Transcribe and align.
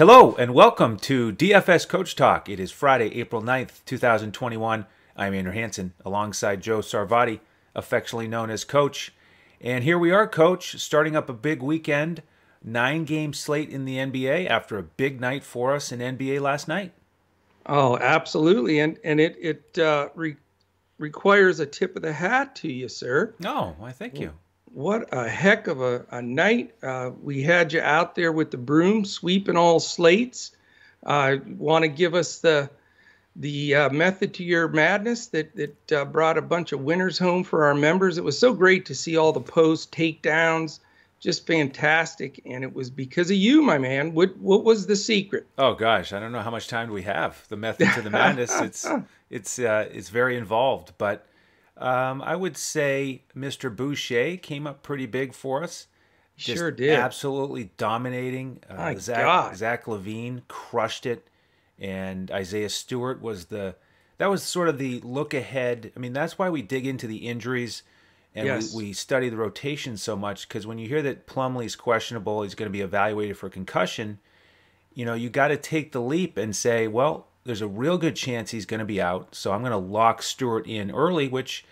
Hello 0.00 0.34
and 0.36 0.54
welcome 0.54 0.96
to 1.00 1.30
DFS 1.30 1.86
Coach 1.86 2.16
Talk. 2.16 2.48
It 2.48 2.58
is 2.58 2.72
Friday, 2.72 3.14
April 3.20 3.42
9th, 3.42 3.84
2021. 3.84 4.86
I'm 5.14 5.34
Andrew 5.34 5.52
Hanson 5.52 5.92
alongside 6.06 6.62
Joe 6.62 6.78
Sarvati, 6.78 7.40
affectionately 7.74 8.26
known 8.26 8.48
as 8.48 8.64
Coach. 8.64 9.12
And 9.60 9.84
here 9.84 9.98
we 9.98 10.10
are, 10.10 10.26
Coach, 10.26 10.80
starting 10.80 11.16
up 11.16 11.28
a 11.28 11.34
big 11.34 11.62
weekend, 11.62 12.22
nine 12.64 13.04
game 13.04 13.34
slate 13.34 13.68
in 13.68 13.84
the 13.84 13.98
NBA 13.98 14.48
after 14.48 14.78
a 14.78 14.82
big 14.82 15.20
night 15.20 15.44
for 15.44 15.74
us 15.74 15.92
in 15.92 15.98
NBA 15.98 16.40
last 16.40 16.66
night. 16.66 16.94
Oh, 17.66 17.98
absolutely. 17.98 18.78
And 18.78 18.98
and 19.04 19.20
it, 19.20 19.36
it 19.38 19.78
uh, 19.78 20.08
re- 20.14 20.36
requires 20.96 21.60
a 21.60 21.66
tip 21.66 21.94
of 21.94 22.00
the 22.00 22.14
hat 22.14 22.56
to 22.56 22.72
you, 22.72 22.88
sir. 22.88 23.34
No, 23.38 23.54
oh, 23.54 23.74
why 23.76 23.92
thank 23.92 24.18
you. 24.18 24.32
What 24.72 25.08
a 25.12 25.28
heck 25.28 25.66
of 25.66 25.80
a, 25.80 26.06
a 26.10 26.22
night. 26.22 26.74
Uh, 26.82 27.10
we 27.22 27.42
had 27.42 27.72
you 27.72 27.80
out 27.80 28.14
there 28.14 28.30
with 28.30 28.50
the 28.50 28.56
broom 28.56 29.04
sweeping 29.04 29.56
all 29.56 29.80
slates. 29.80 30.52
Uh, 31.04 31.36
Want 31.58 31.82
to 31.82 31.88
give 31.88 32.14
us 32.14 32.38
the 32.38 32.70
the 33.36 33.74
uh, 33.74 33.90
method 33.90 34.34
to 34.34 34.44
your 34.44 34.68
madness 34.68 35.28
that 35.28 35.56
that 35.56 35.92
uh, 35.92 36.04
brought 36.04 36.38
a 36.38 36.42
bunch 36.42 36.72
of 36.72 36.80
winners 36.80 37.18
home 37.18 37.42
for 37.42 37.64
our 37.64 37.74
members. 37.74 38.18
It 38.18 38.24
was 38.24 38.38
so 38.38 38.52
great 38.52 38.86
to 38.86 38.94
see 38.94 39.16
all 39.16 39.32
the 39.32 39.40
post 39.40 39.92
takedowns, 39.92 40.80
just 41.20 41.46
fantastic, 41.46 42.40
and 42.44 42.62
it 42.62 42.74
was 42.74 42.90
because 42.90 43.30
of 43.30 43.36
you, 43.36 43.62
my 43.62 43.78
man. 43.78 44.14
What 44.14 44.36
what 44.38 44.64
was 44.64 44.86
the 44.86 44.96
secret? 44.96 45.46
Oh 45.58 45.74
gosh, 45.74 46.12
I 46.12 46.20
don't 46.20 46.32
know 46.32 46.42
how 46.42 46.50
much 46.50 46.68
time 46.68 46.88
do 46.88 46.92
we 46.92 47.02
have. 47.02 47.44
The 47.48 47.56
method 47.56 47.88
to 47.94 48.02
the 48.02 48.10
madness. 48.10 48.52
it's 48.60 48.86
it's 49.30 49.58
uh, 49.58 49.88
it's 49.92 50.10
very 50.10 50.36
involved, 50.36 50.92
but 50.98 51.26
um, 51.80 52.22
I 52.22 52.36
would 52.36 52.56
say 52.56 53.22
Mr. 53.36 53.74
Boucher 53.74 54.36
came 54.36 54.66
up 54.66 54.82
pretty 54.82 55.06
big 55.06 55.34
for 55.34 55.62
us. 55.62 55.86
Just 56.36 56.58
sure 56.58 56.70
did. 56.70 56.90
Absolutely 56.90 57.70
dominating. 57.76 58.60
Uh, 58.68 58.94
Zach, 58.96 59.24
God. 59.24 59.56
Zach 59.56 59.84
LaVine 59.84 60.42
crushed 60.48 61.04
it, 61.06 61.28
and 61.78 62.30
Isaiah 62.30 62.70
Stewart 62.70 63.20
was 63.20 63.46
the. 63.46 63.76
That 64.18 64.28
was 64.28 64.42
sort 64.42 64.68
of 64.68 64.78
the 64.78 65.00
look 65.00 65.32
ahead. 65.32 65.92
I 65.96 65.98
mean, 65.98 66.12
that's 66.12 66.38
why 66.38 66.50
we 66.50 66.60
dig 66.60 66.86
into 66.86 67.06
the 67.06 67.28
injuries 67.28 67.82
and 68.34 68.46
yes. 68.46 68.74
we, 68.74 68.84
we 68.84 68.92
study 68.92 69.28
the 69.28 69.36
rotation 69.36 69.96
so 69.96 70.16
much 70.16 70.48
because 70.48 70.66
when 70.66 70.78
you 70.78 70.88
hear 70.88 71.02
that 71.02 71.26
Plumlee's 71.26 71.74
questionable, 71.74 72.42
he's 72.42 72.54
going 72.54 72.68
to 72.68 72.72
be 72.72 72.80
evaluated 72.80 73.36
for 73.36 73.48
concussion. 73.48 74.18
You 74.94 75.04
know, 75.04 75.14
you 75.14 75.28
got 75.30 75.48
to 75.48 75.56
take 75.56 75.92
the 75.92 76.00
leap 76.00 76.36
and 76.36 76.54
say, 76.54 76.86
well, 76.86 77.26
there's 77.44 77.62
a 77.62 77.66
real 77.66 77.98
good 77.98 78.16
chance 78.16 78.50
he's 78.50 78.66
going 78.66 78.80
to 78.80 78.86
be 78.86 79.00
out. 79.00 79.34
So 79.34 79.52
I'm 79.52 79.60
going 79.60 79.72
to 79.72 79.78
lock 79.78 80.22
Stewart 80.22 80.66
in 80.66 80.90
early, 80.90 81.26
which, 81.28 81.64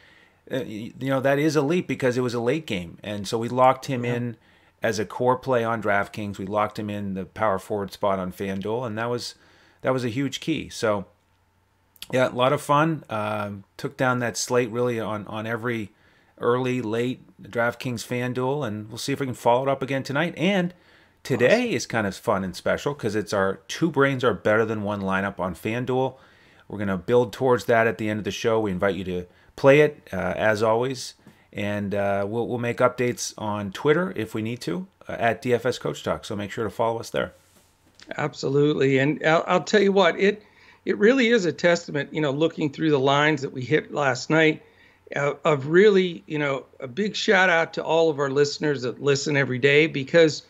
you 0.50 0.92
know, 1.00 1.20
that 1.20 1.38
is 1.38 1.56
a 1.56 1.62
leap 1.62 1.86
because 1.86 2.16
it 2.16 2.22
was 2.22 2.34
a 2.34 2.40
late 2.40 2.66
game. 2.66 2.98
And 3.02 3.26
so 3.26 3.38
we 3.38 3.48
locked 3.48 3.86
him 3.86 4.04
yeah. 4.04 4.14
in 4.14 4.36
as 4.82 4.98
a 4.98 5.04
core 5.04 5.36
play 5.36 5.64
on 5.64 5.82
DraftKings. 5.82 6.38
We 6.38 6.46
locked 6.46 6.78
him 6.78 6.88
in 6.88 7.14
the 7.14 7.24
power 7.24 7.58
forward 7.58 7.92
spot 7.92 8.18
on 8.18 8.32
FanDuel, 8.32 8.86
and 8.86 8.96
that 8.98 9.10
was 9.10 9.34
that 9.82 9.92
was 9.92 10.04
a 10.04 10.08
huge 10.08 10.40
key. 10.40 10.68
So, 10.68 11.06
yeah, 12.12 12.28
a 12.28 12.30
lot 12.30 12.52
of 12.52 12.60
fun. 12.60 13.04
Um, 13.10 13.64
took 13.76 13.96
down 13.96 14.18
that 14.20 14.36
slate 14.36 14.70
really 14.70 14.98
on 14.98 15.26
on 15.26 15.46
every 15.46 15.90
early, 16.40 16.80
late 16.80 17.20
DraftKings 17.42 18.06
FanDuel, 18.06 18.66
and 18.66 18.88
we'll 18.88 18.98
see 18.98 19.12
if 19.12 19.20
we 19.20 19.26
can 19.26 19.34
follow 19.34 19.64
it 19.64 19.68
up 19.68 19.82
again 19.82 20.02
tonight. 20.02 20.34
And 20.36 20.72
Today 21.22 21.64
awesome. 21.64 21.74
is 21.74 21.86
kind 21.86 22.06
of 22.06 22.16
fun 22.16 22.44
and 22.44 22.56
special 22.56 22.94
because 22.94 23.14
it's 23.14 23.32
our 23.32 23.60
two 23.68 23.90
brains 23.90 24.24
are 24.24 24.34
better 24.34 24.64
than 24.64 24.82
one 24.82 25.02
lineup 25.02 25.38
on 25.38 25.54
FanDuel. 25.54 26.16
We're 26.68 26.78
going 26.78 26.88
to 26.88 26.96
build 26.96 27.32
towards 27.32 27.64
that 27.66 27.86
at 27.86 27.98
the 27.98 28.08
end 28.08 28.18
of 28.18 28.24
the 28.24 28.30
show. 28.30 28.60
We 28.60 28.70
invite 28.70 28.94
you 28.94 29.04
to 29.04 29.26
play 29.58 29.80
it 29.80 30.08
uh, 30.12 30.16
as 30.36 30.62
always, 30.62 31.14
and 31.52 31.94
uh, 31.94 32.24
we'll, 32.26 32.46
we'll 32.46 32.58
make 32.58 32.78
updates 32.78 33.34
on 33.36 33.72
Twitter 33.72 34.12
if 34.14 34.32
we 34.32 34.40
need 34.40 34.60
to 34.60 34.86
uh, 35.08 35.16
at 35.18 35.42
DFS 35.42 35.80
Coach 35.80 36.04
Talk. 36.04 36.24
So 36.24 36.36
make 36.36 36.52
sure 36.52 36.64
to 36.64 36.70
follow 36.70 37.00
us 37.00 37.10
there. 37.10 37.32
Absolutely, 38.16 38.98
and 38.98 39.20
I'll, 39.26 39.44
I'll 39.46 39.64
tell 39.64 39.82
you 39.82 39.92
what 39.92 40.18
it 40.18 40.42
it 40.84 40.96
really 40.96 41.28
is 41.28 41.44
a 41.44 41.52
testament. 41.52 42.14
You 42.14 42.20
know, 42.20 42.30
looking 42.30 42.70
through 42.70 42.90
the 42.90 43.00
lines 43.00 43.42
that 43.42 43.52
we 43.52 43.62
hit 43.62 43.92
last 43.92 44.30
night. 44.30 44.62
Uh, 45.16 45.32
of 45.42 45.68
really, 45.68 46.22
you 46.26 46.38
know, 46.38 46.66
a 46.80 46.86
big 46.86 47.16
shout 47.16 47.48
out 47.48 47.72
to 47.72 47.82
all 47.82 48.10
of 48.10 48.18
our 48.18 48.28
listeners 48.28 48.82
that 48.82 49.02
listen 49.02 49.38
every 49.38 49.58
day 49.58 49.86
because 49.86 50.42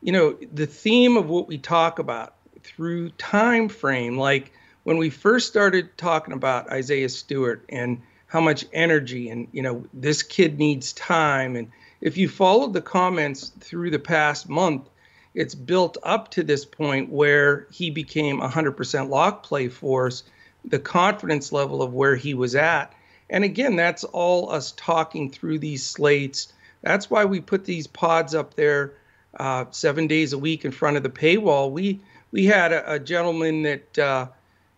you 0.00 0.12
know, 0.12 0.38
the 0.52 0.66
theme 0.66 1.16
of 1.16 1.28
what 1.28 1.48
we 1.48 1.58
talk 1.58 1.98
about 1.98 2.34
through 2.62 3.10
time 3.10 3.68
frame, 3.68 4.16
like 4.16 4.52
when 4.84 4.96
we 4.96 5.10
first 5.10 5.48
started 5.48 5.98
talking 5.98 6.32
about 6.32 6.70
Isaiah 6.70 7.08
Stewart 7.08 7.64
and 7.68 8.00
how 8.26 8.40
much 8.40 8.64
energy 8.72 9.28
and 9.28 9.48
you 9.52 9.62
know 9.62 9.84
this 9.92 10.22
kid 10.22 10.58
needs 10.58 10.92
time. 10.92 11.56
And 11.56 11.70
if 12.00 12.16
you 12.16 12.28
followed 12.28 12.72
the 12.72 12.82
comments 12.82 13.52
through 13.60 13.90
the 13.90 13.98
past 13.98 14.48
month 14.48 14.88
it's 15.36 15.54
built 15.54 15.98
up 16.02 16.30
to 16.30 16.42
this 16.42 16.64
point 16.64 17.10
where 17.10 17.66
he 17.70 17.90
became 17.90 18.40
100% 18.40 19.10
lock 19.10 19.42
play 19.42 19.68
force 19.68 20.24
the 20.64 20.78
confidence 20.78 21.52
level 21.52 21.82
of 21.82 21.92
where 21.92 22.16
he 22.16 22.32
was 22.32 22.56
at. 22.56 22.92
And 23.28 23.44
again 23.44 23.76
that's 23.76 24.02
all 24.02 24.50
us 24.50 24.72
talking 24.72 25.30
through 25.30 25.58
these 25.58 25.84
slates. 25.84 26.52
That's 26.82 27.10
why 27.10 27.26
we 27.26 27.40
put 27.40 27.64
these 27.64 27.86
pods 27.86 28.34
up 28.34 28.54
there 28.54 28.94
uh, 29.38 29.66
seven 29.70 30.06
days 30.06 30.32
a 30.32 30.38
week 30.38 30.64
in 30.64 30.72
front 30.72 30.96
of 30.96 31.02
the 31.02 31.10
paywall. 31.10 31.70
We 31.70 32.00
we 32.32 32.46
had 32.46 32.72
a, 32.72 32.94
a 32.94 32.98
gentleman 32.98 33.62
that 33.62 33.98
uh, 33.98 34.28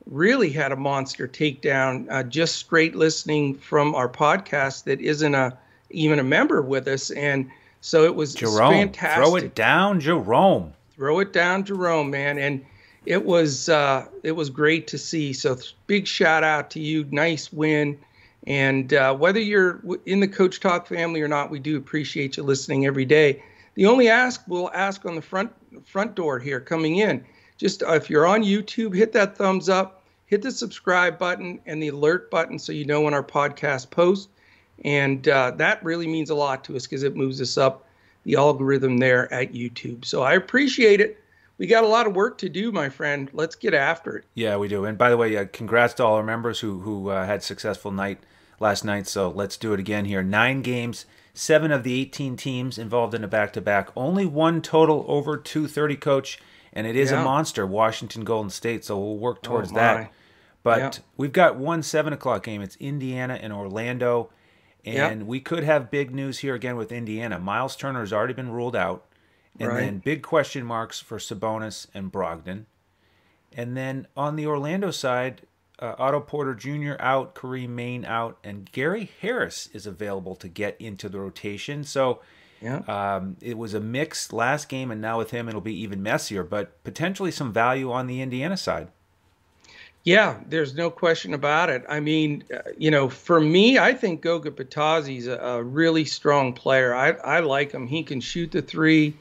really 0.08 0.50
had 0.50 0.72
a 0.72 0.76
monster 0.76 1.28
takedown 1.28 2.06
uh, 2.10 2.22
just 2.22 2.56
straight 2.56 2.94
listening 2.94 3.54
from 3.54 3.94
our 3.94 4.08
podcast 4.08 4.84
that 4.84 5.00
isn't 5.00 5.34
a 5.34 5.56
even 5.90 6.18
a 6.18 6.24
member 6.24 6.60
with 6.60 6.86
us, 6.88 7.10
and 7.10 7.50
so 7.80 8.04
it 8.04 8.14
was 8.14 8.34
Jerome. 8.34 8.72
fantastic. 8.72 9.24
Throw 9.24 9.36
it 9.36 9.54
down, 9.54 10.00
Jerome. 10.00 10.72
Throw 10.94 11.20
it 11.20 11.32
down, 11.32 11.64
Jerome, 11.64 12.10
man, 12.10 12.38
and 12.38 12.64
it 13.06 13.24
was 13.24 13.68
uh, 13.68 14.06
it 14.22 14.32
was 14.32 14.50
great 14.50 14.86
to 14.88 14.98
see. 14.98 15.32
So 15.32 15.56
big 15.86 16.06
shout 16.06 16.44
out 16.44 16.70
to 16.70 16.80
you. 16.80 17.06
Nice 17.10 17.52
win. 17.52 17.98
And 18.46 18.94
uh, 18.94 19.14
whether 19.14 19.40
you're 19.40 19.80
in 20.06 20.20
the 20.20 20.28
Coach 20.28 20.60
Talk 20.60 20.86
family 20.86 21.20
or 21.20 21.28
not, 21.28 21.50
we 21.50 21.58
do 21.58 21.76
appreciate 21.76 22.36
you 22.36 22.42
listening 22.42 22.86
every 22.86 23.04
day. 23.04 23.42
The 23.74 23.86
only 23.86 24.08
ask 24.08 24.42
we'll 24.46 24.70
ask 24.72 25.04
on 25.04 25.14
the 25.14 25.22
front 25.22 25.52
front 25.86 26.14
door 26.14 26.38
here 26.38 26.60
coming 26.60 26.96
in, 26.96 27.24
just 27.56 27.82
uh, 27.82 27.92
if 27.94 28.10
you're 28.10 28.26
on 28.26 28.42
YouTube, 28.42 28.94
hit 28.94 29.12
that 29.12 29.36
thumbs 29.36 29.68
up, 29.68 29.97
hit 30.28 30.42
the 30.42 30.52
subscribe 30.52 31.18
button 31.18 31.60
and 31.66 31.82
the 31.82 31.88
alert 31.88 32.30
button 32.30 32.58
so 32.58 32.70
you 32.70 32.84
know 32.84 33.00
when 33.00 33.14
our 33.14 33.24
podcast 33.24 33.90
posts. 33.90 34.28
And 34.84 35.26
uh, 35.26 35.52
that 35.56 35.82
really 35.82 36.06
means 36.06 36.30
a 36.30 36.34
lot 36.36 36.62
to 36.64 36.76
us 36.76 36.86
because 36.86 37.02
it 37.02 37.16
moves 37.16 37.40
us 37.40 37.58
up 37.58 37.84
the 38.22 38.36
algorithm 38.36 38.98
there 38.98 39.32
at 39.34 39.52
YouTube. 39.52 40.04
So 40.04 40.22
I 40.22 40.34
appreciate 40.34 41.00
it. 41.00 41.20
We 41.56 41.66
got 41.66 41.82
a 41.82 41.88
lot 41.88 42.06
of 42.06 42.14
work 42.14 42.38
to 42.38 42.48
do, 42.48 42.70
my 42.70 42.88
friend. 42.88 43.28
Let's 43.32 43.56
get 43.56 43.74
after 43.74 44.16
it. 44.16 44.24
Yeah, 44.34 44.56
we 44.56 44.68
do. 44.68 44.84
And 44.84 44.96
by 44.96 45.10
the 45.10 45.16
way, 45.16 45.36
uh, 45.36 45.46
congrats 45.52 45.94
to 45.94 46.04
all 46.04 46.14
our 46.14 46.22
members 46.22 46.60
who 46.60 46.78
who 46.80 47.10
uh, 47.10 47.26
had 47.26 47.42
successful 47.42 47.90
night 47.90 48.20
last 48.60 48.84
night. 48.84 49.08
So 49.08 49.28
let's 49.28 49.56
do 49.56 49.72
it 49.72 49.80
again 49.80 50.04
here. 50.04 50.22
Nine 50.22 50.62
games 50.62 51.04
seven 51.38 51.70
of 51.70 51.84
the 51.84 52.00
18 52.00 52.36
teams 52.36 52.78
involved 52.78 53.14
in 53.14 53.22
a 53.22 53.28
back 53.28 53.52
to 53.52 53.60
back. 53.60 53.90
Only 53.96 54.26
one 54.26 54.60
total 54.60 55.04
over 55.06 55.36
230 55.36 55.96
coach, 55.96 56.38
and 56.72 56.86
it 56.86 56.96
is 56.96 57.10
yeah. 57.12 57.20
a 57.20 57.24
monster, 57.24 57.64
Washington 57.66 58.24
Golden 58.24 58.50
State. 58.50 58.84
So 58.84 58.98
we'll 58.98 59.16
work 59.16 59.38
oh, 59.44 59.46
towards 59.46 59.72
oh 59.72 59.76
that. 59.76 60.12
But 60.62 60.78
yeah. 60.78 60.90
we've 61.16 61.32
got 61.32 61.56
one 61.56 61.82
seven 61.82 62.12
o'clock 62.12 62.44
game. 62.44 62.62
It's 62.62 62.76
Indiana 62.76 63.38
and 63.40 63.52
Orlando. 63.52 64.30
And 64.84 65.26
we 65.26 65.40
could 65.40 65.64
have 65.64 65.90
big 65.90 66.14
news 66.14 66.38
here 66.38 66.54
again 66.54 66.76
with 66.76 66.92
Indiana. 66.92 67.38
Miles 67.38 67.76
Turner 67.76 68.00
has 68.00 68.12
already 68.12 68.32
been 68.32 68.50
ruled 68.50 68.76
out. 68.76 69.04
And 69.58 69.68
right. 69.68 69.80
then 69.80 69.98
big 69.98 70.22
question 70.22 70.64
marks 70.64 71.00
for 71.00 71.18
Sabonis 71.18 71.88
and 71.92 72.12
Brogdon. 72.12 72.64
And 73.52 73.76
then 73.76 74.06
on 74.16 74.36
the 74.36 74.46
Orlando 74.46 74.90
side, 74.90 75.42
uh, 75.80 75.94
Otto 75.98 76.20
Porter 76.20 76.54
Jr. 76.54 76.94
out, 77.00 77.34
Kareem 77.34 77.70
Maine 77.70 78.04
out, 78.04 78.38
and 78.44 78.70
Gary 78.70 79.10
Harris 79.20 79.68
is 79.72 79.86
available 79.86 80.36
to 80.36 80.48
get 80.48 80.80
into 80.80 81.08
the 81.08 81.18
rotation. 81.18 81.84
So 81.84 82.20
yeah. 82.60 82.78
um, 82.88 83.36
it 83.40 83.56
was 83.56 83.74
a 83.74 83.80
mix 83.80 84.32
last 84.32 84.68
game, 84.68 84.90
and 84.90 85.00
now 85.00 85.18
with 85.18 85.30
him, 85.30 85.48
it'll 85.48 85.60
be 85.60 85.80
even 85.80 86.02
messier, 86.02 86.44
but 86.44 86.82
potentially 86.84 87.30
some 87.30 87.52
value 87.52 87.90
on 87.90 88.06
the 88.06 88.20
Indiana 88.20 88.56
side. 88.56 88.88
Yeah, 90.04 90.38
there's 90.48 90.74
no 90.74 90.90
question 90.90 91.34
about 91.34 91.68
it. 91.68 91.84
I 91.88 92.00
mean, 92.00 92.44
uh, 92.54 92.60
you 92.78 92.90
know, 92.90 93.08
for 93.08 93.40
me, 93.40 93.78
I 93.78 93.92
think 93.92 94.22
Goga 94.22 94.50
Bitadze's 94.50 95.26
a, 95.26 95.36
a 95.36 95.62
really 95.62 96.04
strong 96.04 96.52
player. 96.52 96.94
I, 96.94 97.10
I 97.10 97.40
like 97.40 97.72
him. 97.72 97.86
He 97.86 98.02
can 98.02 98.20
shoot 98.20 98.50
the 98.52 98.62
three. 98.62 99.14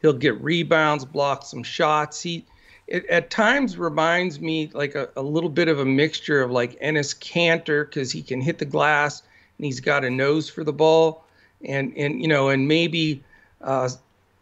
He'll 0.00 0.12
get 0.12 0.40
rebounds, 0.40 1.04
block 1.04 1.44
some 1.44 1.62
shots. 1.62 2.20
He 2.20 2.44
it 2.88 3.06
at 3.06 3.30
times 3.30 3.78
reminds 3.78 4.40
me 4.40 4.68
like 4.74 4.96
a, 4.96 5.08
a 5.16 5.22
little 5.22 5.48
bit 5.48 5.68
of 5.68 5.78
a 5.78 5.84
mixture 5.84 6.42
of 6.42 6.50
like 6.50 6.78
Enes 6.80 7.16
Kanter 7.18 7.86
because 7.86 8.10
he 8.10 8.22
can 8.22 8.40
hit 8.40 8.58
the 8.58 8.64
glass 8.64 9.22
and 9.58 9.64
he's 9.64 9.80
got 9.80 10.04
a 10.04 10.10
nose 10.10 10.48
for 10.48 10.64
the 10.64 10.72
ball, 10.72 11.24
and 11.64 11.92
and 11.96 12.20
you 12.20 12.26
know 12.26 12.48
and 12.48 12.66
maybe 12.66 13.22
uh, 13.60 13.88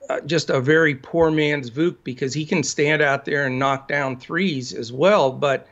uh, 0.08 0.20
just 0.22 0.48
a 0.48 0.60
very 0.60 0.94
poor 0.94 1.30
man's 1.30 1.70
Vuk 1.70 1.96
because 2.04 2.32
he 2.32 2.46
can 2.46 2.62
stand 2.62 3.02
out 3.02 3.26
there 3.26 3.46
and 3.46 3.58
knock 3.58 3.86
down 3.86 4.16
threes 4.16 4.72
as 4.72 4.90
well, 4.90 5.30
but 5.30 5.68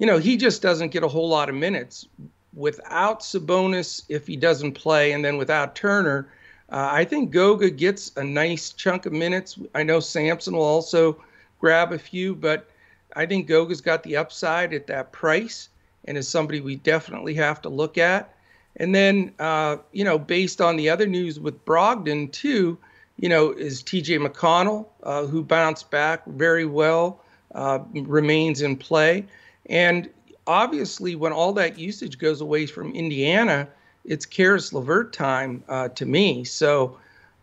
you 0.00 0.06
know 0.06 0.18
he 0.18 0.36
just 0.36 0.62
doesn't 0.62 0.90
get 0.90 1.04
a 1.04 1.08
whole 1.08 1.28
lot 1.28 1.48
of 1.48 1.54
minutes 1.54 2.08
without 2.54 3.20
Sabonis 3.20 4.02
if 4.08 4.26
he 4.26 4.36
doesn't 4.36 4.72
play, 4.72 5.12
and 5.12 5.24
then 5.24 5.36
without 5.36 5.76
Turner. 5.76 6.28
Uh, 6.68 6.88
I 6.90 7.04
think 7.04 7.30
Goga 7.30 7.70
gets 7.70 8.12
a 8.16 8.24
nice 8.24 8.72
chunk 8.72 9.06
of 9.06 9.12
minutes. 9.12 9.58
I 9.74 9.82
know 9.82 10.00
Sampson 10.00 10.54
will 10.54 10.64
also 10.64 11.20
grab 11.60 11.92
a 11.92 11.98
few, 11.98 12.34
but 12.34 12.68
I 13.14 13.26
think 13.26 13.46
Goga's 13.46 13.80
got 13.80 14.02
the 14.02 14.16
upside 14.16 14.72
at 14.72 14.86
that 14.86 15.12
price 15.12 15.68
and 16.04 16.16
is 16.16 16.28
somebody 16.28 16.60
we 16.60 16.76
definitely 16.76 17.34
have 17.34 17.60
to 17.62 17.68
look 17.68 17.98
at. 17.98 18.34
And 18.76 18.94
then, 18.94 19.32
uh, 19.38 19.78
you 19.92 20.04
know, 20.04 20.18
based 20.18 20.60
on 20.60 20.76
the 20.76 20.88
other 20.88 21.06
news 21.06 21.38
with 21.40 21.64
Brogdon, 21.64 22.30
too, 22.30 22.78
you 23.18 23.28
know, 23.28 23.50
is 23.50 23.82
TJ 23.82 24.24
McConnell, 24.24 24.86
uh, 25.02 25.26
who 25.26 25.42
bounced 25.42 25.90
back 25.90 26.24
very 26.26 26.64
well, 26.64 27.20
uh, 27.54 27.80
remains 27.92 28.62
in 28.62 28.76
play. 28.76 29.26
And 29.66 30.08
obviously, 30.46 31.14
when 31.14 31.32
all 31.32 31.52
that 31.54 31.78
usage 31.78 32.18
goes 32.18 32.40
away 32.40 32.66
from 32.66 32.92
Indiana, 32.94 33.68
it's 34.04 34.26
Caris 34.26 34.72
LeVert 34.72 35.12
time 35.12 35.62
uh, 35.68 35.88
to 35.88 36.06
me. 36.06 36.44
So, 36.44 36.98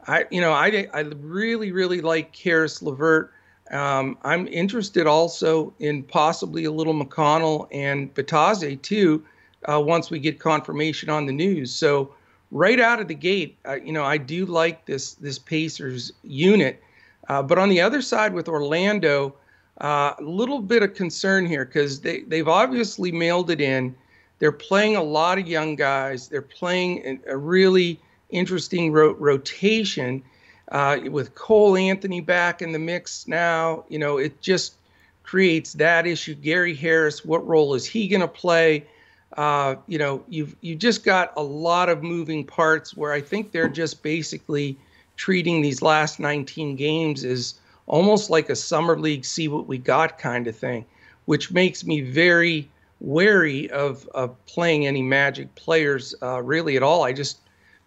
I, 0.07 0.25
you 0.31 0.41
know, 0.41 0.51
I, 0.51 0.87
I 0.93 1.01
really, 1.01 1.71
really 1.71 2.01
like 2.01 2.33
Caris 2.33 2.81
LeVert. 2.81 3.31
Um, 3.71 4.17
I'm 4.23 4.47
interested 4.47 5.07
also 5.07 5.73
in 5.79 6.03
possibly 6.03 6.63
a 6.65 6.71
little 6.71 6.93
McConnell 6.93 7.67
and 7.71 8.13
Bitadze 8.13 8.81
too, 8.81 9.23
uh, 9.65 9.81
once 9.81 10.09
we 10.09 10.19
get 10.19 10.39
confirmation 10.39 11.09
on 11.09 11.25
the 11.25 11.33
news. 11.33 11.73
So 11.73 12.13
right 12.51 12.79
out 12.79 13.01
of 13.01 13.07
the 13.07 13.15
gate, 13.15 13.57
uh, 13.67 13.75
you 13.75 13.91
know, 13.91 14.03
I 14.05 14.17
do 14.17 14.45
like 14.45 14.85
this 14.85 15.13
this 15.15 15.37
Pacers 15.37 16.13
unit. 16.23 16.81
Uh, 17.29 17.43
but 17.43 17.59
on 17.59 17.69
the 17.69 17.81
other 17.81 18.01
side 18.01 18.33
with 18.33 18.47
Orlando, 18.47 19.35
uh, 19.81 20.13
a 20.17 20.23
little 20.23 20.59
bit 20.59 20.83
of 20.83 20.93
concern 20.93 21.45
here 21.45 21.65
because 21.65 22.01
they 22.01 22.21
they've 22.21 22.47
obviously 22.47 23.11
mailed 23.11 23.49
it 23.49 23.61
in. 23.61 23.95
They're 24.39 24.51
playing 24.51 24.95
a 24.95 25.03
lot 25.03 25.37
of 25.37 25.47
young 25.47 25.75
guys. 25.75 26.27
They're 26.27 26.41
playing 26.41 27.21
a 27.27 27.37
really 27.37 27.99
interesting 28.29 28.91
ro- 28.91 29.13
rotation 29.13 30.23
uh, 30.71 30.99
with 31.09 31.35
Cole 31.35 31.77
Anthony 31.77 32.21
back 32.21 32.61
in 32.61 32.71
the 32.71 32.79
mix 32.79 33.27
now. 33.27 33.85
You 33.89 33.99
know, 33.99 34.17
it 34.17 34.41
just 34.41 34.75
creates 35.23 35.73
that 35.73 36.07
issue. 36.07 36.35
Gary 36.35 36.75
Harris, 36.75 37.25
what 37.25 37.45
role 37.47 37.73
is 37.73 37.85
he 37.85 38.07
going 38.07 38.21
to 38.21 38.27
play? 38.27 38.85
Uh, 39.35 39.75
you 39.87 39.97
know, 39.97 40.23
you've 40.29 40.55
you 40.61 40.75
just 40.75 41.03
got 41.03 41.33
a 41.35 41.43
lot 41.43 41.89
of 41.89 42.01
moving 42.01 42.43
parts 42.43 42.95
where 42.95 43.11
I 43.11 43.21
think 43.21 43.51
they're 43.51 43.69
just 43.69 44.01
basically 44.01 44.77
treating 45.17 45.61
these 45.61 45.81
last 45.81 46.19
19 46.19 46.75
games 46.75 47.23
as 47.23 47.55
almost 47.87 48.29
like 48.29 48.49
a 48.49 48.55
summer 48.55 48.99
league 48.99 49.25
see 49.25 49.47
what 49.47 49.67
we 49.67 49.77
got 49.77 50.19
kind 50.19 50.47
of 50.47 50.55
thing, 50.55 50.85
which 51.25 51.51
makes 51.51 51.85
me 51.85 52.01
very 52.01 52.69
wary 52.99 53.69
of, 53.71 54.07
of 54.13 54.45
playing 54.45 54.85
any 54.85 55.01
Magic 55.01 55.53
players 55.55 56.13
uh, 56.21 56.41
really 56.41 56.75
at 56.77 56.83
all. 56.83 57.03
I 57.03 57.13
just 57.13 57.39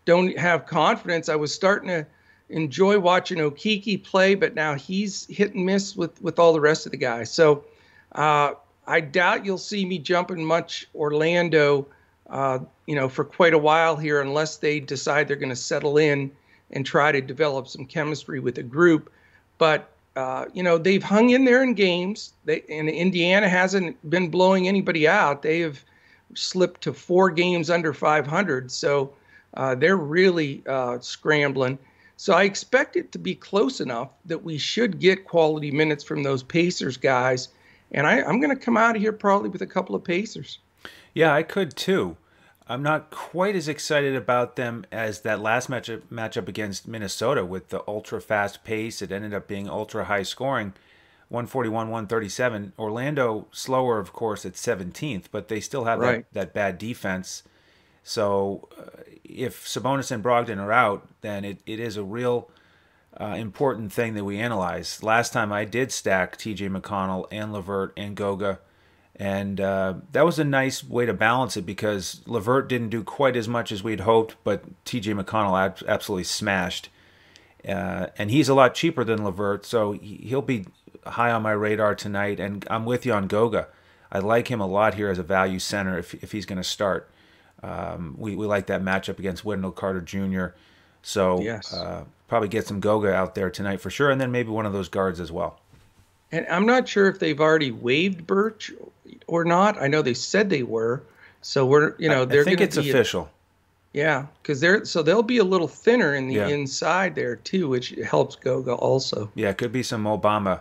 don't 0.05 0.37
have 0.39 0.67
confidence. 0.67 1.29
I 1.29 1.37
was 1.37 1.55
starting 1.55 1.89
to 1.89 2.07
enjoy 2.49 2.99
watching 2.99 3.39
Okeke 3.39 4.03
play, 4.03 4.35
but 4.35 4.55
now 4.55 4.75
he's 4.75 5.27
hit 5.27 5.55
and 5.55 5.65
miss 5.65 5.97
with 5.97 6.21
with 6.23 6.39
all 6.39 6.53
the 6.53 6.61
rest 6.61 6.87
of 6.87 6.93
the 6.93 6.99
guys. 6.99 7.31
So 7.31 7.65
uh, 8.13 8.55
I 8.87 9.01
doubt 9.01 9.45
you'll 9.45 9.59
see 9.59 9.85
me 9.85 9.99
jumping 9.99 10.45
much 10.45 10.89
Orlando, 10.95 11.87
uh, 12.29 12.59
you 12.87 12.97
know, 12.97 13.09
for 13.09 13.25
quite 13.25 13.55
a 13.55 13.59
while 13.59 13.97
here, 13.97 14.21
unless 14.21 14.57
they 14.57 14.81
decide 14.81 15.29
they're 15.29 15.37
going 15.37 15.51
to 15.51 15.57
settle 15.57 15.99
in 15.99 16.33
and 16.73 16.85
try 16.85 17.13
to 17.13 17.21
develop 17.21 17.69
some 17.69 17.87
chemistry 17.87 18.41
with 18.41 18.59
a 18.59 18.63
group. 18.63 19.13
But 19.59 19.90
uh, 20.17 20.47
you 20.53 20.63
know, 20.63 20.77
they've 20.79 21.03
hung 21.03 21.31
in 21.31 21.45
there 21.45 21.63
in 21.63 21.75
games. 21.75 22.33
They 22.45 22.63
and 22.69 22.89
Indiana 22.89 23.49
hasn't 23.49 24.11
been 24.11 24.29
blowing 24.29 24.67
anybody 24.67 25.07
out. 25.07 25.43
They 25.43 25.61
have 25.61 25.85
slipped 26.35 26.83
to 26.83 26.93
four 26.93 27.31
games 27.31 27.71
under 27.71 27.93
500, 27.93 28.71
so 28.71 29.13
uh, 29.55 29.75
they're 29.75 29.97
really 29.97 30.63
uh, 30.67 30.99
scrambling. 31.01 31.79
So 32.17 32.35
I 32.35 32.43
expect 32.43 32.97
it 32.97 33.13
to 33.13 33.19
be 33.19 33.35
close 33.35 33.81
enough 33.81 34.11
that 34.27 34.45
we 34.45 34.59
should 34.59 35.01
get 35.01 35.25
quality 35.25 35.71
minutes 35.71 36.05
from 36.05 36.23
those 36.23 36.43
Pacers 36.43 36.99
guys. 36.99 37.49
And 37.93 38.07
I, 38.07 38.19
am 38.19 38.41
going 38.41 38.55
to 38.55 38.63
come 38.63 38.77
out 38.77 38.95
of 38.95 39.01
here 39.01 39.13
probably 39.13 39.49
with 39.49 39.63
a 39.63 39.67
couple 39.67 39.95
of 39.95 40.05
Pacers. 40.05 40.59
Yeah, 41.15 41.35
I 41.35 41.43
could 41.43 41.75
too. 41.77 42.17
I'm 42.71 42.85
not 42.85 43.11
quite 43.11 43.57
as 43.57 43.67
excited 43.67 44.15
about 44.15 44.55
them 44.55 44.87
as 44.93 45.23
that 45.23 45.41
last 45.41 45.69
matchup 45.69 46.03
matchup 46.03 46.47
against 46.47 46.87
Minnesota 46.87 47.45
with 47.45 47.71
the 47.71 47.83
ultra 47.89 48.21
fast 48.21 48.63
pace. 48.63 49.03
It 49.03 49.11
ended 49.11 49.35
up 49.35 49.49
being 49.49 49.69
ultra 49.69 50.05
high 50.05 50.23
scoring, 50.23 50.75
141, 51.31 51.89
137. 51.89 52.73
Orlando 52.79 53.49
slower, 53.51 53.99
of 53.99 54.13
course, 54.13 54.47
at 54.47 54.53
17th, 54.53 55.25
but 55.33 55.49
they 55.49 55.59
still 55.59 55.83
have 55.87 55.99
right. 55.99 56.25
that, 56.33 56.53
that 56.53 56.55
bad 56.55 56.79
defense. 56.79 57.43
So 58.05 58.69
uh, 58.79 59.03
if 59.25 59.67
Sabonis 59.67 60.13
and 60.13 60.23
Brogdon 60.23 60.59
are 60.59 60.71
out, 60.71 61.09
then 61.23 61.45
it, 61.45 61.59
it 61.67 61.81
is 61.81 61.97
a 61.97 62.05
real 62.05 62.53
uh, 63.21 63.35
important 63.37 63.93
thing 63.93 64.15
that 64.15 64.25
we 64.25 64.39
analyze. 64.39 65.03
Last 65.03 65.33
time 65.33 65.53
I 65.53 65.65
did 65.65 65.91
stack 65.91 66.37
T.J. 66.37 66.69
McConnell 66.69 67.27
and 67.33 67.53
LeVert 67.53 67.95
and 67.97 68.15
Goga, 68.15 68.61
and 69.21 69.61
uh, 69.61 69.95
that 70.13 70.25
was 70.25 70.39
a 70.39 70.45
nice 70.45 70.83
way 70.83 71.05
to 71.05 71.13
balance 71.13 71.55
it 71.59 71.67
because 71.67 72.23
LeVert 72.27 72.71
didn't 72.71 72.89
do 72.89 73.05
quite 73.05 73.37
as 73.37 73.47
much 73.47 73.71
as 73.71 73.83
we'd 73.83 74.01
hoped, 74.01 74.35
but 74.45 74.65
T.J. 74.87 75.13
McConnell 75.13 75.63
ab- 75.63 75.85
absolutely 75.87 76.25
smashed. 76.25 76.89
Uh, 77.69 78.07
and 78.17 78.31
he's 78.31 78.49
a 78.49 78.55
lot 78.55 78.75
cheaper 78.75 79.05
than 79.05 79.23
LeVert, 79.23 79.67
so 79.67 79.93
he'll 79.93 80.41
be 80.41 80.65
high 81.05 81.31
on 81.31 81.43
my 81.43 81.51
radar 81.51 81.95
tonight. 81.95 82.41
And 82.41 82.67
I'm 82.71 82.87
with 82.87 83.05
you 83.05 83.13
on 83.13 83.27
Goga. 83.27 83.69
I 84.11 84.21
like 84.21 84.49
him 84.49 84.59
a 84.59 84.67
lot 84.67 84.95
here 84.95 85.11
as 85.11 85.19
a 85.19 85.23
value 85.23 85.59
center 85.59 85.99
if, 85.99 86.15
if 86.25 86.33
he's 86.33 86.47
going 86.47 86.57
to 86.57 86.65
start. 86.65 87.11
Um, 87.63 88.15
we, 88.17 88.35
we 88.35 88.47
like 88.47 88.69
that 88.69 88.83
matchup 88.83 89.19
against 89.19 89.45
Wendell 89.45 89.73
Carter 89.73 90.01
Jr. 90.01 90.57
So 91.03 91.43
yes. 91.43 91.75
uh, 91.75 92.05
probably 92.27 92.49
get 92.49 92.67
some 92.67 92.81
Goga 92.81 93.13
out 93.13 93.35
there 93.35 93.51
tonight 93.51 93.83
for 93.83 93.91
sure, 93.91 94.11
and 94.11 94.19
then 94.19 94.33
maybe 94.33 94.49
one 94.49 94.65
of 94.65 94.73
those 94.73 94.89
guards 94.89 95.21
as 95.21 95.31
well. 95.31 95.61
And 96.33 96.47
I'm 96.49 96.67
not 96.67 96.89
sure 96.89 97.09
if 97.09 97.19
they've 97.19 97.41
already 97.41 97.71
waived 97.71 98.27
Birch 98.27 98.73
or 99.27 99.45
not. 99.45 99.81
I 99.81 99.89
know 99.89 100.03
they 100.03 100.15
said 100.15 100.51
they 100.51 100.63
were. 100.63 101.03
So 101.43 101.67
we're 101.67 101.95
you 101.99 102.09
know 102.09 102.25
they're. 102.25 102.43
I 102.43 102.45
think 102.45 102.61
it's 102.61 102.77
official. 102.77 103.23
A, 103.23 103.29
yeah, 103.93 104.27
because 104.43 104.61
they're 104.61 104.85
so 104.85 105.03
they'll 105.03 105.23
be 105.23 105.39
a 105.39 105.45
little 105.45 105.69
thinner 105.69 106.15
in 106.15 106.29
the 106.29 106.35
yeah. 106.35 106.49
inside 106.49 107.15
there 107.15 107.37
too, 107.37 107.69
which 107.69 107.91
helps 108.05 108.37
Goga 108.37 108.75
also. 108.75 109.31
Yeah, 109.35 109.49
it 109.51 109.59
could 109.59 109.73
be 109.73 109.83
some 109.83 110.03
Mo 110.03 110.19
Bamba 110.19 110.61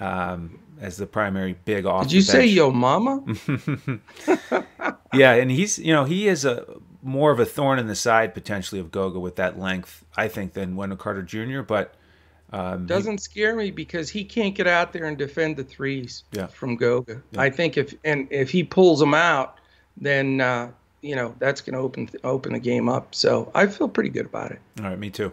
um, 0.00 0.58
as 0.80 0.96
the 0.96 1.06
primary 1.06 1.56
big 1.64 1.86
off. 1.86 2.04
Did 2.04 2.12
you 2.12 2.20
say 2.20 2.46
Yo 2.46 2.70
Mama? 2.70 3.22
yeah, 5.14 5.34
and 5.34 5.50
he's 5.50 5.78
you 5.78 5.92
know 5.92 6.04
he 6.04 6.28
is 6.28 6.44
a 6.44 6.66
more 7.02 7.30
of 7.30 7.40
a 7.40 7.44
thorn 7.44 7.78
in 7.78 7.86
the 7.86 7.96
side 7.96 8.34
potentially 8.34 8.80
of 8.80 8.90
Goga 8.90 9.18
with 9.18 9.36
that 9.36 9.58
length, 9.58 10.04
I 10.16 10.28
think, 10.28 10.52
than 10.52 10.76
Wendell 10.76 10.98
Carter 10.98 11.22
Jr. 11.22 11.62
But 11.62 11.94
um, 12.52 12.86
doesn't 12.86 13.12
he, 13.12 13.18
scare 13.18 13.54
me 13.54 13.70
because 13.70 14.08
he 14.08 14.24
can't 14.24 14.54
get 14.54 14.66
out 14.66 14.92
there 14.92 15.04
and 15.04 15.18
defend 15.18 15.56
the 15.56 15.64
threes 15.64 16.24
yeah. 16.32 16.46
from 16.46 16.76
Goga. 16.76 17.22
Yeah. 17.32 17.40
I 17.40 17.50
think 17.50 17.76
if 17.76 17.94
and 18.04 18.26
if 18.30 18.50
he 18.50 18.64
pulls 18.64 19.00
them 19.00 19.14
out, 19.14 19.58
then 19.96 20.40
uh, 20.40 20.70
you 21.02 21.14
know 21.14 21.34
that's 21.38 21.60
going 21.60 21.74
to 21.74 21.80
open 21.80 22.08
open 22.24 22.52
the 22.54 22.58
game 22.58 22.88
up. 22.88 23.14
So 23.14 23.50
I 23.54 23.66
feel 23.66 23.88
pretty 23.88 24.10
good 24.10 24.26
about 24.26 24.52
it. 24.52 24.60
All 24.78 24.86
right, 24.86 24.98
me 24.98 25.10
too. 25.10 25.32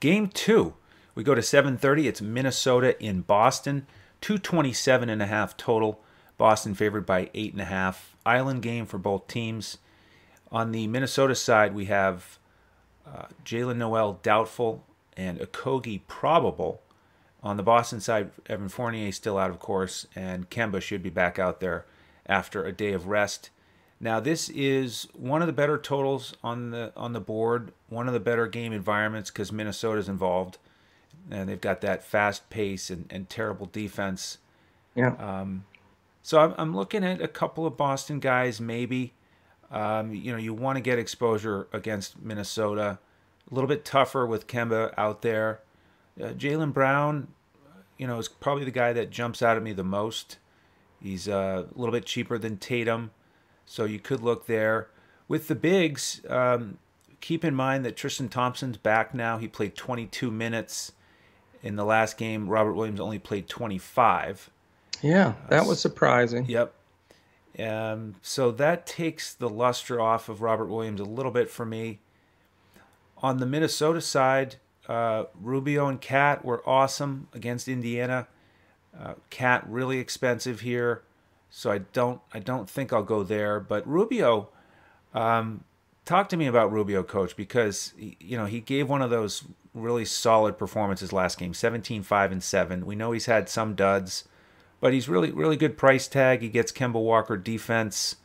Game 0.00 0.28
two, 0.28 0.74
we 1.14 1.22
go 1.22 1.34
to 1.34 1.40
7:30. 1.40 2.06
It's 2.06 2.20
Minnesota 2.20 3.00
in 3.02 3.20
Boston. 3.20 3.86
227 4.22 5.10
and 5.10 5.22
a 5.22 5.26
half 5.26 5.56
total. 5.56 6.00
Boston 6.38 6.74
favored 6.74 7.06
by 7.06 7.30
eight 7.34 7.52
and 7.52 7.60
a 7.60 7.66
half. 7.66 8.16
Island 8.24 8.62
game 8.62 8.86
for 8.86 8.98
both 8.98 9.28
teams. 9.28 9.78
On 10.50 10.72
the 10.72 10.86
Minnesota 10.86 11.34
side, 11.34 11.74
we 11.74 11.84
have 11.84 12.38
uh, 13.06 13.26
Jaylen 13.44 13.76
Nowell 13.76 14.18
doubtful 14.22 14.85
and 15.16 15.38
Okogie 15.38 16.00
probable. 16.06 16.82
On 17.42 17.56
the 17.56 17.62
Boston 17.62 18.00
side, 18.00 18.30
Evan 18.48 18.68
Fournier 18.68 19.12
still 19.12 19.38
out, 19.38 19.50
of 19.50 19.60
course, 19.60 20.06
and 20.16 20.50
Kemba 20.50 20.82
should 20.82 21.02
be 21.02 21.10
back 21.10 21.38
out 21.38 21.60
there 21.60 21.84
after 22.26 22.64
a 22.64 22.72
day 22.72 22.92
of 22.92 23.06
rest. 23.06 23.50
Now, 24.00 24.20
this 24.20 24.48
is 24.48 25.06
one 25.14 25.42
of 25.42 25.46
the 25.46 25.52
better 25.52 25.78
totals 25.78 26.34
on 26.42 26.70
the 26.70 26.92
on 26.96 27.12
the 27.12 27.20
board, 27.20 27.72
one 27.88 28.08
of 28.08 28.14
the 28.14 28.20
better 28.20 28.46
game 28.46 28.72
environments 28.72 29.30
because 29.30 29.52
Minnesota's 29.52 30.08
involved 30.08 30.58
and 31.30 31.48
they've 31.48 31.60
got 31.60 31.80
that 31.80 32.04
fast 32.04 32.48
pace 32.50 32.90
and, 32.90 33.06
and 33.10 33.28
terrible 33.28 33.66
defense. 33.66 34.38
Yeah. 34.94 35.14
Um, 35.18 35.64
so 36.22 36.40
I'm, 36.40 36.54
I'm 36.58 36.76
looking 36.76 37.04
at 37.04 37.20
a 37.20 37.28
couple 37.28 37.66
of 37.66 37.76
Boston 37.76 38.20
guys, 38.20 38.60
maybe. 38.60 39.12
Um, 39.70 40.14
you 40.14 40.32
know, 40.32 40.38
you 40.38 40.54
want 40.54 40.76
to 40.76 40.80
get 40.80 40.98
exposure 40.98 41.68
against 41.72 42.20
Minnesota. 42.22 42.98
A 43.50 43.54
little 43.54 43.68
bit 43.68 43.84
tougher 43.84 44.26
with 44.26 44.46
Kemba 44.46 44.92
out 44.96 45.22
there. 45.22 45.60
Uh, 46.20 46.28
Jaylen 46.28 46.72
Brown, 46.72 47.28
you 47.98 48.06
know, 48.06 48.18
is 48.18 48.28
probably 48.28 48.64
the 48.64 48.70
guy 48.70 48.92
that 48.92 49.10
jumps 49.10 49.42
out 49.42 49.56
at 49.56 49.62
me 49.62 49.72
the 49.72 49.84
most. 49.84 50.38
He's 51.00 51.28
uh, 51.28 51.66
a 51.72 51.78
little 51.78 51.92
bit 51.92 52.06
cheaper 52.06 52.38
than 52.38 52.56
Tatum, 52.56 53.10
so 53.64 53.84
you 53.84 53.98
could 53.98 54.22
look 54.22 54.46
there. 54.46 54.88
With 55.28 55.48
the 55.48 55.54
bigs, 55.54 56.22
um, 56.28 56.78
keep 57.20 57.44
in 57.44 57.54
mind 57.54 57.84
that 57.84 57.96
Tristan 57.96 58.28
Thompson's 58.28 58.76
back 58.76 59.14
now. 59.14 59.38
He 59.38 59.48
played 59.48 59.74
22 59.74 60.30
minutes. 60.30 60.92
In 61.62 61.74
the 61.74 61.84
last 61.84 62.16
game, 62.16 62.48
Robert 62.48 62.74
Williams 62.74 63.00
only 63.00 63.18
played 63.18 63.48
25. 63.48 64.50
Yeah, 65.02 65.34
that 65.48 65.66
was 65.66 65.80
surprising. 65.80 66.46
Yep. 66.46 66.72
Um, 67.58 68.16
so 68.22 68.50
that 68.52 68.86
takes 68.86 69.32
the 69.32 69.48
luster 69.48 70.00
off 70.00 70.28
of 70.28 70.42
Robert 70.42 70.66
Williams 70.66 71.00
a 71.00 71.04
little 71.04 71.32
bit 71.32 71.50
for 71.50 71.64
me. 71.64 72.00
On 73.26 73.38
the 73.38 73.46
Minnesota 73.46 74.00
side, 74.00 74.54
uh, 74.88 75.24
Rubio 75.34 75.88
and 75.88 76.00
KAT 76.00 76.44
were 76.44 76.62
awesome 76.64 77.26
against 77.34 77.66
Indiana. 77.66 78.28
Uh, 78.96 79.14
really 79.66 79.98
expensive 79.98 80.60
here, 80.60 81.02
so 81.50 81.72
I 81.72 81.78
don't 81.78 82.20
I 82.32 82.38
don't 82.38 82.70
think 82.70 82.92
I'll 82.92 83.02
go 83.02 83.24
there. 83.24 83.58
But 83.58 83.84
Rubio, 83.84 84.50
um, 85.12 85.64
talk 86.04 86.28
to 86.28 86.36
me 86.36 86.46
about 86.46 86.70
Rubio, 86.70 87.02
coach, 87.02 87.36
because 87.36 87.94
you 87.98 88.38
know 88.38 88.46
he 88.46 88.60
gave 88.60 88.88
one 88.88 89.02
of 89.02 89.10
those 89.10 89.42
really 89.74 90.04
solid 90.04 90.56
performances 90.56 91.12
last 91.12 91.36
game 91.36 91.52
17 91.52 92.04
5 92.04 92.32
and 92.32 92.42
7 92.44 92.86
we 92.86 92.94
know 92.94 93.10
he's 93.10 93.26
had 93.26 93.46
some 93.46 93.74
duds 93.74 94.24
but 94.80 94.94
he's 94.94 95.06
really 95.06 95.30
really 95.32 95.56
good 95.56 95.76
price 95.76 96.08
tag 96.08 96.40
he 96.40 96.48
gets 96.48 96.72
kemba 96.72 96.94
walker 96.94 97.36
defense 97.36 98.16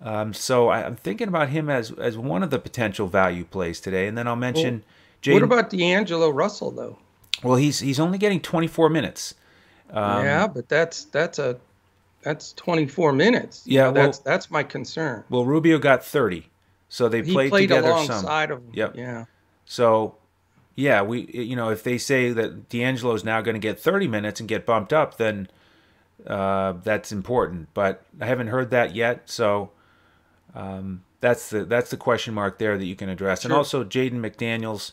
um, 0.00 0.32
so 0.32 0.68
I, 0.68 0.86
am 0.86 0.96
thinking 0.96 1.28
about 1.28 1.48
him 1.48 1.68
as 1.68 1.90
as 1.92 2.16
one 2.16 2.42
of 2.42 2.50
the 2.50 2.58
potential 2.58 3.06
value 3.08 3.44
plays 3.44 3.80
today 3.80 4.06
and 4.06 4.16
then 4.16 4.26
i'll 4.26 4.36
mention 4.36 4.84
well, 5.26 5.34
what 5.34 5.42
about 5.42 5.70
d'angelo 5.70 6.30
russell 6.30 6.70
though? 6.70 6.98
Well 7.42 7.56
he's 7.56 7.80
he's 7.80 8.00
only 8.00 8.18
getting 8.18 8.40
24 8.40 8.88
minutes. 8.88 9.34
Um, 9.90 10.24
yeah 10.24 10.46
but 10.46 10.68
that's 10.68 11.04
that's 11.06 11.38
a 11.38 11.58
that's 12.22 12.52
24 12.54 13.12
minutes. 13.12 13.62
Yeah 13.64 13.84
well, 13.84 13.92
that's 13.92 14.18
that's 14.18 14.50
my 14.50 14.62
concern. 14.62 15.24
well 15.28 15.44
rubio 15.44 15.78
got 15.78 16.04
30 16.04 16.48
so 16.88 17.08
they 17.08 17.22
played, 17.22 17.44
he 17.44 17.50
played 17.50 17.68
together 17.68 17.88
alongside 17.90 18.48
some. 18.48 18.58
of 18.58 18.62
yep. 18.74 18.96
Yeah. 18.96 19.26
So 19.64 20.16
yeah, 20.74 21.02
we 21.02 21.26
you 21.32 21.56
know 21.56 21.70
if 21.70 21.82
they 21.82 21.98
say 21.98 22.32
that 22.32 22.68
D'Angelo 22.68 23.14
is 23.14 23.24
now 23.24 23.40
going 23.40 23.54
to 23.54 23.60
get 23.60 23.78
30 23.78 24.08
minutes 24.08 24.40
and 24.40 24.48
get 24.48 24.64
bumped 24.64 24.92
up, 24.92 25.16
then 25.18 25.48
uh, 26.26 26.74
that's 26.82 27.12
important. 27.12 27.68
But 27.74 28.04
I 28.20 28.26
haven't 28.26 28.48
heard 28.48 28.70
that 28.70 28.94
yet, 28.94 29.28
so 29.28 29.70
um, 30.54 31.02
that's 31.20 31.50
the 31.50 31.64
that's 31.64 31.90
the 31.90 31.96
question 31.96 32.34
mark 32.34 32.58
there 32.58 32.78
that 32.78 32.84
you 32.84 32.96
can 32.96 33.08
address. 33.08 33.42
Sure. 33.42 33.50
And 33.50 33.56
also 33.56 33.84
Jaden 33.84 34.20
McDaniels, 34.20 34.92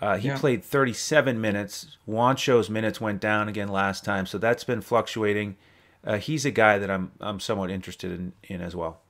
uh, 0.00 0.16
he 0.16 0.28
yeah. 0.28 0.38
played 0.38 0.64
37 0.64 1.40
minutes. 1.40 1.96
Juancho's 2.06 2.68
minutes 2.68 3.00
went 3.00 3.20
down 3.20 3.48
again 3.48 3.68
last 3.68 4.04
time, 4.04 4.26
so 4.26 4.38
that's 4.38 4.64
been 4.64 4.80
fluctuating. 4.80 5.56
Uh, 6.04 6.18
he's 6.18 6.44
a 6.44 6.50
guy 6.50 6.78
that 6.78 6.90
I'm 6.90 7.12
I'm 7.20 7.40
somewhat 7.40 7.70
interested 7.70 8.12
in, 8.12 8.32
in 8.42 8.60
as 8.60 8.74
well. 8.74 9.00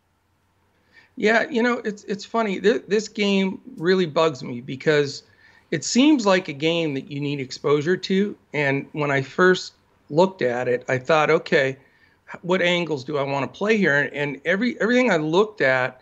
Yeah, 1.16 1.48
you 1.48 1.62
know 1.62 1.78
it's 1.84 2.04
it's 2.04 2.24
funny. 2.24 2.58
This, 2.58 2.82
this 2.88 3.08
game 3.08 3.60
really 3.76 4.06
bugs 4.06 4.42
me 4.42 4.60
because 4.60 5.22
it 5.70 5.84
seems 5.84 6.26
like 6.26 6.48
a 6.48 6.52
game 6.52 6.94
that 6.94 7.10
you 7.10 7.20
need 7.20 7.40
exposure 7.40 7.96
to. 7.96 8.36
And 8.52 8.86
when 8.92 9.10
I 9.10 9.22
first 9.22 9.72
looked 10.10 10.42
at 10.42 10.68
it, 10.68 10.84
I 10.86 10.98
thought, 10.98 11.30
okay, 11.30 11.78
what 12.40 12.62
angles 12.62 13.04
do 13.04 13.18
I 13.18 13.22
want 13.22 13.52
to 13.52 13.58
play 13.58 13.76
here? 13.76 14.10
And 14.12 14.40
every 14.44 14.80
everything 14.80 15.10
I 15.10 15.16
looked 15.16 15.60
at 15.60 16.00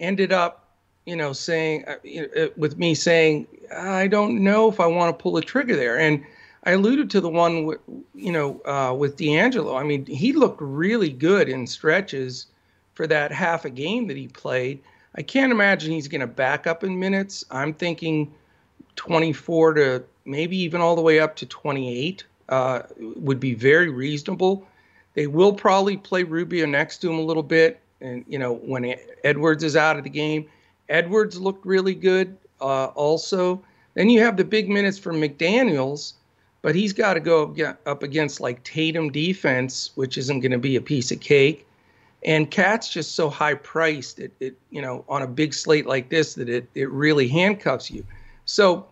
ended 0.00 0.32
up, 0.32 0.70
you 1.04 1.16
know, 1.16 1.32
saying 1.32 1.84
uh, 1.86 2.40
uh, 2.40 2.48
with 2.56 2.78
me 2.78 2.94
saying, 2.94 3.46
I 3.74 4.06
don't 4.06 4.42
know 4.42 4.68
if 4.68 4.80
I 4.80 4.86
want 4.86 5.16
to 5.16 5.22
pull 5.22 5.32
the 5.32 5.42
trigger 5.42 5.76
there. 5.76 5.98
And 5.98 6.24
I 6.64 6.72
alluded 6.72 7.10
to 7.10 7.20
the 7.20 7.28
one, 7.28 7.64
with, 7.64 7.78
you 8.14 8.32
know, 8.32 8.60
uh, 8.64 8.92
with 8.92 9.16
D'Angelo. 9.16 9.76
I 9.76 9.84
mean, 9.84 10.04
he 10.06 10.32
looked 10.32 10.60
really 10.60 11.10
good 11.10 11.48
in 11.48 11.66
stretches 11.66 12.46
for 12.94 13.06
that 13.06 13.30
half 13.30 13.64
a 13.64 13.70
game 13.70 14.08
that 14.08 14.16
he 14.16 14.26
played. 14.26 14.82
I 15.14 15.22
can't 15.22 15.52
imagine 15.52 15.92
he's 15.92 16.08
going 16.08 16.22
to 16.22 16.26
back 16.26 16.66
up 16.66 16.82
in 16.82 16.98
minutes. 16.98 17.44
I'm 17.50 17.72
thinking 17.72 18.34
24 18.96 19.74
to 19.74 20.04
maybe 20.24 20.56
even 20.56 20.80
all 20.80 20.96
the 20.96 21.02
way 21.02 21.20
up 21.20 21.36
to 21.36 21.46
28 21.46 22.24
uh, 22.48 22.82
would 22.98 23.38
be 23.38 23.54
very 23.54 23.88
reasonable. 23.88 24.66
They 25.16 25.26
will 25.26 25.54
probably 25.54 25.96
play 25.96 26.24
Rubio 26.24 26.66
next 26.66 26.98
to 26.98 27.10
him 27.10 27.18
a 27.18 27.22
little 27.22 27.42
bit, 27.42 27.80
and 28.02 28.22
you 28.28 28.38
know 28.38 28.52
when 28.52 28.94
Edwards 29.24 29.64
is 29.64 29.74
out 29.74 29.96
of 29.96 30.04
the 30.04 30.10
game, 30.10 30.46
Edwards 30.90 31.40
looked 31.40 31.64
really 31.64 31.94
good 31.94 32.36
uh, 32.60 32.88
also. 32.88 33.64
Then 33.94 34.10
you 34.10 34.20
have 34.20 34.36
the 34.36 34.44
big 34.44 34.68
minutes 34.68 34.98
for 34.98 35.14
McDaniels, 35.14 36.12
but 36.60 36.74
he's 36.74 36.92
got 36.92 37.14
to 37.14 37.20
go 37.20 37.54
up 37.86 38.02
against 38.02 38.42
like 38.42 38.62
Tatum 38.62 39.10
defense, 39.10 39.90
which 39.94 40.18
isn't 40.18 40.40
going 40.40 40.52
to 40.52 40.58
be 40.58 40.76
a 40.76 40.82
piece 40.82 41.10
of 41.10 41.18
cake. 41.20 41.66
And 42.22 42.50
KAT's 42.50 42.92
just 42.92 43.14
so 43.14 43.30
high 43.30 43.54
priced, 43.54 44.18
it, 44.18 44.32
it 44.38 44.58
you 44.68 44.82
know 44.82 45.02
on 45.08 45.22
a 45.22 45.26
big 45.26 45.54
slate 45.54 45.86
like 45.86 46.10
this 46.10 46.34
that 46.34 46.50
it 46.50 46.68
it 46.74 46.90
really 46.90 47.26
handcuffs 47.26 47.90
you. 47.90 48.04
So, 48.44 48.84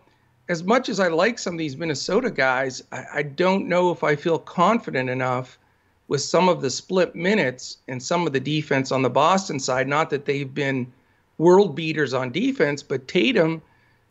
as 0.49 0.63
much 0.63 0.89
as 0.89 0.99
I 0.99 1.09
like 1.09 1.37
some 1.37 1.53
of 1.53 1.59
these 1.59 1.77
Minnesota 1.77 2.31
guys, 2.31 2.81
I, 2.91 3.05
I, 3.13 3.21
don't 3.21 3.67
know 3.67 3.91
if 3.91 4.03
I 4.03 4.15
feel 4.15 4.39
confident 4.39 5.09
enough 5.09 5.57
with 6.07 6.21
some 6.21 6.47
of 6.49 6.61
the 6.61 6.69
split 6.69 7.15
minutes 7.15 7.77
and 7.87 8.01
some 8.01 8.27
of 8.27 8.33
the 8.33 8.39
defense 8.39 8.91
on 8.91 9.01
the 9.01 9.09
Boston 9.09 9.59
side. 9.59 9.87
Not 9.87 10.09
that 10.11 10.25
they've 10.25 10.53
been 10.53 10.91
world 11.37 11.75
beaters 11.75 12.13
on 12.13 12.31
defense, 12.31 12.83
but 12.83 13.07
Tatum, 13.07 13.61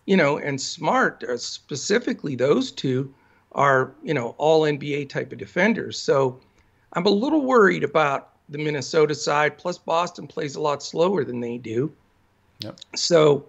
you 0.07 0.17
know, 0.17 0.39
and 0.39 0.61
Smart, 0.61 1.23
uh, 1.25 1.37
specifically 1.37 2.35
those 2.35 2.73
two, 2.73 3.13
are, 3.53 3.93
you 4.03 4.13
know, 4.13 4.35
all 4.39 4.63
NBA 4.63 5.09
type 5.09 5.33
of 5.33 5.39
defenders. 5.39 5.99
So 5.99 6.41
I'm 6.95 7.07
a 7.07 7.11
little 7.11 7.43
worried 7.43 7.85
about 7.85 8.31
the 8.49 8.59
Minnesota 8.59 9.15
side. 9.15 9.57
Plus, 9.57 9.79
Boston 9.79 10.27
plays 10.27 10.57
a 10.57 10.61
lot 10.61 10.83
slower 10.83 11.25
than 11.25 11.41
they 11.41 11.59
do. 11.59 11.93
Yep. 12.61 12.81
So, 12.97 13.47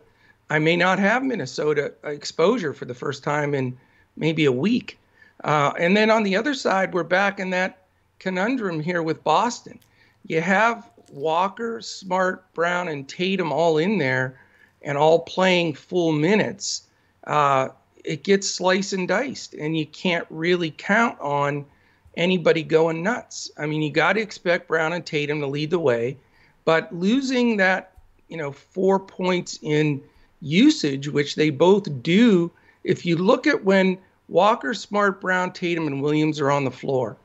I 0.50 0.60
may 0.60 0.76
not 0.76 1.00
have 1.00 1.24
Minnesota 1.24 1.94
exposure 2.04 2.74
for 2.74 2.86
the 2.86 2.94
first 2.94 3.24
time 3.24 3.56
in 3.56 3.76
maybe 4.16 4.46
a 4.46 4.52
week. 4.52 5.00
Uh, 5.44 5.74
and 5.80 5.98
then 5.98 6.12
on 6.12 6.24
the 6.24 6.36
other 6.36 6.54
side, 6.54 6.94
we're 6.94 7.04
back 7.04 7.40
in 7.40 7.50
that 7.50 7.85
conundrum 8.20 8.80
here 8.80 9.04
with 9.04 9.24
Boston. 9.24 9.80
You 10.28 10.42
have 10.42 10.90
Walker, 11.12 11.82
Smart, 11.82 12.52
Brown, 12.54 12.88
and 12.88 13.08
Tatum 13.08 13.52
all 13.52 13.78
in 13.78 13.98
there 13.98 14.40
and 14.82 14.98
all 14.98 15.20
playing 15.20 15.74
full 15.74 16.12
minutes. 16.12 16.84
Uh, 17.26 17.70
it 18.04 18.24
gets 18.24 18.50
sliced 18.50 18.94
and 18.94 19.08
diced, 19.08 19.54
and 19.56 19.78
you 19.78 19.86
can't 19.86 20.28
really 20.30 20.72
count 20.72 21.20
on 21.20 21.66
anybody 22.16 22.64
going 22.64 23.04
nuts. 23.04 23.52
I 23.58 23.66
mean, 23.66 23.82
you 23.82 23.92
got 23.92 24.14
to 24.14 24.22
expect 24.22 24.68
Brown 24.68 24.94
and 24.94 25.06
Tatum 25.06 25.40
to 25.42 25.48
lead 25.48 25.72
the 25.72 25.80
way, 25.80 26.18
but 26.64 26.94
losing 26.94 27.58
that, 27.58 27.94
you 28.30 28.38
know, 28.38 28.52
four 28.52 29.00
points 29.00 29.60
in 29.62 30.02
usage, 30.42 31.10
which 31.10 31.36
they 31.36 31.50
both 31.50 32.02
do. 32.04 32.52
If 32.84 33.06
you 33.06 33.18
look 33.18 33.48
at 33.48 33.64
when 33.64 33.98
Walker, 34.28 34.74
Smart, 34.74 35.20
Brown, 35.20 35.52
Tatum, 35.52 35.88
and 35.88 36.02
Williams 36.02 36.40
are 36.40 36.52
on 36.52 36.64
the 36.64 36.72
floor, 36.72 37.18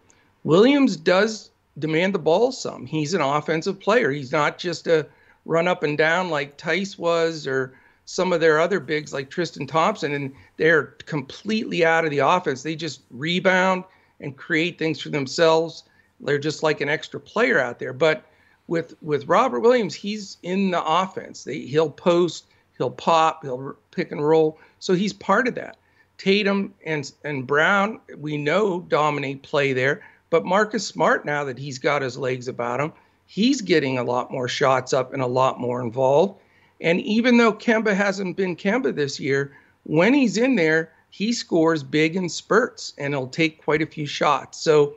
Williams 0.45 0.97
does 0.97 1.51
demand 1.79 2.15
the 2.15 2.19
ball 2.19 2.53
some. 2.53 2.87
He's 2.87 3.15
an 3.15 3.21
offensive 3.21 3.81
player. 3.81 4.11
He's 4.11 4.33
not 4.33 4.59
just 4.59 4.87
a 4.87 5.07
run 5.45 5.69
up 5.69 5.83
and 5.83 5.97
down 5.97 6.31
like 6.31 6.59
Theis 6.59 6.99
was 6.99 7.47
or 7.47 7.75
some 8.05 8.33
of 8.33 8.41
their 8.41 8.59
other 8.59 8.81
bigs 8.81 9.13
like 9.13 9.31
Tristan 9.31 9.67
Thompson, 9.67 10.13
and 10.13 10.33
they're 10.57 10.85
completely 11.07 11.85
out 11.85 12.05
of 12.05 12.11
the 12.11 12.19
offense. 12.19 12.63
They 12.63 12.75
just 12.75 13.03
rebound 13.11 13.85
and 14.21 14.37
create 14.37 14.79
things 14.79 15.01
for 15.01 15.11
themselves. 15.11 15.85
They're 16.21 16.39
just 16.39 16.63
like 16.63 16.81
an 16.81 16.89
extra 16.89 17.21
player 17.21 17.59
out 17.59 17.79
there. 17.79 17.93
But 17.93 18.25
with 18.67 18.95
with 19.03 19.29
Robert 19.29 19.61
Williams, 19.61 19.95
he's 19.95 20.39
in 20.43 20.71
the 20.71 20.85
offense. 20.85 21.45
They, 21.45 21.61
he'll 21.61 21.91
post, 21.91 22.47
He'll 22.81 22.91
pop, 22.91 23.45
he'll 23.45 23.77
pick 23.91 24.11
and 24.11 24.27
roll. 24.27 24.59
So 24.79 24.95
he's 24.95 25.13
part 25.13 25.47
of 25.47 25.55
that. 25.57 25.77
Tatum 26.17 26.73
and 26.87 27.13
and 27.25 27.47
Brown, 27.47 28.01
we 28.17 28.39
know 28.39 28.81
dominate 28.81 29.43
play 29.43 29.75
there, 29.75 30.03
but 30.31 30.45
Marcus 30.45 30.87
Smart 30.87 31.25
now 31.25 31.45
that 31.45 31.59
he's 31.59 31.79
got 31.79 32.03
his 32.03 32.17
legs 32.17 32.49
about 32.49 32.81
him, 32.81 32.93
he's 33.27 33.61
getting 33.61 33.99
a 33.99 34.05
lot 34.05 34.31
more 34.31 34.49
shots 34.49 34.93
up 34.93 35.13
and 35.13 35.23
a 35.23 35.27
lot 35.27 35.61
more 35.61 35.83
involved. 35.83 36.41
And 36.81 37.01
even 37.01 37.37
though 37.37 37.53
Kemba 37.53 37.95
hasn't 37.95 38.37
been 38.37 38.57
Kemba 38.57 38.95
this 38.95 39.21
year, 39.21 39.53
when 39.85 40.15
he's 40.15 40.37
in 40.37 40.57
there, 40.57 40.93
he 41.11 41.33
scores 41.33 41.83
big 41.83 42.17
in 42.17 42.29
spurts 42.29 42.95
and 42.97 43.13
he'll 43.13 43.27
take 43.27 43.63
quite 43.63 43.83
a 43.83 43.87
few 43.87 44.07
shots. 44.07 44.59
So 44.59 44.95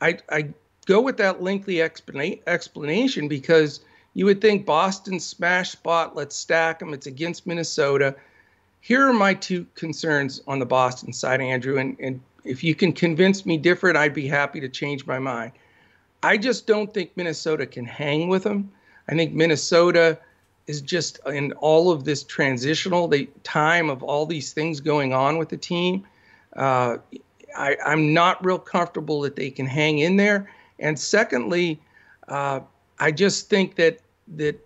I 0.00 0.18
I 0.30 0.48
go 0.86 1.00
with 1.00 1.16
that 1.16 1.42
lengthy 1.42 1.76
explana- 1.76 2.40
explanation 2.46 3.28
because 3.28 3.80
you 4.14 4.24
would 4.24 4.40
think 4.40 4.64
Boston 4.64 5.20
smash 5.20 5.72
spot, 5.72 6.16
let's 6.16 6.36
stack 6.36 6.78
them. 6.78 6.94
It's 6.94 7.06
against 7.06 7.46
Minnesota. 7.46 8.14
Here 8.80 9.06
are 9.06 9.12
my 9.12 9.34
two 9.34 9.66
concerns 9.74 10.42
on 10.46 10.58
the 10.58 10.66
Boston 10.66 11.12
side, 11.12 11.40
Andrew. 11.40 11.78
And, 11.78 11.96
and 11.98 12.20
if 12.46 12.62
you 12.62 12.74
can 12.74 12.92
convince 12.92 13.44
me 13.44 13.56
different, 13.56 13.96
I'd 13.96 14.14
be 14.14 14.26
happy 14.26 14.60
to 14.60 14.68
change 14.68 15.06
my 15.06 15.18
mind. 15.18 15.52
I 16.22 16.36
just 16.36 16.66
don't 16.66 16.92
think 16.92 17.10
Minnesota 17.16 17.66
can 17.66 17.84
hang 17.84 18.28
with 18.28 18.44
them. 18.44 18.70
I 19.08 19.14
think 19.14 19.32
Minnesota 19.32 20.18
is 20.66 20.80
just 20.80 21.20
in 21.26 21.52
all 21.52 21.90
of 21.90 22.04
this 22.04 22.24
transitional 22.24 23.06
the 23.06 23.28
time 23.44 23.88
of 23.88 24.02
all 24.02 24.26
these 24.26 24.52
things 24.52 24.80
going 24.80 25.12
on 25.12 25.38
with 25.38 25.48
the 25.48 25.56
team. 25.56 26.04
Uh, 26.56 26.98
I, 27.56 27.76
am 27.84 28.12
not 28.12 28.44
real 28.44 28.58
comfortable 28.58 29.20
that 29.22 29.36
they 29.36 29.50
can 29.50 29.66
hang 29.66 29.98
in 29.98 30.16
there. 30.16 30.50
And 30.78 30.98
secondly, 30.98 31.80
uh, 32.28 32.60
I 32.98 33.12
just 33.12 33.48
think 33.48 33.76
that 33.76 34.00
that 34.36 34.58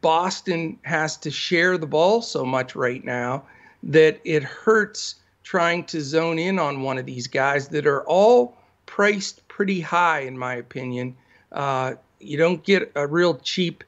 Boston 0.00 0.78
has 0.82 1.16
to 1.18 1.30
share 1.30 1.76
the 1.76 1.86
ball 1.86 2.22
so 2.22 2.44
much 2.44 2.76
right 2.76 3.04
now 3.04 3.44
that 3.82 4.20
it 4.24 4.44
hurts 4.44 5.16
trying 5.42 5.84
to 5.84 6.00
zone 6.00 6.38
in 6.38 6.58
on 6.58 6.82
one 6.82 6.98
of 6.98 7.06
these 7.06 7.26
guys 7.26 7.68
that 7.68 7.86
are 7.86 8.02
all 8.04 8.56
priced 8.86 9.46
pretty 9.48 9.80
high, 9.80 10.20
in 10.20 10.38
my 10.38 10.54
opinion. 10.54 11.16
Uh, 11.50 11.94
you 12.20 12.36
don't 12.36 12.64
get 12.64 12.90
a 12.94 13.06
real 13.06 13.36
cheap, 13.38 13.84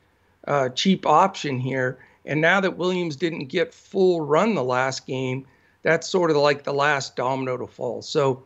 uh, 0.46 0.68
cheap 0.70 1.06
option 1.06 1.58
here. 1.58 1.98
And 2.26 2.40
now 2.40 2.60
that 2.60 2.76
Williams 2.76 3.16
didn't 3.16 3.46
get 3.46 3.74
full 3.74 4.20
run 4.22 4.54
the 4.54 4.64
last 4.64 5.06
game, 5.06 5.46
that's 5.82 6.08
sort 6.08 6.30
of 6.30 6.36
like 6.36 6.64
the 6.64 6.72
last 6.72 7.16
domino 7.16 7.56
to 7.58 7.66
fall. 7.66 8.02
So 8.02 8.42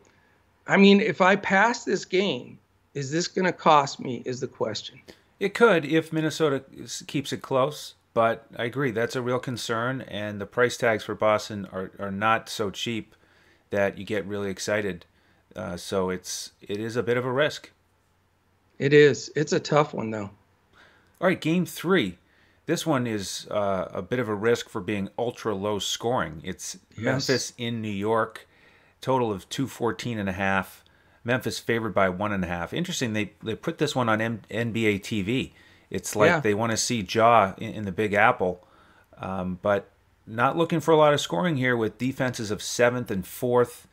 I 0.69 0.77
mean, 0.77 1.01
if 1.01 1.19
I 1.19 1.35
pass 1.35 1.83
this 1.83 2.05
game, 2.05 2.59
is 2.93 3.11
this 3.11 3.27
going 3.27 3.45
to 3.45 3.51
cost 3.51 3.99
me? 3.99 4.21
Is 4.23 4.39
the 4.39 4.47
question. 4.47 4.99
It 5.39 5.55
could 5.55 5.83
if 5.83 6.13
Minnesota 6.13 6.63
keeps 7.07 7.33
it 7.33 7.41
close, 7.41 7.95
but 8.19 8.47
I 8.57 8.65
agree 8.65 8.91
that's 8.91 9.15
a 9.15 9.21
real 9.21 9.39
concern, 9.39 10.01
and 10.01 10.41
the 10.41 10.45
price 10.45 10.75
tags 10.75 11.05
for 11.05 11.15
Boston 11.15 11.69
are, 11.71 11.89
are 11.99 12.11
not 12.11 12.49
so 12.49 12.69
cheap 12.69 13.15
that 13.69 13.97
you 13.97 14.03
get 14.03 14.25
really 14.25 14.49
excited. 14.49 15.05
Uh, 15.55 15.77
so 15.77 16.09
it's 16.09 16.51
it 16.59 16.81
is 16.81 16.97
a 16.97 17.01
bit 17.01 17.15
of 17.15 17.23
a 17.23 17.31
risk. 17.31 17.71
It 18.77 18.91
is. 18.91 19.31
It's 19.37 19.53
a 19.53 19.59
tough 19.61 19.93
one 19.93 20.11
though. 20.11 20.31
All 21.21 21.29
right, 21.29 21.39
game 21.39 21.65
three. 21.65 22.17
This 22.65 22.85
one 22.85 23.07
is 23.07 23.47
uh, 23.51 23.87
a 23.93 24.01
bit 24.01 24.19
of 24.19 24.27
a 24.27 24.35
risk 24.35 24.67
for 24.67 24.81
being 24.81 25.07
ultra 25.17 25.55
low 25.55 25.79
scoring. 25.79 26.41
It's 26.43 26.77
yes. 26.97 26.99
Memphis 26.99 27.53
in 27.57 27.81
New 27.81 27.87
York, 27.87 28.49
total 28.99 29.31
of 29.31 29.47
214 29.47 30.19
and 30.19 30.27
a 30.27 30.33
half. 30.33 30.83
Memphis 31.23 31.57
favored 31.57 31.93
by 31.93 32.09
one 32.09 32.33
and 32.33 32.43
a 32.43 32.47
half. 32.47 32.73
Interesting, 32.73 33.13
they, 33.13 33.31
they 33.41 33.55
put 33.55 33.77
this 33.77 33.95
one 33.95 34.09
on 34.09 34.19
M- 34.19 34.41
NBA 34.51 35.03
TV. 35.03 35.51
It's 35.89 36.15
like 36.15 36.27
yeah. 36.27 36.39
they 36.39 36.53
want 36.53 36.71
to 36.71 36.77
see 36.77 37.01
Ja 37.01 37.53
in, 37.57 37.73
in 37.73 37.85
the 37.85 37.91
Big 37.91 38.13
Apple, 38.13 38.65
um, 39.17 39.59
but 39.61 39.89
not 40.27 40.55
looking 40.55 40.79
for 40.79 40.91
a 40.91 40.97
lot 40.97 41.13
of 41.13 41.19
scoring 41.19 41.57
here 41.57 41.75
with 41.75 41.97
defenses 41.97 42.51
of 42.51 42.61
seventh 42.61 43.09
and 43.09 43.25
fourth. 43.25 43.87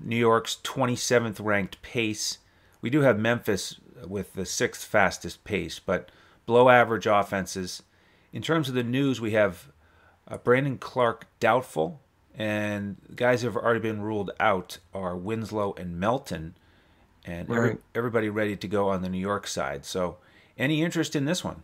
New 0.00 0.16
York's 0.16 0.58
27th 0.64 1.44
ranked 1.44 1.80
pace. 1.82 2.38
We 2.80 2.90
do 2.90 3.02
have 3.02 3.18
Memphis 3.18 3.76
with 4.06 4.32
the 4.34 4.46
sixth 4.46 4.84
fastest 4.84 5.44
pace, 5.44 5.78
but 5.78 6.10
below 6.46 6.68
average 6.68 7.06
offenses. 7.06 7.82
In 8.32 8.42
terms 8.42 8.68
of 8.68 8.74
the 8.74 8.82
news, 8.82 9.20
we 9.20 9.32
have 9.32 9.70
uh, 10.28 10.38
Brandon 10.38 10.78
Clarke 10.78 11.26
doubtful, 11.40 12.00
and 12.34 12.96
guys 13.14 13.42
who 13.42 13.48
have 13.48 13.56
already 13.56 13.80
been 13.80 14.02
ruled 14.02 14.30
out 14.40 14.78
are 14.92 15.16
Winslow 15.16 15.74
and 15.74 15.98
Melton, 15.98 16.56
and 17.24 17.48
right. 17.48 17.56
every, 17.56 17.76
everybody 17.94 18.28
ready 18.28 18.56
to 18.56 18.68
go 18.68 18.88
on 18.88 19.02
the 19.02 19.08
New 19.08 19.18
York 19.18 19.46
side. 19.46 19.84
So, 19.84 20.18
any 20.58 20.82
interest 20.82 21.16
in 21.16 21.24
this 21.24 21.44
one? 21.44 21.62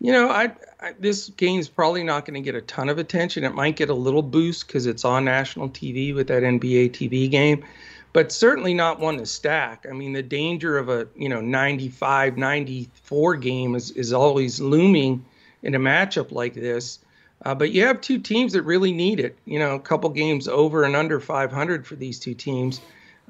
You 0.00 0.12
know, 0.12 0.30
I, 0.30 0.52
I 0.80 0.94
this 0.98 1.28
game's 1.30 1.68
probably 1.68 2.04
not 2.04 2.24
going 2.24 2.34
to 2.34 2.40
get 2.40 2.54
a 2.54 2.62
ton 2.62 2.88
of 2.88 2.98
attention. 2.98 3.44
It 3.44 3.54
might 3.54 3.76
get 3.76 3.90
a 3.90 3.94
little 3.94 4.22
boost 4.22 4.66
because 4.66 4.86
it's 4.86 5.04
on 5.04 5.24
national 5.24 5.68
TV 5.68 6.14
with 6.14 6.28
that 6.28 6.42
NBA 6.42 6.90
TV 6.92 7.30
game 7.30 7.64
but 8.12 8.32
certainly 8.32 8.74
not 8.74 8.98
one 8.98 9.18
to 9.18 9.26
stack. 9.26 9.86
I 9.88 9.92
mean, 9.92 10.12
the 10.12 10.22
danger 10.22 10.78
of 10.78 10.88
a 10.88 11.06
you 11.16 11.28
know 11.28 11.40
95, 11.40 12.36
94 12.36 13.36
game 13.36 13.74
is 13.74 13.90
is 13.92 14.12
always 14.12 14.60
looming 14.60 15.24
in 15.62 15.74
a 15.74 15.78
matchup 15.78 16.32
like 16.32 16.54
this. 16.54 16.98
Uh, 17.42 17.54
but 17.54 17.70
you 17.70 17.86
have 17.86 18.00
two 18.00 18.18
teams 18.18 18.52
that 18.52 18.62
really 18.62 18.92
need 18.92 19.18
it. 19.18 19.36
You 19.46 19.58
know, 19.58 19.74
a 19.74 19.80
couple 19.80 20.10
games 20.10 20.46
over 20.46 20.84
and 20.84 20.94
under 20.94 21.20
500 21.20 21.86
for 21.86 21.96
these 21.96 22.18
two 22.18 22.34
teams, 22.34 22.80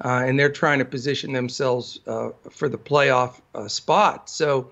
uh, 0.03 0.23
and 0.25 0.39
they're 0.39 0.51
trying 0.51 0.79
to 0.79 0.85
position 0.85 1.33
themselves 1.33 1.99
uh, 2.07 2.29
for 2.49 2.67
the 2.69 2.77
playoff 2.77 3.41
uh, 3.55 3.67
spot. 3.67 4.29
So, 4.29 4.71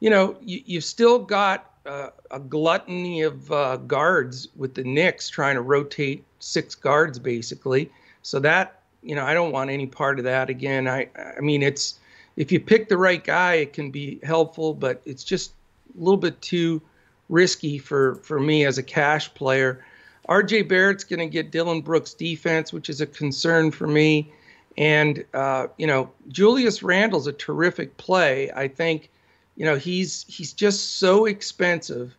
you 0.00 0.10
know, 0.10 0.36
you, 0.42 0.62
you've 0.66 0.84
still 0.84 1.18
got 1.18 1.72
uh, 1.86 2.10
a 2.30 2.40
gluttony 2.40 3.22
of 3.22 3.50
uh, 3.52 3.76
guards 3.78 4.48
with 4.56 4.74
the 4.74 4.84
Knicks 4.84 5.28
trying 5.28 5.54
to 5.54 5.62
rotate 5.62 6.24
six 6.40 6.74
guards 6.74 7.18
basically. 7.18 7.90
So 8.22 8.40
that 8.40 8.82
you 9.06 9.14
know, 9.14 9.24
I 9.24 9.34
don't 9.34 9.52
want 9.52 9.70
any 9.70 9.86
part 9.86 10.18
of 10.18 10.24
that 10.24 10.50
again. 10.50 10.88
I, 10.88 11.08
I 11.36 11.40
mean, 11.40 11.62
it's 11.62 12.00
if 12.36 12.50
you 12.50 12.58
pick 12.58 12.88
the 12.88 12.98
right 12.98 13.22
guy, 13.22 13.54
it 13.54 13.72
can 13.72 13.92
be 13.92 14.18
helpful, 14.24 14.74
but 14.74 15.00
it's 15.06 15.22
just 15.22 15.52
a 15.96 16.02
little 16.02 16.16
bit 16.16 16.40
too 16.42 16.82
risky 17.28 17.78
for 17.78 18.16
for 18.16 18.40
me 18.40 18.64
as 18.64 18.78
a 18.78 18.82
cash 18.82 19.32
player. 19.34 19.84
RJ 20.28 20.68
Barrett's 20.68 21.04
going 21.04 21.20
to 21.20 21.26
get 21.26 21.52
Dillon 21.52 21.80
Brooks 21.80 22.14
defense, 22.14 22.72
which 22.72 22.90
is 22.90 23.00
a 23.00 23.06
concern 23.06 23.70
for 23.70 23.86
me. 23.86 24.32
And 24.76 25.24
uh, 25.32 25.68
you 25.78 25.86
know, 25.86 26.10
Julius 26.28 26.82
Randle's 26.82 27.26
a 27.26 27.32
terrific 27.32 27.96
play. 27.96 28.50
I 28.54 28.68
think, 28.68 29.10
you 29.56 29.64
know, 29.64 29.76
he's 29.76 30.24
he's 30.28 30.52
just 30.52 30.96
so 30.96 31.24
expensive 31.26 32.16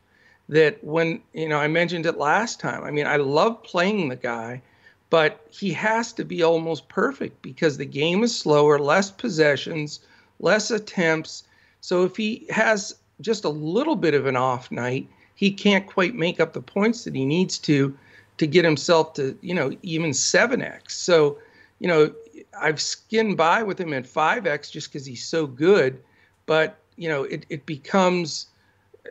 that 0.50 0.84
when 0.84 1.22
you 1.34 1.48
know 1.50 1.58
I 1.58 1.68
mentioned 1.68 2.06
it 2.06 2.18
last 2.18 2.60
time. 2.60 2.84
I 2.84 2.92
mean, 2.92 3.06
I 3.08 3.18
love 3.18 3.62
playing 3.64 4.10
the 4.10 4.16
guy, 4.16 4.62
but 5.10 5.46
he 5.52 5.72
has 5.74 6.14
to 6.14 6.26
be 6.26 6.44
almost 6.44 6.90
perfect 6.90 7.42
because 7.42 7.78
the 7.78 7.86
game 7.86 8.24
is 8.24 8.38
slower, 8.38 8.80
less 8.80 9.12
possessions, 9.12 10.00
less 10.40 10.72
attempts. 10.72 11.44
So 11.82 12.04
if 12.04 12.16
he 12.16 12.48
has 12.50 12.96
just 13.22 13.46
a 13.46 13.50
little 13.50 13.96
bit 13.96 14.14
of 14.14 14.26
an 14.26 14.36
off 14.36 14.72
night, 14.72 15.08
he 15.36 15.52
can't 15.52 15.88
quite 15.88 16.16
make 16.16 16.40
up 16.40 16.54
the 16.54 16.62
points 16.62 17.04
that 17.04 17.16
he 17.16 17.26
needs 17.26 17.58
to 17.60 17.98
to 18.38 18.48
get 18.48 18.66
himself 18.66 19.14
to, 19.14 19.38
you 19.42 19.54
know, 19.54 19.76
even 19.82 20.12
7x. 20.12 20.92
So, 20.92 21.40
you 21.80 21.88
know, 21.88 22.14
I've 22.60 22.82
skinned 22.82 23.38
by 23.38 23.64
with 23.64 23.80
him 23.80 23.94
at 23.94 24.06
5x 24.06 24.72
just 24.72 24.92
because 24.92 25.06
he's 25.06 25.26
so 25.26 25.48
good, 25.48 26.02
but, 26.46 26.80
you 26.96 27.10
know, 27.10 27.24
it, 27.24 27.46
it 27.50 27.66
becomes 27.66 28.48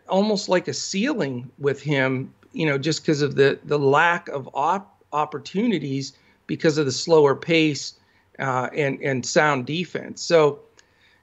almost 0.08 0.48
like 0.48 0.68
a 0.68 0.74
ceiling 0.74 1.50
with 1.58 1.80
him, 1.80 2.32
you 2.52 2.66
know, 2.66 2.78
just 2.78 3.02
because 3.02 3.22
of 3.22 3.34
the 3.34 3.58
the 3.64 3.78
lack 3.78 4.28
of 4.28 4.48
op 4.54 5.02
opportunities 5.12 6.12
because 6.46 6.78
of 6.78 6.86
the 6.86 6.92
slower 6.92 7.34
pace 7.34 7.94
uh, 8.38 8.68
and 8.74 9.00
and 9.00 9.24
sound 9.24 9.66
defense. 9.66 10.22
So, 10.22 10.60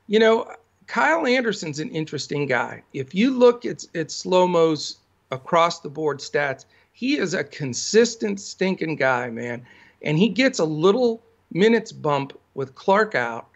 you 0.07 0.19
know, 0.19 0.51
Kyle 0.87 1.25
Anderson's 1.25 1.79
an 1.79 1.89
interesting 1.89 2.45
guy. 2.45 2.83
If 2.93 3.13
you 3.15 3.31
look 3.31 3.65
at 3.65 3.85
at 3.95 4.11
slow 4.11 4.47
mos 4.47 4.97
across 5.31 5.79
the 5.79 5.89
board 5.89 6.19
stats, 6.19 6.65
he 6.91 7.17
is 7.17 7.33
a 7.33 7.43
consistent 7.43 8.39
stinking 8.39 8.95
guy, 8.97 9.29
man, 9.29 9.65
and 10.01 10.17
he 10.17 10.29
gets 10.29 10.59
a 10.59 10.65
little 10.65 11.23
minutes 11.53 11.91
bump 11.91 12.37
with 12.53 12.75
Clarke 12.75 13.15
out, 13.15 13.47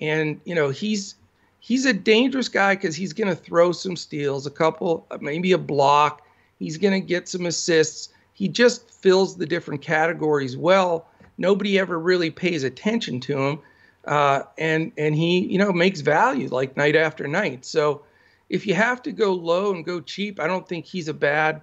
and 0.00 0.40
you 0.44 0.54
know 0.54 0.70
he's 0.70 1.14
he's 1.60 1.86
a 1.86 1.92
dangerous 1.92 2.48
guy 2.48 2.74
because 2.74 2.94
he's 2.96 3.12
going 3.12 3.28
to 3.28 3.36
throw 3.36 3.72
some 3.72 3.96
steals, 3.96 4.46
a 4.46 4.50
couple, 4.50 5.06
maybe 5.20 5.52
a 5.52 5.58
block. 5.58 6.22
He's 6.58 6.76
going 6.78 7.00
to 7.00 7.06
get 7.06 7.28
some 7.28 7.46
assists 7.46 8.10
he 8.34 8.48
just 8.48 8.90
fills 8.90 9.36
the 9.36 9.46
different 9.46 9.80
categories 9.80 10.56
well. 10.56 11.08
Nobody 11.38 11.78
ever 11.78 11.98
really 11.98 12.30
pays 12.30 12.64
attention 12.64 13.20
to 13.20 13.38
him, 13.38 13.60
uh, 14.04 14.42
and 14.58 14.92
and 14.98 15.14
he 15.14 15.46
you 15.46 15.56
know 15.56 15.72
makes 15.72 16.00
value 16.00 16.48
like 16.48 16.76
night 16.76 16.96
after 16.96 17.26
night. 17.26 17.64
So 17.64 18.02
if 18.50 18.66
you 18.66 18.74
have 18.74 19.02
to 19.02 19.12
go 19.12 19.32
low 19.32 19.72
and 19.72 19.84
go 19.84 20.00
cheap, 20.00 20.38
I 20.38 20.46
don't 20.46 20.68
think 20.68 20.84
he's 20.84 21.08
a 21.08 21.14
bad 21.14 21.62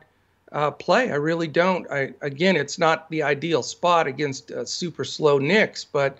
uh, 0.51 0.71
play. 0.71 1.11
I 1.11 1.15
really 1.15 1.47
don't. 1.47 1.89
I 1.91 2.13
again, 2.21 2.55
it's 2.55 2.77
not 2.77 3.09
the 3.09 3.23
ideal 3.23 3.63
spot 3.63 4.07
against 4.07 4.51
uh, 4.51 4.65
super 4.65 5.03
slow 5.03 5.37
Knicks, 5.37 5.85
but 5.85 6.17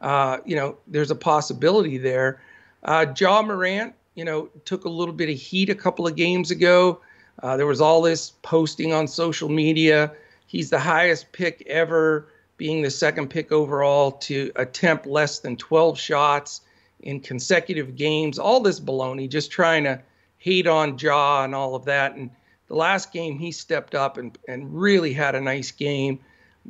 uh, 0.00 0.38
you 0.44 0.56
know 0.56 0.76
there's 0.86 1.10
a 1.10 1.16
possibility 1.16 1.98
there. 1.98 2.40
Uh, 2.82 3.06
Ja 3.18 3.42
Morant, 3.42 3.94
you 4.14 4.24
know, 4.24 4.48
took 4.64 4.84
a 4.84 4.88
little 4.88 5.14
bit 5.14 5.28
of 5.28 5.36
heat 5.36 5.70
a 5.70 5.74
couple 5.74 6.06
of 6.06 6.16
games 6.16 6.50
ago. 6.50 7.00
Uh, 7.42 7.56
there 7.56 7.66
was 7.66 7.80
all 7.80 8.00
this 8.00 8.32
posting 8.42 8.92
on 8.92 9.08
social 9.08 9.48
media. 9.48 10.12
He's 10.46 10.70
the 10.70 10.78
highest 10.78 11.32
pick 11.32 11.64
ever, 11.66 12.28
being 12.56 12.82
the 12.82 12.90
second 12.90 13.28
pick 13.28 13.50
overall 13.50 14.12
to 14.12 14.52
attempt 14.56 15.06
less 15.06 15.40
than 15.40 15.56
12 15.56 15.98
shots 15.98 16.60
in 17.00 17.20
consecutive 17.20 17.96
games. 17.96 18.38
All 18.38 18.60
this 18.60 18.78
baloney, 18.78 19.28
just 19.28 19.50
trying 19.50 19.84
to 19.84 20.00
hate 20.38 20.66
on 20.66 20.98
Ja 20.98 21.42
and 21.44 21.54
all 21.54 21.74
of 21.74 21.84
that. 21.86 22.14
And 22.14 22.30
the 22.68 22.74
last 22.74 23.12
game, 23.12 23.38
he 23.38 23.52
stepped 23.52 23.94
up 23.94 24.16
and, 24.16 24.36
and 24.48 24.74
really 24.74 25.12
had 25.12 25.34
a 25.34 25.40
nice 25.40 25.70
game. 25.70 26.18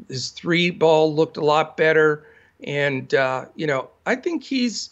His 0.09 0.31
three 0.31 0.71
ball 0.71 1.15
looked 1.15 1.37
a 1.37 1.45
lot 1.45 1.77
better. 1.77 2.27
And, 2.65 3.13
uh, 3.15 3.47
you 3.55 3.67
know, 3.67 3.91
I 4.07 4.17
think 4.17 4.43
he's, 4.43 4.91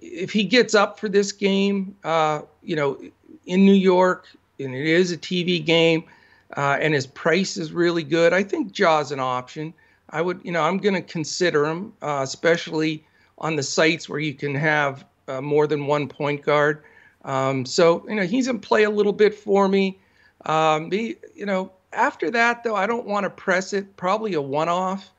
if 0.00 0.30
he 0.30 0.44
gets 0.44 0.74
up 0.74 0.98
for 0.98 1.08
this 1.08 1.32
game, 1.32 1.96
uh, 2.04 2.42
you 2.62 2.76
know, 2.76 2.98
in 3.46 3.64
New 3.64 3.74
York, 3.74 4.26
and 4.60 4.74
it 4.74 4.86
is 4.86 5.10
a 5.12 5.16
TV 5.16 5.64
game, 5.64 6.04
uh, 6.56 6.78
and 6.80 6.94
his 6.94 7.06
price 7.06 7.56
is 7.56 7.72
really 7.72 8.04
good. 8.04 8.32
I 8.32 8.42
think 8.42 8.72
Ja's 8.72 9.10
an 9.10 9.20
option. 9.20 9.74
I 10.10 10.20
would, 10.22 10.40
you 10.44 10.52
know, 10.52 10.62
I'm 10.62 10.78
going 10.78 10.94
to 10.94 11.02
consider 11.02 11.66
him, 11.66 11.92
uh, 12.02 12.20
especially 12.22 13.04
on 13.38 13.56
the 13.56 13.62
sites 13.62 14.08
where 14.08 14.20
you 14.20 14.34
can 14.34 14.54
have 14.54 15.04
uh, 15.26 15.40
more 15.40 15.66
than 15.66 15.86
one 15.86 16.08
point 16.08 16.42
guard. 16.42 16.84
Um, 17.24 17.64
so, 17.64 18.04
you 18.08 18.14
know, 18.14 18.24
he's 18.24 18.46
in 18.46 18.60
play 18.60 18.84
a 18.84 18.90
little 18.90 19.12
bit 19.12 19.34
for 19.34 19.66
me. 19.66 19.98
Um, 20.44 20.90
the, 20.90 21.18
you 21.34 21.46
know, 21.46 21.72
after 21.92 22.30
that, 22.32 22.64
though, 22.64 22.74
I 22.74 22.86
don't 22.86 23.06
want 23.06 23.24
to 23.24 23.30
press 23.30 23.72
it. 23.72 23.96
Probably 23.96 24.34
a 24.34 24.42
one-off. 24.42 25.10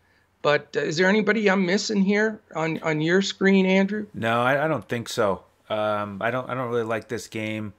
But 0.46 0.78
uh, 0.78 0.82
is 0.82 0.98
there 0.98 1.10
anybody 1.10 1.50
I'm 1.50 1.66
missing 1.66 2.04
here 2.04 2.40
on 2.56 2.80
on 2.84 3.02
your 3.02 3.24
screen, 3.24 3.66
Andrew? 3.66 4.06
No, 4.14 4.44
I, 4.44 4.66
I 4.66 4.68
don't 4.68 4.88
think 4.88 5.10
so. 5.10 5.44
Um, 5.72 6.22
I 6.22 6.30
don't. 6.30 6.48
I 6.48 6.54
don't 6.54 6.70
really 6.70 6.84
like 6.84 7.08
this 7.08 7.28
game. 7.28 7.74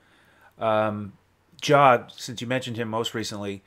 Um, 0.59 1.13
Ja, 1.65 2.09
since 2.09 2.41
you 2.41 2.49
mentioned 2.49 2.77
him 2.77 2.89
most 2.89 3.15
recently, 3.15 3.63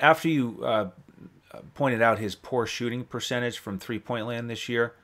after 0.00 0.28
you 0.28 0.62
uh, 0.62 0.90
pointed 1.74 2.02
out 2.02 2.18
his 2.18 2.34
poor 2.34 2.66
shooting 2.66 3.04
percentage 3.04 3.58
from 3.58 3.78
three 3.78 3.98
point 3.98 4.26
land 4.26 4.50
this 4.50 4.68
year, 4.68 4.94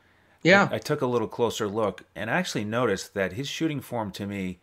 yeah, 0.42 0.68
I, 0.70 0.74
I, 0.74 0.78
took 0.78 1.00
a 1.00 1.06
little 1.06 1.28
closer 1.28 1.66
look 1.68 2.04
and 2.14 2.28
actually 2.28 2.64
noticed 2.64 3.14
that 3.14 3.32
his 3.32 3.48
shooting 3.48 3.80
form 3.80 4.10
to 4.12 4.26
me, 4.26 4.58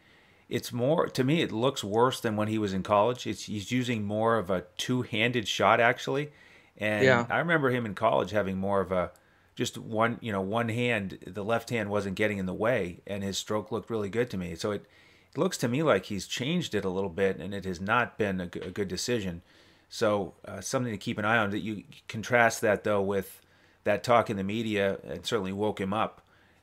it's 0.54 0.72
more 0.72 1.08
to 1.08 1.24
me 1.24 1.42
it 1.42 1.52
looks 1.52 1.84
worse 1.84 2.20
than 2.20 2.36
when 2.36 2.48
he 2.48 2.60
was 2.60 2.74
in 2.74 2.84
college. 2.84 3.26
It's 3.26 3.46
he's 3.46 3.72
using 3.72 4.04
more 4.04 4.38
of 4.38 4.52
a 4.52 4.66
two 4.78 5.02
handed 5.02 5.48
shot 5.48 5.80
actually, 5.80 6.32
and 6.78 7.04
yeah. 7.04 7.26
I 7.28 7.40
remember 7.40 7.72
him 7.72 7.88
in 7.88 7.96
college 7.96 8.30
having 8.30 8.60
more 8.60 8.80
of 8.80 8.92
a 8.92 9.12
just 9.56 9.80
one 9.80 10.20
you 10.22 10.32
know 10.32 10.42
one 10.42 10.70
hand 10.70 11.18
the 11.26 11.44
left 11.44 11.72
hand 11.72 11.90
wasn't 11.90 12.16
getting 12.16 12.38
in 12.38 12.46
the 12.46 12.54
way 12.54 13.02
and 13.08 13.24
his 13.24 13.36
stroke 13.36 13.72
looked 13.72 13.90
really 13.90 14.10
good 14.10 14.30
to 14.30 14.38
me 14.38 14.54
so 14.54 14.72
it, 14.72 14.86
it 15.32 15.38
looks 15.40 15.58
to 15.58 15.68
me 15.68 15.82
like 15.82 16.06
he's 16.06 16.28
changed 16.28 16.76
it 16.76 16.86
a 16.86 16.90
little 16.90 17.10
bit 17.10 17.38
and 17.38 17.54
it 17.54 17.66
has 17.66 17.82
not 17.82 18.18
been 18.18 18.40
a, 18.40 18.46
a 18.46 18.72
good 18.72 18.88
decision 18.88 19.42
so 19.90 20.34
uh, 20.48 20.60
something 20.60 20.92
to 20.92 20.98
keep 20.98 21.20
an 21.20 21.26
eye 21.26 21.38
on 21.38 21.52
that 21.52 21.60
you 21.60 21.84
contrast 22.08 22.62
that 22.62 22.84
though 22.84 23.02
with 23.02 23.42
that 23.84 24.04
talk 24.04 24.30
in 24.30 24.38
the 24.38 24.44
media 24.44 24.98
and 25.04 25.26
certainly 25.26 25.54
woke 25.54 25.80
him 25.80 25.94
up 25.94 26.22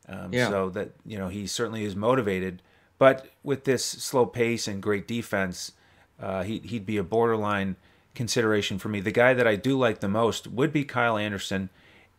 um, 0.09 0.33
yeah. 0.33 0.49
so 0.49 0.69
that 0.71 0.91
you 1.07 1.19
know 1.19 1.29
he 1.29 1.47
certainly 1.47 1.85
is 1.85 1.95
motivated 1.95 2.61
but 3.01 3.27
with 3.43 3.65
this 3.65 3.85
slow 3.85 4.25
pace 4.25 4.69
and 4.69 4.81
great 4.81 5.09
defense 5.09 5.73
uh, 6.21 6.45
he, 6.45 6.61
he'd 6.61 6.87
be 6.87 6.97
a 6.97 7.03
borderline 7.03 7.75
consideration 8.15 8.79
for 8.79 8.89
me 8.89 9.01
the 9.01 9.11
guy 9.11 9.35
that 9.35 9.47
i 9.47 9.57
do 9.57 9.77
like 9.77 9.99
the 9.99 10.09
most 10.09 10.47
would 10.47 10.73
be 10.73 10.85
kyle 10.85 11.17
anderson 11.17 11.69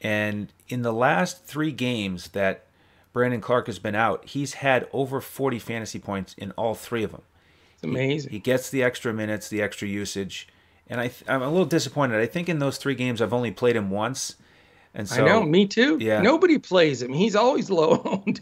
and 0.01 0.51
in 0.67 0.81
the 0.81 0.91
last 0.91 1.45
three 1.45 1.71
games 1.71 2.29
that 2.29 2.65
Brandon 3.13 3.41
Clarke 3.41 3.67
has 3.67 3.79
been 3.79 3.95
out, 3.95 4.25
he's 4.29 4.55
had 4.55 4.87
over 4.93 5.21
40 5.21 5.59
fantasy 5.59 5.99
points 5.99 6.33
in 6.37 6.51
all 6.51 6.73
three 6.73 7.03
of 7.03 7.11
them. 7.11 7.23
It's 7.75 7.83
amazing. 7.83 8.31
He, 8.31 8.37
he 8.37 8.41
gets 8.41 8.69
the 8.69 8.83
extra 8.83 9.13
minutes, 9.13 9.49
the 9.49 9.61
extra 9.61 9.87
usage. 9.87 10.47
And 10.87 10.99
I, 10.99 11.11
I'm 11.27 11.41
a 11.41 11.49
little 11.49 11.65
disappointed. 11.65 12.19
I 12.19 12.25
think 12.25 12.49
in 12.49 12.59
those 12.59 12.77
three 12.77 12.95
games, 12.95 13.21
I've 13.21 13.33
only 13.33 13.51
played 13.51 13.75
him 13.75 13.89
once. 13.89 14.35
And 14.93 15.07
so, 15.07 15.23
I 15.23 15.27
know, 15.27 15.43
me 15.43 15.67
too. 15.67 15.97
Yeah. 16.01 16.21
Nobody 16.21 16.57
plays 16.57 17.01
him. 17.01 17.13
He's 17.13 17.35
always 17.35 17.69
low 17.69 18.01
owned. 18.03 18.41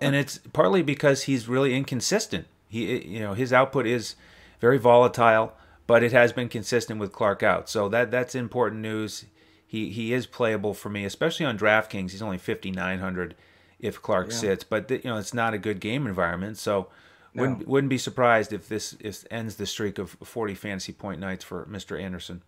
and 0.00 0.14
it's 0.14 0.38
partly 0.52 0.82
because 0.82 1.24
he's 1.24 1.48
really 1.48 1.74
inconsistent. 1.74 2.46
He, 2.68 3.06
you 3.06 3.20
know, 3.20 3.34
his 3.34 3.52
output 3.52 3.86
is 3.86 4.14
very 4.60 4.78
volatile, 4.78 5.54
but 5.86 6.02
it 6.02 6.12
has 6.12 6.32
been 6.32 6.48
consistent 6.48 7.00
with 7.00 7.12
Clarke 7.12 7.42
out. 7.42 7.70
So 7.70 7.88
that 7.88 8.10
that's 8.10 8.34
important 8.34 8.82
news 8.82 9.24
he 9.68 9.90
he 9.90 10.14
is 10.14 10.26
playable 10.26 10.72
for 10.72 10.88
me, 10.88 11.04
especially 11.04 11.44
on 11.44 11.58
DraftKings. 11.58 12.10
He's 12.10 12.22
only 12.22 12.38
5900 12.38 13.34
if 13.78 14.00
Clarke 14.00 14.30
yeah. 14.30 14.36
sits, 14.36 14.64
but 14.64 14.90
you 14.90 15.00
know 15.04 15.18
it's 15.18 15.34
not 15.34 15.52
a 15.52 15.58
good 15.58 15.78
game 15.78 16.06
environment. 16.06 16.56
So 16.56 16.88
no. 17.34 17.42
wouldn't 17.42 17.68
wouldn't 17.68 17.90
be 17.90 17.98
surprised 17.98 18.54
if 18.54 18.66
this 18.66 18.96
if 18.98 19.26
ends 19.30 19.56
the 19.56 19.66
streak 19.66 19.98
of 19.98 20.16
40 20.24 20.54
fantasy 20.54 20.92
point 20.92 21.20
nights 21.20 21.44
for 21.44 21.66
Mr. 21.66 22.00
Anderson. 22.00 22.42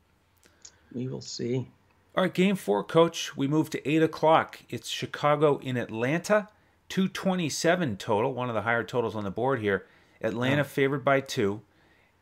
We 0.92 1.08
will 1.08 1.20
see. 1.20 1.68
All 2.16 2.24
right, 2.24 2.34
game 2.34 2.56
four, 2.56 2.82
coach. 2.82 3.36
We 3.36 3.46
move 3.46 3.70
to 3.70 3.88
eight 3.88 4.02
o'clock. 4.02 4.60
It's 4.68 4.88
Chicago 4.88 5.58
in 5.58 5.76
Atlanta, 5.76 6.48
227 6.88 7.96
total, 7.98 8.34
one 8.34 8.48
of 8.48 8.54
the 8.56 8.62
higher 8.62 8.82
totals 8.82 9.14
on 9.14 9.22
the 9.22 9.30
board 9.30 9.60
here. 9.60 9.86
Atlanta 10.20 10.64
favored 10.64 11.04
by 11.04 11.20
two, 11.20 11.60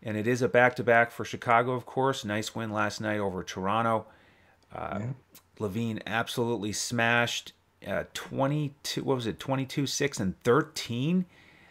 and 0.03 0.17
it 0.17 0.27
is 0.27 0.43
a 0.43 0.49
back 0.49 0.77
to 0.77 0.85
back 0.85 1.11
for 1.11 1.25
Chicago, 1.25 1.73
of 1.73 1.87
course. 1.87 2.23
Nice 2.23 2.55
win 2.55 2.71
last 2.71 3.01
night 3.01 3.19
over 3.19 3.43
Toronto. 3.43 4.05
Uh, 4.75 4.99
yeah. 5.01 5.07
LaVine 5.59 6.03
absolutely 6.07 6.73
smashed 6.73 7.53
uh, 7.87 8.05
22, 8.13 9.03
what 9.03 9.15
was 9.15 9.27
it, 9.27 9.41
22, 9.41 9.87
6, 9.87 10.21
and 10.21 10.41
13. 10.43 11.25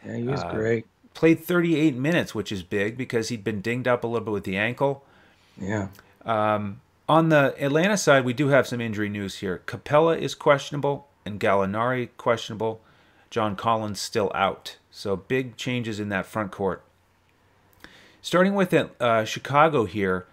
Yeah, 0.03 0.15
he 0.15 0.23
was 0.23 0.41
uh, 0.41 0.51
great. 0.51 0.87
Played 1.13 1.43
38 1.43 1.95
minutes, 1.95 2.33
which 2.33 2.51
is 2.51 2.63
big 2.63 2.97
because 2.97 3.29
he'd 3.29 3.43
been 3.43 3.61
dinged 3.61 3.87
up 3.87 4.03
a 4.03 4.07
little 4.07 4.25
bit 4.25 4.31
with 4.31 4.43
the 4.43 4.57
ankle. 4.57 5.05
Yeah. 5.59 5.89
Um, 6.25 6.81
on 7.09 7.29
the 7.29 7.55
Atlanta 7.63 7.97
side, 7.97 8.25
we 8.25 8.33
do 8.33 8.49
have 8.49 8.67
some 8.67 8.81
injury 8.81 9.09
news 9.09 9.35
here. 9.37 9.61
Capela 9.65 10.17
is 10.17 10.35
questionable 10.35 11.07
and 11.25 11.39
Gallinari 11.39 12.09
questionable. 12.17 12.81
John 13.29 13.55
Collins 13.55 13.99
still 13.99 14.31
out. 14.33 14.77
So 14.91 15.15
big 15.15 15.57
changes 15.57 15.99
in 15.99 16.09
that 16.09 16.25
front 16.25 16.51
court. 16.51 16.83
Starting 18.21 18.55
with 18.55 18.73
uh, 18.73 19.25
Chicago 19.25 19.85
here, 19.85 20.25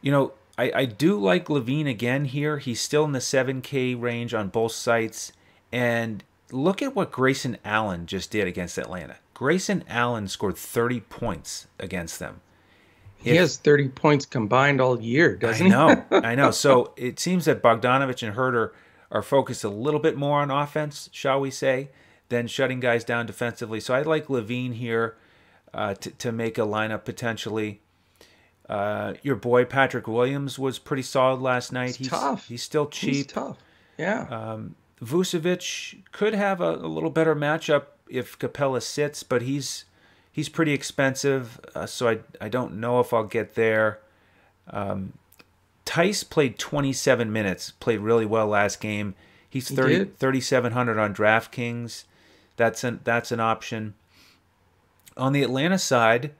you 0.00 0.12
know, 0.12 0.32
I, 0.56 0.72
I 0.74 0.84
do 0.84 1.18
like 1.18 1.46
LaVine 1.46 1.88
again 1.88 2.26
here. 2.26 2.58
He's 2.58 2.80
still 2.80 3.04
in 3.04 3.12
the 3.12 3.18
7K 3.18 4.00
range 4.00 4.34
on 4.34 4.48
both 4.48 4.72
sites. 4.72 5.32
And 5.72 6.22
look 6.52 6.82
at 6.82 6.94
what 6.94 7.12
Grayson 7.12 7.58
Allen 7.64 8.06
just 8.06 8.30
did 8.30 8.46
against 8.46 8.78
Atlanta. 8.78 9.16
Grayson 9.34 9.84
Allen 9.88 10.28
scored 10.28 10.56
30 10.56 11.00
points 11.00 11.66
against 11.78 12.18
them. 12.18 12.40
He 13.18 13.30
if, 13.30 13.38
has 13.38 13.56
30 13.56 13.88
points 13.88 14.26
combined 14.26 14.80
all 14.80 15.00
year, 15.00 15.36
doesn't 15.36 15.66
he? 15.66 15.72
I 15.72 15.94
know. 15.94 16.04
I 16.10 16.34
know. 16.34 16.50
So 16.50 16.92
it 16.96 17.18
seems 17.18 17.46
that 17.46 17.62
Bogdanovich 17.62 18.26
and 18.26 18.36
Huerter 18.36 18.70
are 19.10 19.22
focused 19.22 19.64
a 19.64 19.68
little 19.68 20.00
bit 20.00 20.16
more 20.16 20.40
on 20.40 20.50
offense, 20.50 21.08
shall 21.12 21.40
we 21.40 21.50
say, 21.50 21.90
than 22.28 22.46
shutting 22.46 22.80
guys 22.80 23.04
down 23.04 23.26
defensively. 23.26 23.80
So 23.80 23.94
I 23.94 24.02
like 24.02 24.26
LaVine 24.26 24.74
here 24.74 25.16
uh, 25.74 25.94
to, 25.94 26.10
to 26.10 26.32
make 26.32 26.58
a 26.58 26.62
lineup 26.62 27.04
potentially. 27.04 27.80
Uh, 28.68 29.14
your 29.22 29.34
boy 29.36 29.64
Patrick 29.64 30.06
Williams 30.06 30.58
was 30.58 30.78
pretty 30.78 31.02
solid 31.02 31.40
last 31.40 31.72
night. 31.72 31.88
He's, 31.88 31.96
he's 31.96 32.08
tough. 32.08 32.48
He's 32.48 32.62
still 32.62 32.86
cheap. 32.86 33.14
He's 33.14 33.26
tough. 33.26 33.56
Yeah. 33.96 34.26
Um, 34.30 34.74
Vucevic 35.02 36.02
could 36.12 36.34
have 36.34 36.60
a, 36.60 36.74
a, 36.74 36.88
little 36.88 37.10
better 37.10 37.34
matchup 37.34 37.86
if 38.08 38.38
Capela 38.38 38.82
sits, 38.82 39.22
but 39.22 39.42
he's 39.42 39.84
he's 40.38 40.48
pretty 40.48 40.72
expensive, 40.72 41.58
uh, 41.74 41.84
so 41.84 42.08
I 42.08 42.18
I 42.40 42.48
don't 42.48 42.78
know 42.78 43.00
if 43.00 43.12
I'll 43.12 43.24
get 43.24 43.56
there. 43.56 43.98
Um, 44.70 45.14
Theis 45.84 46.22
played 46.22 46.60
27 46.60 47.32
minutes, 47.32 47.72
played 47.72 47.98
really 47.98 48.24
well 48.24 48.46
last 48.46 48.80
game. 48.80 49.16
He's 49.50 49.68
30, 49.68 49.98
he 49.98 50.04
3,700 50.04 50.96
on 50.96 51.12
DraftKings. 51.12 52.04
That's 52.56 52.84
an 52.84 53.00
that's 53.02 53.32
an 53.32 53.40
option. 53.40 53.94
On 55.16 55.32
the 55.32 55.42
Atlanta 55.42 55.76
side, 55.76 56.30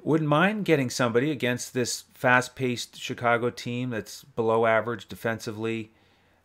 wouldn't 0.00 0.30
mind 0.30 0.64
getting 0.64 0.88
somebody 0.88 1.32
against 1.32 1.74
this 1.74 2.04
fast-paced 2.14 3.00
Chicago 3.00 3.50
team 3.50 3.90
that's 3.90 4.22
below 4.22 4.64
average 4.64 5.08
defensively. 5.08 5.90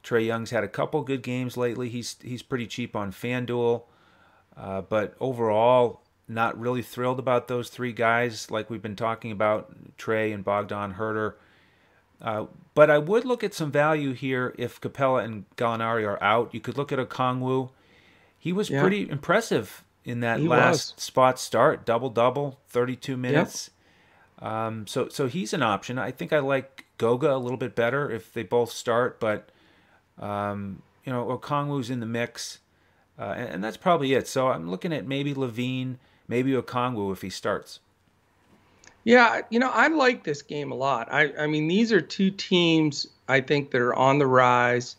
Trae 0.04 0.26
Young's 0.26 0.50
had 0.50 0.64
a 0.64 0.68
couple 0.68 1.04
good 1.04 1.22
games 1.22 1.56
lately. 1.56 1.88
He's 1.90 2.16
he's 2.24 2.42
pretty 2.42 2.66
cheap 2.66 2.96
on 2.96 3.12
FanDuel, 3.12 3.84
uh, 4.58 4.82
but 4.82 5.14
overall, 5.20 6.02
not 6.30 6.60
really 6.60 6.82
thrilled 6.82 7.20
about 7.20 7.48
those 7.48 7.70
three 7.70 7.92
guys 7.92 8.52
like 8.52 8.70
we've 8.70 8.82
been 8.82 8.96
talking 8.96 9.32
about 9.32 9.98
Trae 9.98 10.34
and 10.34 10.44
Bogdan 10.44 10.94
Huerter. 10.94 11.34
Uh, 12.22 12.46
but 12.74 12.90
I 12.90 12.98
would 12.98 13.26
look 13.26 13.44
at 13.44 13.54
some 13.54 13.72
value 13.72 14.14
here 14.14 14.54
if 14.58 14.80
Capela 14.80 15.24
and 15.24 15.46
Gallinari 15.56 16.06
are 16.08 16.22
out. 16.22 16.54
You 16.54 16.60
could 16.60 16.78
look 16.78 16.92
at 16.92 17.00
Okongwu. 17.00 17.70
He 18.38 18.54
was 18.54 18.70
yeah. 18.70 18.82
pretty 18.82 19.10
impressive 19.10 19.84
in 20.06 20.20
that 20.22 20.40
he 20.40 20.48
last 20.48 20.96
was. 20.96 21.04
spot 21.04 21.40
start, 21.40 21.86
double 21.86 22.10
double, 22.10 22.60
32 22.68 23.18
minutes. 23.18 23.70
Yep. 24.42 24.52
Um, 24.52 24.88
so 24.88 25.10
so 25.10 25.28
he's 25.28 25.54
an 25.54 25.62
option. 25.62 25.98
I 25.98 26.12
think 26.12 26.32
I 26.32 26.40
like 26.40 26.86
Goga 26.98 27.36
a 27.36 27.38
little 27.38 27.58
bit 27.58 27.76
better 27.76 28.10
if 28.10 28.34
they 28.34 28.44
both 28.44 28.72
start, 28.72 29.20
but 29.20 29.50
um, 30.18 30.82
you 31.04 31.12
know 31.12 31.26
Okongwu's 31.38 31.90
in 31.90 32.00
the 32.00 32.06
mix, 32.06 32.60
uh, 33.18 33.34
and, 33.36 33.50
and, 33.50 33.64
that's 33.64 33.78
probably 33.78 34.14
it. 34.14 34.28
So 34.28 34.48
I'm 34.48 34.70
looking 34.70 34.94
at 34.94 35.06
maybe 35.06 35.34
LaVine, 35.34 35.98
maybe 36.30 36.54
Okongwu 36.54 37.12
if 37.12 37.22
he 37.22 37.30
starts. 37.30 37.82
Yeah, 39.04 39.42
you 39.50 39.60
know 39.60 39.70
I 39.70 39.88
like 39.88 40.24
this 40.24 40.42
game 40.42 40.72
a 40.72 40.76
lot. 40.76 41.10
I 41.12 41.34
I 41.38 41.48
mean 41.48 41.68
these 41.68 41.92
are 41.92 42.00
two 42.00 42.32
teams 42.32 43.08
I 43.28 43.42
think 43.42 43.72
that 43.72 43.82
are 43.82 43.96
on 43.96 44.20
the 44.20 44.28
rise. 44.28 44.96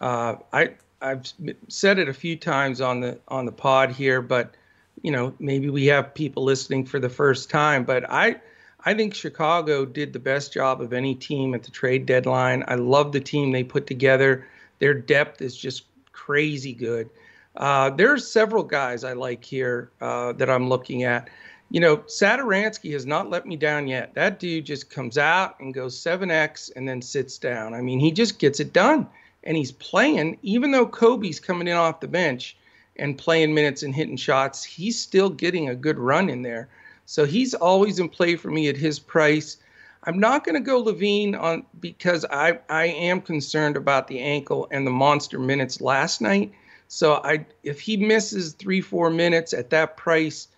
Uh, 0.00 0.36
I 0.52 0.74
I've 1.00 1.32
said 1.68 1.98
it 1.98 2.08
a 2.08 2.14
few 2.14 2.36
times 2.36 2.80
on 2.80 3.00
the 3.00 3.18
on 3.28 3.46
the 3.46 3.52
pod 3.52 3.90
here, 3.90 4.20
but 4.20 4.54
you 5.02 5.10
know 5.10 5.34
maybe 5.38 5.70
we 5.70 5.86
have 5.86 6.14
people 6.14 6.44
listening 6.44 6.84
for 6.84 6.98
the 6.98 7.08
first 7.08 7.50
time. 7.50 7.84
But 7.84 8.10
I 8.10 8.36
I 8.84 8.94
think 8.94 9.14
Chicago 9.14 9.84
did 9.84 10.12
the 10.12 10.18
best 10.18 10.52
job 10.52 10.80
of 10.80 10.92
any 10.92 11.14
team 11.14 11.54
at 11.54 11.62
the 11.62 11.70
trade 11.70 12.06
deadline. 12.06 12.64
I 12.68 12.74
love 12.74 13.12
the 13.12 13.20
team 13.20 13.52
they 13.52 13.64
put 13.64 13.86
together. 13.86 14.46
Their 14.78 14.94
depth 14.94 15.40
is 15.40 15.56
just 15.56 15.84
crazy 16.12 16.72
good. 16.72 17.08
Uh, 17.56 17.90
there's 17.90 18.30
several 18.30 18.62
guys 18.62 19.04
I 19.04 19.14
like 19.14 19.44
here 19.44 19.90
uh, 20.00 20.32
that 20.34 20.50
I'm 20.50 20.68
looking 20.68 21.04
at. 21.04 21.28
You 21.70 21.80
know, 21.80 21.98
Satoransky 21.98 22.92
has 22.92 23.06
not 23.06 23.28
let 23.28 23.46
me 23.46 23.56
down 23.56 23.88
yet. 23.88 24.14
That 24.14 24.38
dude 24.38 24.66
just 24.66 24.90
comes 24.90 25.18
out 25.18 25.58
and 25.58 25.74
goes 25.74 25.98
7x 25.98 26.70
and 26.76 26.88
then 26.88 27.02
sits 27.02 27.38
down. 27.38 27.74
I 27.74 27.80
mean, 27.80 27.98
he 27.98 28.12
just 28.12 28.38
gets 28.38 28.60
it 28.60 28.72
done 28.72 29.08
and 29.46 29.56
he's 29.56 29.72
playing, 29.72 30.38
even 30.42 30.72
though 30.72 30.86
Coby's 30.86 31.40
coming 31.40 31.68
in 31.68 31.74
off 31.74 32.00
the 32.00 32.08
bench 32.08 32.56
and 32.96 33.16
playing 33.16 33.54
minutes 33.54 33.82
and 33.82 33.94
hitting 33.94 34.16
shots, 34.16 34.62
he's 34.64 34.98
still 34.98 35.30
getting 35.30 35.68
a 35.68 35.74
good 35.74 35.98
run 35.98 36.28
in 36.28 36.42
there. 36.42 36.68
So 37.06 37.24
he's 37.24 37.54
always 37.54 37.98
in 37.98 38.08
play 38.08 38.36
for 38.36 38.50
me 38.50 38.68
at 38.68 38.76
his 38.76 38.98
price. 38.98 39.56
I'm 40.04 40.18
not 40.18 40.44
going 40.44 40.54
to 40.54 40.60
go 40.60 40.82
LaVine 40.82 41.40
on 41.40 41.64
because 41.80 42.24
I 42.30 42.58
I 42.68 42.86
am 42.86 43.20
concerned 43.20 43.76
about 43.76 44.08
the 44.08 44.20
ankle 44.20 44.68
and 44.70 44.86
the 44.86 44.90
monster 44.90 45.38
minutes 45.38 45.80
last 45.80 46.20
night. 46.20 46.52
So 46.88 47.20
I 47.24 47.46
if 47.62 47.80
he 47.80 47.96
misses 47.96 48.52
three 48.52 48.80
four 48.80 49.10
minutes 49.10 49.52
at 49.52 49.70
that 49.70 49.96
price, 49.96 50.48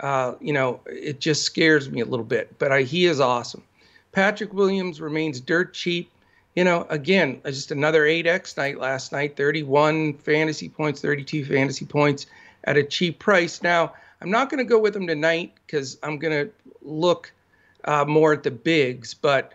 uh, 0.00 0.34
you 0.40 0.52
know 0.52 0.80
it 0.86 1.20
just 1.20 1.42
scares 1.42 1.90
me 1.90 2.00
a 2.00 2.06
little 2.06 2.24
bit. 2.24 2.58
But 2.58 2.72
I, 2.72 2.82
he 2.82 3.06
is 3.06 3.20
awesome. 3.20 3.62
Patrick 4.12 4.52
Williams 4.52 5.00
remains 5.00 5.40
dirt 5.40 5.74
cheap 5.74 6.10
you 6.56 6.64
know, 6.64 6.86
again, 6.88 7.40
uh, 7.44 7.50
just 7.50 7.70
another 7.70 8.04
8x 8.04 8.56
night 8.56 8.80
last 8.80 9.12
night 9.12 9.36
31 9.36 10.14
fantasy 10.14 10.70
points, 10.70 11.02
32 11.02 11.44
fantasy 11.44 11.84
points 11.84 12.26
at 12.64 12.78
a 12.78 12.82
cheap 12.82 13.18
price. 13.18 13.62
Now, 13.62 13.92
I'm 14.20 14.30
not 14.30 14.48
going 14.48 14.58
to 14.58 14.68
go 14.68 14.78
with 14.78 14.96
him 14.96 15.06
tonight 15.06 15.52
because 15.66 15.98
I'm 16.02 16.18
going 16.18 16.46
to 16.46 16.52
look 16.80 17.30
uh, 17.84 18.06
more 18.06 18.32
at 18.32 18.42
the 18.42 18.50
bigs, 18.50 19.12
but 19.12 19.52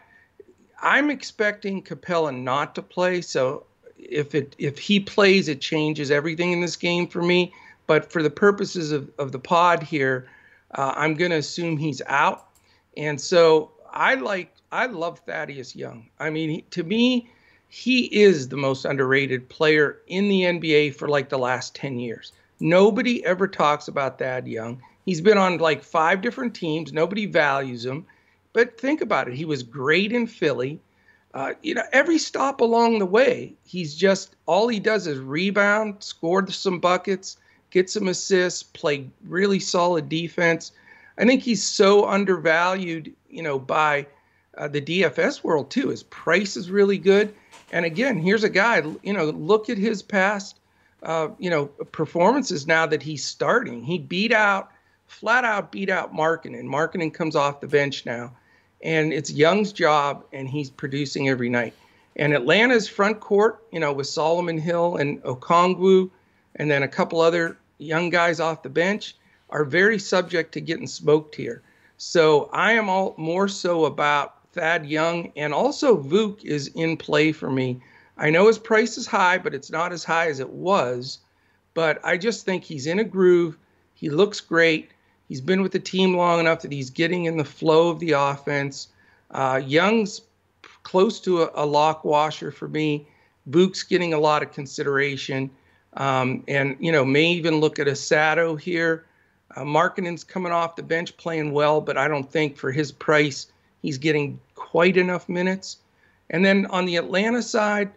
I'm 0.79 1.09
expecting 1.09 1.81
Capela 1.81 2.35
not 2.35 2.75
to 2.75 2.83
play. 2.83 3.21
So 3.21 3.65
if 4.01 4.35
it 4.35 4.55
if 4.57 4.77
he 4.77 4.99
plays, 4.99 5.47
it 5.47 5.61
changes 5.61 6.11
everything 6.11 6.51
in 6.51 6.61
this 6.61 6.75
game 6.75 7.07
for 7.07 7.21
me. 7.21 7.53
But 7.87 8.11
for 8.11 8.23
the 8.23 8.29
purposes 8.29 8.91
of, 8.91 9.09
of 9.17 9.31
the 9.31 9.39
pod 9.39 9.83
here, 9.83 10.27
uh, 10.75 10.93
I'm 10.95 11.15
going 11.15 11.31
to 11.31 11.37
assume 11.37 11.77
he's 11.77 12.01
out. 12.07 12.47
And 12.95 13.19
so 13.19 13.71
I 13.91 14.15
like 14.15 14.53
I 14.71 14.85
love 14.85 15.19
Thaddeus 15.19 15.75
Young. 15.75 16.07
I 16.19 16.29
mean, 16.29 16.49
he, 16.49 16.61
to 16.71 16.83
me, 16.83 17.29
he 17.67 18.05
is 18.05 18.49
the 18.49 18.57
most 18.57 18.85
underrated 18.85 19.49
player 19.49 19.99
in 20.07 20.27
the 20.27 20.41
NBA 20.43 20.95
for 20.95 21.07
like 21.07 21.29
the 21.29 21.39
last 21.39 21.75
10 21.75 21.99
years. 21.99 22.31
Nobody 22.59 23.25
ever 23.25 23.47
talks 23.47 23.87
about 23.87 24.19
Thad 24.19 24.47
Young. 24.47 24.81
He's 25.05 25.21
been 25.21 25.37
on 25.37 25.57
like 25.57 25.83
five 25.83 26.21
different 26.21 26.53
teams. 26.53 26.93
Nobody 26.93 27.25
values 27.25 27.85
him. 27.85 28.05
But 28.53 28.79
think 28.79 29.01
about 29.01 29.27
it. 29.27 29.33
He 29.33 29.45
was 29.45 29.63
great 29.63 30.11
in 30.11 30.27
Philly. 30.27 30.79
Uh, 31.33 31.53
you 31.61 31.73
know, 31.73 31.83
every 31.93 32.17
stop 32.17 32.59
along 32.59 32.99
the 32.99 33.05
way, 33.05 33.53
he's 33.63 33.95
just 33.95 34.35
all 34.45 34.67
he 34.67 34.79
does 34.79 35.07
is 35.07 35.17
rebound, 35.17 35.95
scored 35.99 36.51
some 36.51 36.79
buckets, 36.79 37.37
get 37.69 37.89
some 37.89 38.09
assists, 38.09 38.63
play 38.63 39.07
really 39.25 39.59
solid 39.59 40.09
defense. 40.09 40.73
I 41.17 41.25
think 41.25 41.41
he's 41.41 41.63
so 41.63 42.05
undervalued, 42.07 43.13
you 43.29 43.43
know, 43.43 43.57
by 43.59 44.07
uh, 44.57 44.67
the 44.67 44.81
DFS 44.81 45.43
world 45.43 45.71
too. 45.71 45.89
His 45.89 46.03
price 46.03 46.57
is 46.57 46.69
really 46.69 46.97
good. 46.97 47.33
And 47.71 47.85
again, 47.85 48.17
here's 48.17 48.43
a 48.43 48.49
guy, 48.49 48.83
you 49.01 49.13
know, 49.13 49.25
look 49.29 49.69
at 49.69 49.77
his 49.77 50.01
past, 50.01 50.59
uh, 51.03 51.29
you 51.39 51.49
know, 51.49 51.67
performances 51.67 52.67
now 52.67 52.85
that 52.87 53.01
he's 53.01 53.23
starting. 53.23 53.83
He 53.83 53.97
beat 53.97 54.33
out, 54.33 54.69
flat 55.07 55.45
out 55.45 55.71
beat 55.71 55.89
out 55.89 56.13
Markkanen. 56.13 56.65
Markkanen 56.65 57.13
comes 57.13 57.37
off 57.37 57.61
the 57.61 57.67
bench 57.67 58.05
now 58.05 58.33
and 58.83 59.13
it's 59.13 59.31
Young's 59.31 59.71
job, 59.71 60.23
and 60.33 60.47
he's 60.47 60.69
producing 60.69 61.29
every 61.29 61.49
night. 61.49 61.73
And 62.15 62.33
Atlanta's 62.33 62.87
front 62.87 63.19
court, 63.19 63.63
you 63.71 63.79
know, 63.79 63.93
with 63.93 64.07
Solomon 64.07 64.57
Hill 64.57 64.97
and 64.97 65.21
Okongwu, 65.23 66.09
and 66.55 66.69
then 66.69 66.83
a 66.83 66.87
couple 66.87 67.21
other 67.21 67.57
young 67.77 68.09
guys 68.09 68.39
off 68.39 68.63
the 68.63 68.69
bench, 68.69 69.15
are 69.49 69.63
very 69.63 69.99
subject 69.99 70.53
to 70.53 70.61
getting 70.61 70.87
smoked 70.87 71.35
here. 71.35 71.61
So 71.97 72.49
I 72.51 72.73
am 72.73 72.89
all 72.89 73.13
more 73.17 73.47
so 73.47 73.85
about 73.85 74.35
Thad 74.53 74.85
Young, 74.85 75.31
and 75.35 75.53
also 75.53 76.01
Vuk 76.01 76.43
is 76.43 76.67
in 76.69 76.97
play 76.97 77.31
for 77.31 77.49
me. 77.49 77.79
I 78.17 78.29
know 78.29 78.47
his 78.47 78.59
price 78.59 78.97
is 78.97 79.07
high, 79.07 79.37
but 79.37 79.53
it's 79.53 79.71
not 79.71 79.91
as 79.91 80.03
high 80.03 80.27
as 80.27 80.39
it 80.39 80.49
was. 80.49 81.19
But 81.73 81.99
I 82.03 82.17
just 82.17 82.45
think 82.45 82.63
he's 82.63 82.87
in 82.87 82.99
a 82.99 83.03
groove. 83.03 83.57
He 83.93 84.09
looks 84.09 84.41
great. 84.41 84.89
He's 85.31 85.39
been 85.39 85.61
with 85.61 85.71
the 85.71 85.79
team 85.79 86.17
long 86.17 86.41
enough 86.41 86.61
that 86.63 86.73
he's 86.73 86.89
getting 86.89 87.23
in 87.23 87.37
the 87.37 87.45
flow 87.45 87.87
of 87.87 87.99
the 87.99 88.11
offense. 88.11 88.89
Uh, 89.29 89.61
Young's 89.65 90.23
close 90.83 91.21
to 91.21 91.43
a, 91.43 91.51
a, 91.53 91.65
lock 91.65 92.03
washer 92.03 92.51
for 92.51 92.67
me. 92.67 93.07
Vuk's 93.49 93.81
getting 93.81 94.13
a 94.13 94.19
lot 94.19 94.43
of 94.43 94.51
consideration. 94.51 95.49
Um, 95.93 96.43
and, 96.49 96.75
you 96.81 96.91
know, 96.91 97.05
may 97.05 97.31
even 97.31 97.61
look 97.61 97.79
at 97.79 97.87
Asado 97.87 98.59
here. 98.59 99.05
Uh, 99.55 99.61
Markkanen's 99.61 100.25
coming 100.25 100.51
off 100.51 100.75
the 100.75 100.83
bench 100.83 101.15
playing 101.15 101.53
well, 101.53 101.79
but 101.79 101.97
I 101.97 102.09
don't 102.09 102.29
think 102.29 102.57
for 102.57 102.73
his 102.73 102.91
price 102.91 103.47
he's 103.81 103.97
getting 103.97 104.37
quite 104.55 104.97
enough 104.97 105.29
minutes. 105.29 105.77
And 106.29 106.43
then 106.43 106.65
on 106.65 106.85
the 106.85 106.97
Atlanta 106.97 107.41
side, 107.41 107.89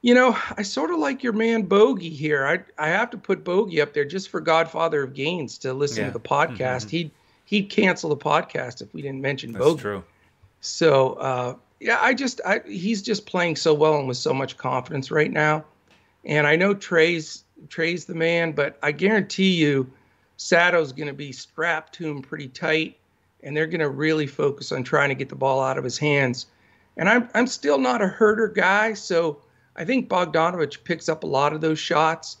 you 0.00 0.14
know, 0.14 0.36
I 0.56 0.62
sort 0.62 0.90
of 0.90 0.98
like 0.98 1.22
your 1.22 1.32
man 1.32 1.62
Bogey 1.62 2.10
here. 2.10 2.46
I 2.46 2.60
I 2.82 2.88
have 2.88 3.10
to 3.10 3.18
put 3.18 3.44
Bogey 3.44 3.80
up 3.80 3.92
there 3.92 4.04
just 4.04 4.28
for 4.28 4.40
Godfather 4.40 5.02
of 5.02 5.14
Gains 5.14 5.58
to 5.58 5.72
listen 5.72 6.04
yeah. 6.04 6.06
to 6.06 6.12
the 6.12 6.20
podcast. 6.20 6.86
Mm-hmm. 6.86 6.88
He'd 6.88 7.10
he'd 7.44 7.70
cancel 7.70 8.10
the 8.10 8.16
podcast 8.16 8.82
if 8.82 8.92
we 8.94 9.02
didn't 9.02 9.20
mention 9.20 9.52
That's 9.52 9.64
Bogey. 9.64 9.80
true. 9.80 10.04
So 10.60 11.14
uh, 11.14 11.54
yeah, 11.80 11.98
I 12.00 12.14
just 12.14 12.40
I 12.46 12.60
he's 12.66 13.02
just 13.02 13.26
playing 13.26 13.56
so 13.56 13.74
well 13.74 13.98
and 13.98 14.06
with 14.06 14.16
so 14.16 14.32
much 14.32 14.56
confidence 14.56 15.10
right 15.10 15.32
now. 15.32 15.64
And 16.24 16.46
I 16.46 16.56
know 16.56 16.74
Trae's 16.74 17.44
Trae's 17.68 18.04
the 18.04 18.14
man, 18.14 18.52
but 18.52 18.78
I 18.82 18.92
guarantee 18.92 19.54
you, 19.54 19.90
Sato's 20.36 20.92
going 20.92 21.08
to 21.08 21.14
be 21.14 21.32
strapped 21.32 21.94
to 21.94 22.08
him 22.08 22.22
pretty 22.22 22.48
tight, 22.48 22.96
and 23.42 23.56
they're 23.56 23.66
going 23.66 23.80
to 23.80 23.88
really 23.88 24.26
focus 24.26 24.70
on 24.70 24.84
trying 24.84 25.08
to 25.08 25.14
get 25.16 25.28
the 25.28 25.34
ball 25.34 25.60
out 25.60 25.78
of 25.78 25.84
his 25.84 25.98
hands. 25.98 26.46
And 26.96 27.08
I'm 27.08 27.28
I'm 27.34 27.48
still 27.48 27.78
not 27.78 28.00
a 28.02 28.06
Huerter 28.06 28.54
guy, 28.54 28.94
so 28.94 29.40
I 29.78 29.84
think 29.84 30.08
Bogdanovich 30.08 30.82
picks 30.82 31.08
up 31.08 31.22
a 31.22 31.28
lot 31.28 31.52
of 31.52 31.60
those 31.60 31.78
shots, 31.78 32.38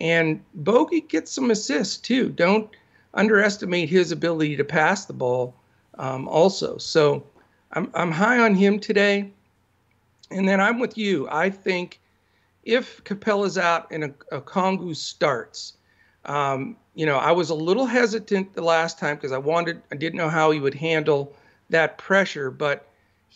and 0.00 0.42
Bogey 0.54 1.02
gets 1.02 1.30
some 1.30 1.50
assists 1.50 1.98
too. 1.98 2.30
Don't 2.30 2.70
underestimate 3.12 3.90
his 3.90 4.10
ability 4.10 4.56
to 4.56 4.64
pass 4.64 5.04
the 5.04 5.12
ball, 5.12 5.54
um, 5.98 6.26
also. 6.26 6.78
So 6.78 7.24
I'm 7.72 7.90
I'm 7.92 8.10
high 8.10 8.38
on 8.38 8.54
him 8.54 8.80
today, 8.80 9.30
and 10.30 10.48
then 10.48 10.60
I'm 10.62 10.78
with 10.78 10.96
you. 10.96 11.28
I 11.30 11.50
think 11.50 12.00
if 12.64 13.04
Capela's 13.04 13.58
out 13.58 13.90
and 13.90 14.04
a, 14.04 14.08
Okongwu 14.32 14.96
starts, 14.96 15.74
um, 16.24 16.74
you 16.94 17.04
know, 17.04 17.18
I 17.18 17.32
was 17.32 17.50
a 17.50 17.54
little 17.54 17.86
hesitant 17.86 18.54
the 18.54 18.62
last 18.62 18.98
time 18.98 19.16
because 19.16 19.32
I 19.32 19.38
wanted 19.38 19.82
I 19.92 19.96
didn't 19.96 20.16
know 20.16 20.30
how 20.30 20.50
he 20.52 20.58
would 20.60 20.74
handle 20.74 21.36
that 21.68 21.98
pressure, 21.98 22.50
but 22.50 22.87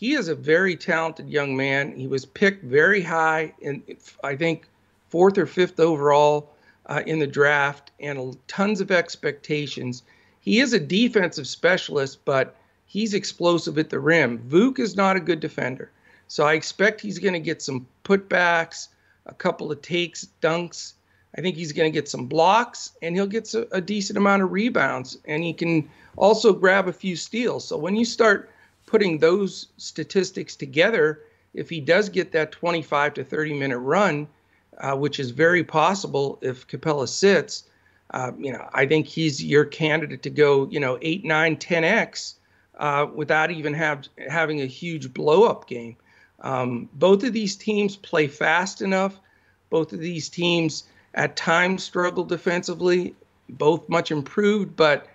he 0.03 0.15
is 0.15 0.27
a 0.27 0.35
very 0.35 0.75
talented 0.75 1.31
young 1.31 1.57
man. 1.57 1.97
He 1.97 2.09
was 2.09 2.25
picked 2.25 2.65
very 2.65 3.03
high 3.03 3.55
in, 3.61 3.85
I 4.25 4.35
think, 4.35 4.67
fourth 5.11 5.39
or 5.39 5.47
fifth 5.47 5.79
overall 5.79 6.51
uh, 6.87 7.05
in 7.07 7.21
the 7.21 7.27
draft, 7.29 7.93
and 8.01 8.37
tons 8.49 8.81
of 8.81 8.91
expectations. 8.91 10.03
He 10.41 10.59
is 10.59 10.73
a 10.73 10.81
defensive 10.81 11.47
specialist, 11.47 12.25
but 12.25 12.57
he's 12.85 13.15
explosive 13.15 13.79
at 13.79 13.91
the 13.91 14.01
rim. 14.01 14.41
Vuk 14.49 14.81
is 14.81 14.97
not 14.97 15.15
a 15.15 15.21
good 15.21 15.39
defender, 15.39 15.93
so 16.27 16.45
I 16.47 16.55
expect 16.55 17.01
he's 17.01 17.21
going 17.21 17.35
to 17.35 17.39
get 17.39 17.63
some 17.63 17.87
putbacks, 18.03 18.89
a 19.27 19.35
couple 19.35 19.71
of 19.71 19.83
takes, 19.83 20.27
dunks. 20.41 20.95
I 21.39 21.43
think 21.43 21.55
he's 21.55 21.71
going 21.71 21.93
to 21.93 21.97
get 21.97 22.09
some 22.09 22.27
blocks, 22.27 22.91
and 23.03 23.15
he'll 23.15 23.29
get 23.29 23.55
a, 23.55 23.69
a 23.73 23.81
decent 23.81 24.17
amount 24.17 24.43
of 24.43 24.51
rebounds, 24.51 25.19
and 25.27 25.45
he 25.45 25.53
can 25.53 25.89
also 26.17 26.53
grab 26.53 26.89
a 26.89 26.93
few 26.93 27.15
steals. 27.15 27.65
So 27.65 27.77
when 27.77 27.95
you 27.95 28.05
start 28.05 28.51
putting 28.93 29.17
those 29.17 29.69
statistics 29.79 30.55
together, 30.55 31.23
if 31.55 31.71
he 31.71 31.81
does 31.81 32.11
get 32.11 32.31
that 32.33 32.53
25 32.53 33.15
to 33.15 33.25
30 33.25 33.59
minute 33.59 33.79
run, 33.79 34.29
uh, 34.77 34.95
which 34.95 35.19
is 35.19 35.31
very 35.31 35.65
possible 35.65 36.39
if 36.43 36.69
Capela 36.69 37.09
sits, 37.09 37.65
uh, 38.11 38.33
you 38.39 38.53
know, 38.53 38.69
I 38.75 38.85
think 38.85 39.07
he's 39.07 39.43
your 39.43 39.65
candidate 39.65 40.23
to 40.25 40.31
go, 40.31 40.69
you 40.69 40.79
know, 40.79 40.99
8, 41.01 41.25
9, 41.25 41.57
10x 41.57 42.35
uh, 42.77 43.07
without 43.15 43.51
even 43.51 43.73
have, 43.73 44.07
having 44.29 44.61
a 44.61 44.67
huge 44.67 45.15
blow 45.15 45.45
up 45.45 45.67
game. 45.67 45.97
Um, 46.41 46.91
both 46.93 47.25
of 47.25 47.33
these 47.33 47.57
teams 47.57 47.97
play 47.97 48.29
fast 48.29 48.83
enough. 48.83 49.19
Both 49.71 49.95
of 49.95 50.01
these 50.01 50.29
teams 50.29 50.85
at 51.15 51.35
times 51.35 51.83
struggle 51.83 52.25
defensively, 52.25 53.15
both 53.49 53.89
much 53.89 54.11
improved, 54.11 54.77
but 54.77 55.07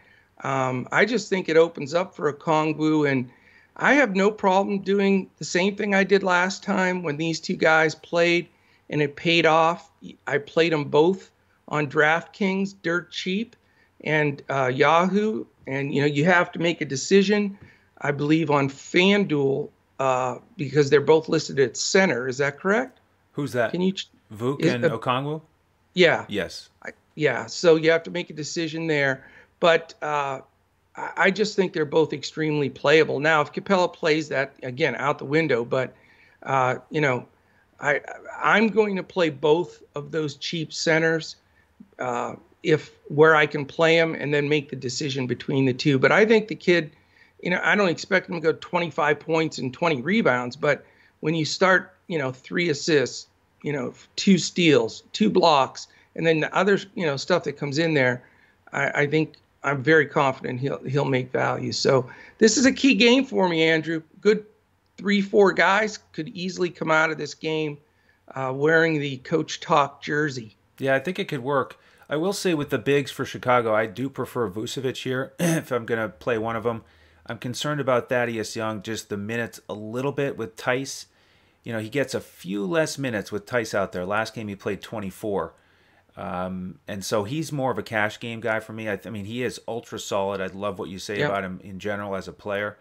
um, 0.43 0.87
I 0.91 1.05
just 1.05 1.29
think 1.29 1.47
it 1.47 1.57
opens 1.57 1.93
up 1.93 2.15
for 2.15 2.33
Okongwu 2.33 3.07
and 3.11 3.29
I 3.77 3.93
have 3.93 4.15
no 4.15 4.31
problem 4.31 4.79
doing 4.79 5.29
the 5.37 5.45
same 5.45 5.75
thing 5.75 5.93
I 5.93 6.03
did 6.03 6.23
last 6.23 6.63
time 6.63 7.03
when 7.03 7.17
these 7.17 7.39
two 7.39 7.55
guys 7.55 7.93
played 7.93 8.47
and 8.89 9.01
it 9.01 9.15
paid 9.15 9.45
off. 9.45 9.91
I 10.25 10.39
played 10.39 10.73
them 10.73 10.85
both 10.85 11.29
on 11.67 11.87
DraftKings, 11.87 12.73
dirt 12.81 13.11
cheap, 13.11 13.55
and 14.01 14.41
uh, 14.49 14.67
Yahoo. 14.73 15.45
And 15.67 15.93
you 15.93 16.01
know, 16.01 16.07
you 16.07 16.25
have 16.25 16.51
to 16.53 16.59
make 16.59 16.81
a 16.81 16.85
decision. 16.85 17.57
I 17.99 18.11
believe 18.11 18.49
on 18.49 18.69
FanDuel 18.69 19.69
uh, 19.99 20.37
because 20.55 20.89
they're 20.89 21.01
both 21.01 21.29
listed 21.29 21.59
at 21.59 21.77
center. 21.77 22.27
Is 22.27 22.39
that 22.39 22.59
correct? 22.59 22.99
Who's 23.33 23.53
that? 23.53 23.71
Can 23.71 23.81
you? 23.81 23.93
Vuk 24.33 24.65
and 24.65 24.83
uh, 24.83 24.97
Okongwu? 24.97 25.41
Yeah. 25.93 26.25
Yes. 26.27 26.69
I, 26.83 26.89
yeah. 27.15 27.45
So 27.45 27.75
you 27.75 27.91
have 27.91 28.03
to 28.03 28.11
make 28.11 28.29
a 28.29 28.33
decision 28.33 28.87
there. 28.87 29.25
But 29.59 29.93
uh, 30.01 30.41
I 30.97 31.29
just 31.29 31.55
think 31.55 31.73
they're 31.73 31.85
both 31.85 32.11
extremely 32.11 32.69
playable. 32.69 33.19
Now, 33.19 33.41
if 33.41 33.53
Capela 33.53 33.91
plays 33.93 34.29
that 34.29 34.55
again 34.63 34.95
out 34.95 35.19
the 35.19 35.25
window, 35.25 35.63
but 35.63 35.95
uh, 36.43 36.77
you 36.89 37.01
know, 37.01 37.27
I 37.79 38.01
I'm 38.41 38.69
going 38.69 38.95
to 38.95 39.03
play 39.03 39.29
both 39.29 39.83
of 39.95 40.11
those 40.11 40.35
cheap 40.35 40.73
centers 40.73 41.35
uh, 41.99 42.35
if 42.63 42.91
where 43.09 43.35
I 43.35 43.45
can 43.45 43.65
play 43.65 43.95
them 43.95 44.15
and 44.15 44.33
then 44.33 44.49
make 44.49 44.69
the 44.69 44.75
decision 44.75 45.27
between 45.27 45.65
the 45.65 45.73
two. 45.73 45.99
But 45.99 46.11
I 46.11 46.25
think 46.25 46.47
the 46.47 46.55
kid, 46.55 46.91
you 47.41 47.51
know, 47.51 47.61
I 47.63 47.75
don't 47.75 47.89
expect 47.89 48.27
him 48.29 48.35
to 48.35 48.41
go 48.41 48.53
25 48.53 49.19
points 49.19 49.59
and 49.59 49.73
20 49.73 50.01
rebounds, 50.01 50.55
but 50.55 50.83
when 51.19 51.35
you 51.35 51.45
start, 51.45 51.93
you 52.07 52.17
know, 52.17 52.31
three 52.31 52.69
assists, 52.69 53.27
you 53.61 53.71
know, 53.71 53.93
two 54.15 54.37
steals, 54.37 55.03
two 55.13 55.29
blocks, 55.29 55.87
and 56.15 56.25
then 56.25 56.39
the 56.39 56.55
other, 56.55 56.79
you 56.95 57.05
know, 57.05 57.17
stuff 57.17 57.43
that 57.43 57.53
comes 57.53 57.77
in 57.77 57.93
there, 57.93 58.23
I, 58.71 59.03
I 59.03 59.07
think 59.07 59.35
I'm 59.63 59.83
very 59.83 60.05
confident 60.05 60.59
he'll 60.59 60.83
he'll 60.83 61.05
make 61.05 61.31
value. 61.31 61.71
So 61.71 62.09
this 62.37 62.57
is 62.57 62.65
a 62.65 62.71
key 62.71 62.95
game 62.95 63.25
for 63.25 63.49
me, 63.49 63.63
Andrew. 63.63 64.01
Good 64.21 64.45
three, 64.97 65.21
four 65.21 65.53
guys 65.53 65.99
could 66.11 66.29
easily 66.29 66.69
come 66.69 66.91
out 66.91 67.11
of 67.11 67.17
this 67.17 67.33
game 67.33 67.77
uh, 68.35 68.51
wearing 68.55 68.99
the 68.99 69.17
coach 69.17 69.59
talk 69.59 70.01
jersey. 70.01 70.55
Yeah, 70.79 70.95
I 70.95 70.99
think 70.99 71.19
it 71.19 71.27
could 71.27 71.43
work. 71.43 71.79
I 72.09 72.15
will 72.15 72.33
say 72.33 72.53
with 72.53 72.69
the 72.69 72.77
bigs 72.77 73.11
for 73.11 73.25
Chicago, 73.25 73.75
I 73.75 73.85
do 73.85 74.09
prefer 74.09 74.49
Vucevic 74.49 75.03
here 75.03 75.33
if 75.39 75.71
I'm 75.71 75.85
going 75.85 76.01
to 76.01 76.09
play 76.09 76.37
one 76.37 76.55
of 76.55 76.63
them. 76.63 76.83
I'm 77.25 77.37
concerned 77.37 77.81
about 77.81 78.07
Thaddeus 78.07 78.55
Young, 78.55 78.81
just 78.81 79.09
the 79.09 79.17
minutes 79.17 79.59
a 79.67 79.73
little 79.73 80.13
bit 80.13 80.37
with 80.37 80.55
Theis. 80.55 81.07
you 81.63 81.73
know, 81.73 81.79
he 81.79 81.89
gets 81.89 82.13
a 82.13 82.21
few 82.21 82.65
less 82.65 82.97
minutes 82.97 83.31
with 83.31 83.45
Theis 83.45 83.73
out 83.73 83.91
there. 83.91 84.05
Last 84.05 84.33
game 84.33 84.47
he 84.47 84.55
played 84.55 84.81
24. 84.81 85.53
Um, 86.17 86.79
and 86.87 87.05
so 87.05 87.23
he's 87.25 87.51
more 87.51 87.69
of 87.71 87.77
a 87.77 87.83
cash 87.83 88.19
game 88.19 88.39
guy 88.41 88.59
for 88.59 88.73
me. 88.73 88.89
I, 88.89 88.99
I 89.05 89.09
mean, 89.11 89.25
he 89.25 89.43
is 89.43 89.61
ultra 89.67 89.99
solid. 89.99 90.41
I 90.41 90.47
love 90.47 90.79
what 90.79 90.89
you 90.89 90.97
say 90.97 91.19
Yep. 91.19 91.29
about 91.29 91.43
him 91.43 91.61
in 91.63 91.77
general 91.79 92.15
as 92.15 92.27
a 92.27 92.33
player, 92.33 92.77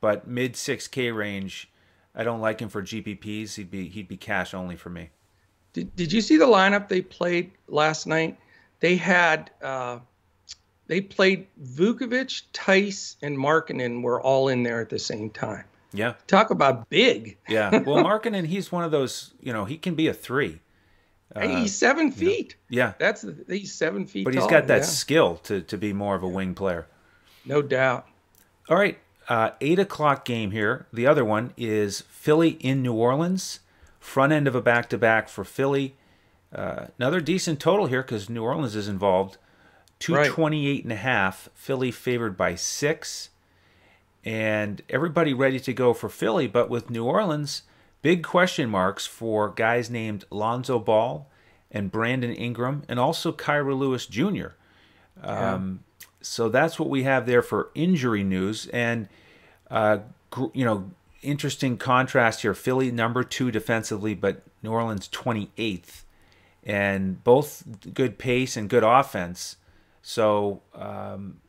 but 0.00 0.26
mid 0.26 0.54
6K 0.54 1.14
range, 1.16 1.70
I 2.14 2.24
don't 2.24 2.40
like 2.40 2.60
him 2.60 2.68
for 2.68 2.82
GPPs. 2.82 3.54
He'd 3.54 3.70
be 3.70 3.88
he'd 3.88 4.08
be 4.08 4.16
cash 4.16 4.52
only 4.52 4.74
for 4.76 4.90
me. 4.90 5.10
Did, 5.74 5.94
did 5.96 6.12
you 6.12 6.20
see 6.20 6.36
the 6.36 6.46
lineup 6.46 6.88
they 6.88 7.00
played 7.00 7.52
last 7.68 8.06
night? 8.06 8.36
They 8.80 8.96
had 8.96 9.50
uh, 9.62 10.00
they 10.88 11.00
played 11.00 11.46
Vucevic, 11.62 12.42
Theis, 12.52 13.14
and 13.22 13.38
Markkanen 13.38 14.02
were 14.02 14.20
all 14.20 14.48
in 14.48 14.64
there 14.64 14.80
at 14.80 14.88
the 14.90 14.98
same 14.98 15.30
time. 15.30 15.64
Yeah, 15.94 16.14
Talk 16.26 16.50
about 16.50 16.88
big. 16.90 17.36
yeah. 17.48 17.78
Well, 17.78 18.02
Markkanen, 18.04 18.46
he's 18.46 18.72
one 18.72 18.82
of 18.82 18.90
those. 18.90 19.34
You 19.40 19.52
know, 19.52 19.66
he 19.66 19.76
can 19.78 19.94
be 19.94 20.08
a 20.08 20.14
three. 20.14 20.60
Hey, 21.36 21.60
he's 21.60 21.74
seven 21.74 22.10
feet. 22.12 22.56
Yeah, 22.68 22.92
That's 22.98 23.24
he's 23.48 23.72
seven 23.74 24.06
feet. 24.06 24.24
but 24.24 24.34
he's 24.34 24.42
tall, 24.42 24.50
got 24.50 24.66
that 24.68 24.78
yeah, 24.78 24.84
skill 24.84 25.36
to 25.44 25.60
to 25.62 25.78
be 25.78 25.92
more 25.92 26.14
of 26.14 26.22
a 26.22 26.28
wing 26.28 26.54
player. 26.54 26.86
no 27.44 27.62
doubt. 27.62 28.06
All 28.68 28.76
right, 28.76 28.98
uh, 29.28 29.50
eight 29.60 29.78
o'clock 29.78 30.24
game 30.24 30.50
here. 30.52 30.86
The 30.92 31.06
other 31.06 31.24
one 31.24 31.52
is 31.56 32.02
Philly 32.02 32.50
in 32.60 32.82
New 32.82 32.94
Orleans. 32.94 33.60
Front 33.98 34.32
end 34.32 34.46
of 34.48 34.54
a 34.54 34.60
back 34.62 34.88
to 34.90 34.98
back 34.98 35.28
for 35.28 35.44
Philly. 35.44 35.94
Uh, 36.54 36.86
another 36.98 37.20
decent 37.20 37.60
total 37.60 37.86
here 37.86 38.02
because 38.02 38.28
New 38.28 38.42
Orleans 38.42 38.76
is 38.76 38.88
involved. 38.88 39.38
228 40.00 40.82
and 40.82 40.92
a 40.92 40.96
half. 40.96 41.48
Philly 41.54 41.90
favored 41.92 42.36
by 42.36 42.54
six. 42.56 43.30
And 44.24 44.82
everybody 44.88 45.32
ready 45.34 45.58
to 45.60 45.72
go 45.72 45.94
for 45.94 46.08
Philly, 46.08 46.46
but 46.46 46.68
with 46.68 46.90
New 46.90 47.04
Orleans, 47.04 47.62
big 48.02 48.22
question 48.22 48.68
marks 48.68 49.06
for 49.06 49.48
guys 49.48 49.88
named 49.88 50.24
Lonzo 50.30 50.78
Ball 50.78 51.28
and 51.70 51.90
Brandon 51.90 52.32
Ingram 52.32 52.82
and 52.88 52.98
also 53.00 53.32
Kira 53.32 53.76
Lewis 53.76 54.06
Jr. 54.06 54.48
Um, 55.22 55.84
so 56.20 56.48
that's 56.48 56.78
what 56.78 56.88
we 56.88 57.04
have 57.04 57.26
there 57.26 57.42
for 57.42 57.70
injury 57.74 58.22
news. 58.22 58.66
And, 58.68 59.08
uh, 59.70 59.98
gr- 60.30 60.46
you 60.52 60.64
know, 60.64 60.90
interesting 61.22 61.76
contrast 61.76 62.42
here. 62.42 62.54
Philly 62.54 62.90
number 62.90 63.22
two 63.22 63.50
defensively, 63.50 64.14
but 64.14 64.42
New 64.62 64.70
Orleans 64.70 65.08
28th. 65.08 66.02
And 66.64 67.22
both 67.24 67.64
good 67.92 68.18
pace 68.18 68.56
and 68.56 68.68
good 68.68 68.84
offense. 68.84 69.56
So 70.02 70.62
um, 70.74 71.40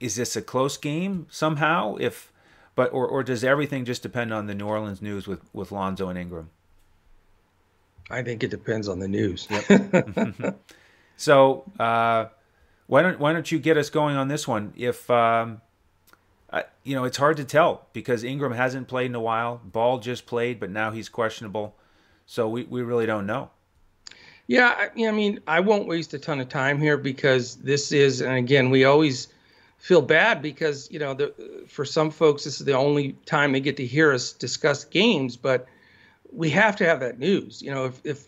is 0.00 0.16
this 0.16 0.36
a 0.36 0.42
close 0.42 0.76
game 0.76 1.26
somehow? 1.30 1.96
If 2.00 2.32
but 2.76 2.92
or, 2.92 3.08
or 3.08 3.24
does 3.24 3.42
everything 3.42 3.84
just 3.84 4.02
depend 4.02 4.32
on 4.32 4.46
the 4.46 4.54
New 4.54 4.66
Orleans 4.66 5.02
news 5.02 5.26
with, 5.26 5.40
with 5.52 5.72
Lonzo 5.72 6.08
and 6.08 6.18
Ingram? 6.18 6.50
I 8.08 8.22
think 8.22 8.44
it 8.44 8.50
depends 8.50 8.86
on 8.86 9.00
the 9.00 9.08
news. 9.08 9.48
So 11.16 11.64
uh, 11.80 12.26
why 12.86 13.02
don't 13.02 13.18
why 13.18 13.32
don't 13.32 13.50
you 13.50 13.58
get 13.58 13.76
us 13.76 13.90
going 13.90 14.16
on 14.16 14.28
this 14.28 14.46
one? 14.46 14.72
If 14.76 15.10
um, 15.10 15.60
I, 16.52 16.64
you 16.84 16.94
know, 16.94 17.04
it's 17.04 17.16
hard 17.16 17.38
to 17.38 17.44
tell 17.44 17.86
because 17.92 18.22
Ingram 18.22 18.52
hasn't 18.52 18.88
played 18.88 19.06
in 19.06 19.14
a 19.14 19.20
while. 19.20 19.60
Ball 19.64 19.98
just 19.98 20.26
played, 20.26 20.60
but 20.60 20.70
now 20.70 20.90
he's 20.90 21.08
questionable. 21.08 21.74
So 22.26 22.48
we, 22.48 22.64
we 22.64 22.82
really 22.82 23.06
don't 23.06 23.26
know. 23.26 23.50
Yeah, 24.48 24.74
I, 24.76 24.88
yeah, 24.94 25.08
I 25.08 25.12
mean, 25.12 25.40
I 25.46 25.60
won't 25.60 25.88
waste 25.88 26.14
a 26.14 26.18
ton 26.18 26.38
of 26.38 26.48
time 26.48 26.80
here 26.80 26.96
because 26.96 27.56
this 27.56 27.90
is, 27.90 28.20
and 28.20 28.36
again, 28.36 28.70
we 28.70 28.84
always 28.84 29.28
feel 29.86 30.02
bad 30.02 30.42
because 30.42 30.90
you 30.90 30.98
know, 30.98 31.14
the, 31.14 31.32
for 31.68 31.84
some 31.84 32.10
folks, 32.10 32.42
this 32.42 32.58
is 32.58 32.66
the 32.66 32.72
only 32.72 33.12
time 33.24 33.52
they 33.52 33.60
get 33.60 33.76
to 33.76 33.86
hear 33.86 34.12
us 34.12 34.32
discuss 34.32 34.84
games. 34.84 35.36
But 35.36 35.68
we 36.32 36.50
have 36.50 36.74
to 36.76 36.84
have 36.84 36.98
that 37.00 37.20
news. 37.20 37.62
You 37.62 37.70
know, 37.70 37.84
if 37.84 38.00
if 38.02 38.26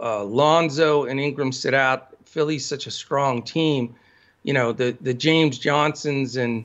uh, 0.00 0.24
Lonzo 0.24 1.04
and 1.04 1.20
Ingram 1.20 1.52
sit 1.52 1.74
out, 1.74 2.16
Philly's 2.24 2.66
such 2.66 2.88
a 2.88 2.90
strong 2.90 3.40
team. 3.40 3.94
You 4.42 4.52
know, 4.52 4.72
the 4.72 4.96
the 5.00 5.14
James 5.14 5.60
Johnsons 5.60 6.36
and 6.36 6.64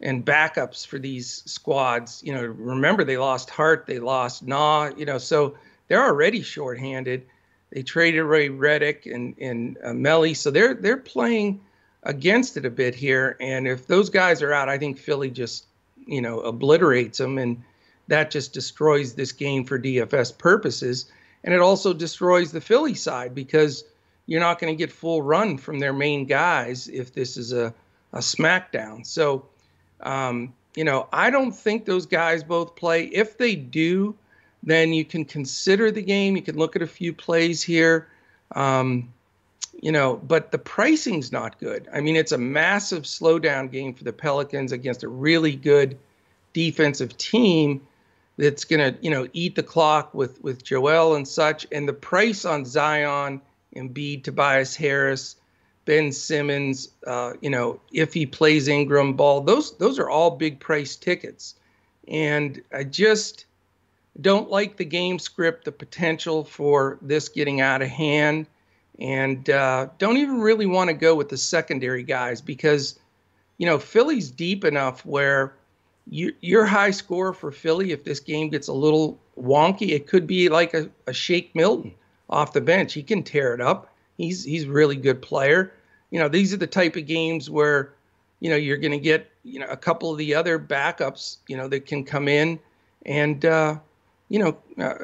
and 0.00 0.24
backups 0.24 0.86
for 0.86 1.00
these 1.00 1.42
squads. 1.44 2.22
You 2.24 2.34
know, 2.34 2.44
remember 2.44 3.02
they 3.02 3.18
lost 3.18 3.50
Hart, 3.50 3.86
they 3.88 3.98
lost 3.98 4.46
Nah. 4.46 4.92
You 4.96 5.04
know, 5.04 5.18
so 5.18 5.56
they're 5.88 6.04
already 6.04 6.42
shorthanded. 6.42 7.26
They 7.72 7.82
traded 7.82 8.22
Ray 8.22 8.50
Redick 8.50 9.12
and 9.12 9.34
and 9.40 9.78
uh, 9.82 9.88
Melli, 9.88 10.36
so 10.36 10.52
they're 10.52 10.74
they're 10.74 10.96
playing 10.96 11.60
against 12.02 12.56
it 12.56 12.64
a 12.64 12.70
bit 12.70 12.94
here. 12.94 13.36
And 13.40 13.66
if 13.66 13.86
those 13.86 14.10
guys 14.10 14.42
are 14.42 14.52
out, 14.52 14.68
I 14.68 14.78
think 14.78 14.98
Philly 14.98 15.30
just 15.30 15.66
you 16.06 16.22
know 16.22 16.40
obliterates 16.40 17.18
them, 17.18 17.38
and 17.38 17.62
that 18.08 18.30
just 18.30 18.52
destroys 18.52 19.14
this 19.14 19.32
game 19.32 19.64
for 19.64 19.78
DFS 19.78 20.36
purposes. 20.36 21.10
And 21.44 21.54
it 21.54 21.60
also 21.60 21.92
destroys 21.92 22.52
the 22.52 22.60
Philly 22.60 22.94
side 22.94 23.34
because 23.34 23.84
you're 24.26 24.40
not 24.40 24.58
going 24.58 24.72
to 24.72 24.78
get 24.78 24.92
full 24.92 25.22
run 25.22 25.56
from 25.56 25.78
their 25.78 25.92
main 25.92 26.26
guys 26.26 26.88
if 26.88 27.12
this 27.12 27.36
is 27.36 27.52
a 27.52 27.74
a 28.12 28.18
SmackDown. 28.18 29.06
So 29.06 29.46
um, 30.00 30.54
you 30.76 30.84
know, 30.84 31.08
I 31.12 31.30
don't 31.30 31.52
think 31.52 31.84
those 31.84 32.06
guys 32.06 32.44
both 32.44 32.76
play. 32.76 33.06
If 33.06 33.36
they 33.38 33.56
do, 33.56 34.14
then 34.62 34.92
you 34.92 35.04
can 35.04 35.24
consider 35.24 35.90
the 35.90 36.02
game. 36.02 36.36
You 36.36 36.42
can 36.42 36.56
look 36.56 36.76
at 36.76 36.82
a 36.82 36.86
few 36.86 37.12
plays 37.12 37.62
here. 37.62 38.08
Um, 38.52 39.12
you 39.80 39.92
know, 39.92 40.16
but 40.16 40.50
the 40.50 40.58
pricing's 40.58 41.30
not 41.30 41.58
good. 41.60 41.88
I 41.92 42.00
mean, 42.00 42.16
it's 42.16 42.32
a 42.32 42.38
massive 42.38 43.04
slowdown 43.04 43.70
game 43.70 43.94
for 43.94 44.04
the 44.04 44.12
Pelicans 44.12 44.72
against 44.72 45.04
a 45.04 45.08
really 45.08 45.54
good 45.54 45.96
defensive 46.52 47.16
team 47.16 47.86
that's 48.36 48.64
going 48.64 48.94
to, 48.94 48.98
you 49.02 49.10
know, 49.10 49.28
eat 49.32 49.54
the 49.54 49.62
clock 49.62 50.14
with 50.14 50.42
with 50.42 50.64
Joel 50.64 51.14
and 51.14 51.26
such. 51.26 51.66
And 51.70 51.88
the 51.88 51.92
price 51.92 52.44
on 52.44 52.64
Zion, 52.64 53.40
Embiid, 53.76 54.24
Tobias 54.24 54.74
Harris, 54.74 55.36
Ben 55.84 56.12
Simmons, 56.12 56.90
uh, 57.06 57.34
you 57.40 57.50
know, 57.50 57.80
if 57.92 58.12
he 58.12 58.26
plays 58.26 58.68
Ingram, 58.68 59.14
Ball, 59.14 59.42
those 59.42 59.76
those 59.78 59.98
are 59.98 60.10
all 60.10 60.32
big 60.32 60.58
price 60.58 60.96
tickets. 60.96 61.54
And 62.08 62.62
I 62.72 62.84
just 62.84 63.44
don't 64.20 64.50
like 64.50 64.76
the 64.76 64.84
game 64.84 65.18
script, 65.18 65.64
the 65.64 65.72
potential 65.72 66.42
for 66.42 66.98
this 67.00 67.28
getting 67.28 67.60
out 67.60 67.82
of 67.82 67.88
hand, 67.88 68.46
and 68.98 69.48
uh, 69.50 69.88
don't 69.98 70.16
even 70.16 70.40
really 70.40 70.66
want 70.66 70.88
to 70.88 70.94
go 70.94 71.14
with 71.14 71.28
the 71.28 71.36
secondary 71.36 72.02
guys 72.02 72.40
because, 72.40 72.98
you 73.58 73.66
know, 73.66 73.78
Philly's 73.78 74.30
deep 74.30 74.64
enough 74.64 75.04
where 75.06 75.54
you, 76.10 76.34
your 76.40 76.64
high 76.64 76.90
score 76.90 77.32
for 77.32 77.52
Philly, 77.52 77.92
if 77.92 78.04
this 78.04 78.20
game 78.20 78.48
gets 78.48 78.68
a 78.68 78.72
little 78.72 79.18
wonky, 79.40 79.90
it 79.90 80.06
could 80.06 80.26
be 80.26 80.48
like 80.48 80.74
a, 80.74 80.88
a 81.06 81.12
Shake 81.12 81.54
Milton 81.54 81.94
off 82.28 82.52
the 82.52 82.60
bench. 82.60 82.92
He 82.92 83.02
can 83.02 83.22
tear 83.22 83.54
it 83.54 83.60
up. 83.60 83.92
He's 84.16 84.42
he's 84.44 84.64
a 84.64 84.70
really 84.70 84.96
good 84.96 85.22
player. 85.22 85.72
You 86.10 86.18
know, 86.18 86.28
these 86.28 86.52
are 86.52 86.56
the 86.56 86.66
type 86.66 86.96
of 86.96 87.06
games 87.06 87.48
where, 87.48 87.92
you 88.40 88.50
know, 88.50 88.56
you're 88.56 88.78
going 88.78 88.92
to 88.92 88.98
get 88.98 89.30
you 89.44 89.60
know 89.60 89.68
a 89.68 89.76
couple 89.76 90.10
of 90.10 90.18
the 90.18 90.34
other 90.34 90.58
backups, 90.58 91.36
you 91.46 91.56
know, 91.56 91.68
that 91.68 91.86
can 91.86 92.04
come 92.04 92.26
in 92.26 92.58
and 93.06 93.44
uh, 93.44 93.78
you 94.28 94.38
know 94.38 94.56
uh, 94.82 94.94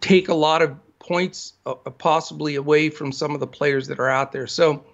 take 0.00 0.28
a 0.28 0.34
lot 0.34 0.62
of 0.62 0.76
points 1.02 1.54
uh, 1.66 1.74
possibly 1.74 2.54
away 2.54 2.88
from 2.88 3.12
some 3.12 3.34
of 3.34 3.40
the 3.40 3.46
players 3.46 3.88
that 3.88 3.98
are 3.98 4.08
out 4.08 4.32
there. 4.32 4.46
So 4.46 4.84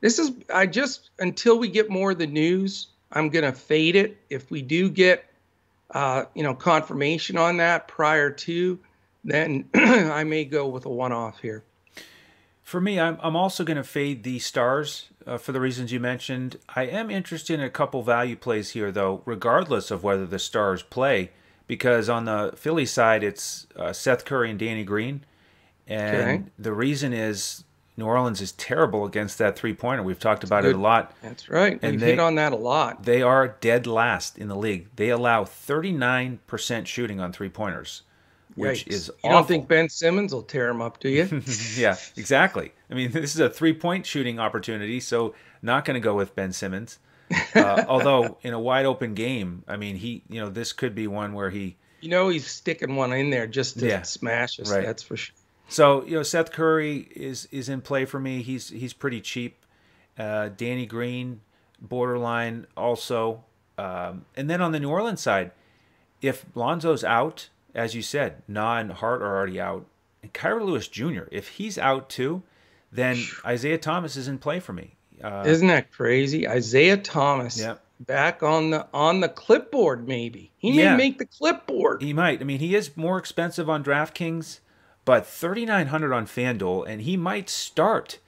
this 0.00 0.18
is 0.18 0.32
I 0.52 0.66
just 0.66 1.10
until 1.18 1.58
we 1.58 1.68
get 1.68 1.88
more 1.88 2.10
of 2.10 2.18
the 2.18 2.26
news, 2.26 2.88
I'm 3.12 3.30
going 3.30 3.44
to 3.44 3.52
fade 3.52 3.96
it. 3.96 4.18
If 4.28 4.50
we 4.50 4.60
do 4.60 4.90
get 4.90 5.24
uh, 5.92 6.24
you 6.34 6.42
know 6.42 6.54
confirmation 6.54 7.38
on 7.38 7.58
that 7.58 7.88
prior 7.88 8.30
to, 8.30 8.78
then 9.24 9.68
I 9.74 10.24
may 10.24 10.44
go 10.44 10.66
with 10.66 10.84
a 10.86 10.90
one-off 10.90 11.40
here. 11.40 11.62
For 12.62 12.80
me, 12.80 12.98
I'm, 12.98 13.18
I'm 13.20 13.36
also 13.36 13.64
going 13.64 13.76
to 13.76 13.84
fade 13.84 14.22
the 14.22 14.38
stars 14.38 15.08
uh, 15.26 15.36
for 15.36 15.52
the 15.52 15.60
reasons 15.60 15.92
you 15.92 16.00
mentioned. 16.00 16.58
I 16.74 16.84
am 16.84 17.10
interested 17.10 17.54
in 17.54 17.64
a 17.66 17.70
couple 17.70 18.02
value 18.02 18.36
plays 18.36 18.70
here, 18.70 18.90
though, 18.90 19.22
regardless 19.26 19.90
of 19.90 20.02
whether 20.02 20.26
the 20.26 20.38
stars 20.38 20.82
play, 20.82 21.32
because 21.66 22.08
on 22.08 22.24
the 22.24 22.52
Philly 22.56 22.86
side, 22.86 23.22
it's 23.22 23.66
uh, 23.76 23.92
Seth 23.92 24.24
Curry 24.24 24.50
and 24.50 24.58
Danny 24.58 24.84
Green. 24.84 25.24
And 25.86 26.16
Okay. 26.16 26.42
the 26.58 26.72
reason 26.72 27.12
is 27.12 27.64
New 27.96 28.06
Orleans 28.06 28.40
is 28.40 28.52
terrible 28.52 29.04
against 29.04 29.38
that 29.38 29.56
three 29.56 29.74
pointer. 29.74 30.02
We've 30.02 30.18
talked 30.18 30.44
about 30.44 30.64
it 30.64 30.74
a 30.74 30.78
lot. 30.78 31.14
That's 31.22 31.48
right. 31.48 31.78
And 31.82 31.92
We've 31.92 32.00
they- 32.00 32.06
hit 32.10 32.18
on 32.20 32.36
that 32.36 32.52
a 32.52 32.56
lot. 32.56 33.04
They 33.04 33.20
are 33.22 33.48
dead 33.60 33.86
last 33.86 34.38
in 34.38 34.48
the 34.48 34.56
league. 34.56 34.88
They 34.96 35.10
allow 35.10 35.44
39% 35.44 36.86
shooting 36.86 37.20
on 37.20 37.32
three 37.32 37.48
pointers, 37.48 38.02
which 38.54 38.86
Yikes. 38.86 38.92
is 38.92 39.10
you 39.24 39.30
don't 39.30 39.46
think 39.48 39.68
Ben 39.68 39.88
Simmons 39.88 40.32
will 40.32 40.42
tear 40.42 40.68
him 40.68 40.80
up, 40.80 41.00
do 41.00 41.08
you? 41.08 41.42
yeah, 41.76 41.96
exactly. 42.16 42.72
I 42.90 42.94
mean, 42.94 43.10
this 43.12 43.34
is 43.34 43.40
a 43.40 43.50
three 43.50 43.72
point 43.74 44.06
shooting 44.06 44.38
opportunity, 44.38 45.00
so 45.00 45.34
not 45.62 45.84
going 45.84 45.94
to 45.94 46.00
go 46.00 46.14
with 46.14 46.34
Ben 46.34 46.52
Simmons. 46.52 46.98
Uh, 47.54 47.84
although 47.88 48.38
in 48.42 48.52
a 48.54 48.60
wide 48.60 48.86
open 48.86 49.14
game, 49.14 49.64
I 49.68 49.76
mean, 49.76 49.96
he, 49.96 50.22
you 50.28 50.40
know, 50.40 50.48
this 50.50 50.72
could 50.72 50.94
be 50.94 51.06
one 51.06 51.32
where 51.34 51.50
he. 51.50 51.76
you 52.00 52.08
know 52.08 52.28
he's 52.28 52.46
sticking 52.46 52.96
one 52.96 53.12
in 53.12 53.30
there 53.30 53.46
just 53.46 53.78
to 53.78 53.86
Yeah. 53.86 54.02
smash 54.02 54.58
us. 54.60 54.70
Right. 54.70 54.84
That's 54.84 55.02
for 55.02 55.16
sure. 55.16 55.34
So 55.68 56.04
you 56.04 56.16
know, 56.16 56.22
Seth 56.22 56.50
Curry 56.52 57.08
is 57.14 57.46
is 57.50 57.68
in 57.68 57.80
play 57.80 58.04
for 58.04 58.18
me. 58.20 58.42
He's 58.42 58.68
he's 58.68 58.92
pretty 58.92 59.20
cheap. 59.20 59.64
Uh, 60.18 60.50
Danny 60.56 60.84
Green, 60.86 61.40
borderline 61.80 62.66
also. 62.76 63.44
Um, 63.78 64.26
and 64.36 64.50
then 64.50 64.60
on 64.60 64.72
the 64.72 64.80
New 64.80 64.90
Orleans 64.90 65.20
side, 65.20 65.52
if 66.20 66.44
Lonzo's 66.54 67.02
out 67.04 67.48
as 67.74 67.94
you 67.94 68.02
said, 68.02 68.42
Na 68.46 68.76
and 68.78 68.92
Hart 68.92 69.22
are 69.22 69.34
already 69.34 69.58
out. 69.58 69.86
And 70.22 70.32
Kira 70.34 70.62
Lewis 70.62 70.88
Jr., 70.88 71.22
if 71.30 71.48
he's 71.48 71.78
out 71.78 72.10
too, 72.10 72.42
then 72.92 73.16
Isaiah 73.46 73.78
Thomas 73.78 74.14
is 74.14 74.28
in 74.28 74.36
play 74.38 74.60
for 74.60 74.74
me. 74.74 74.94
Uh, 75.22 75.44
Isn't 75.46 75.68
that 75.68 75.90
crazy? 75.92 76.48
Isaiah 76.48 76.96
Thomas 76.96 77.58
yeah. 77.58 77.76
back 78.00 78.42
on 78.42 78.70
the 78.70 78.86
on 78.92 79.20
the 79.20 79.28
clipboard, 79.28 80.06
maybe. 80.06 80.52
He 80.56 80.72
may 80.72 80.84
yeah. 80.84 80.96
make 80.96 81.18
the 81.18 81.26
clipboard. 81.26 82.02
He 82.02 82.12
might. 82.12 82.40
I 82.40 82.44
mean, 82.44 82.60
he 82.60 82.74
is 82.74 82.96
more 82.96 83.18
expensive 83.18 83.68
on 83.68 83.84
DraftKings, 83.84 84.60
but 85.04 85.26
3900 85.26 86.12
on 86.12 86.26
FanDuel, 86.26 86.86
and 86.88 87.02
he 87.02 87.16
might 87.16 87.48
start. 87.48 88.18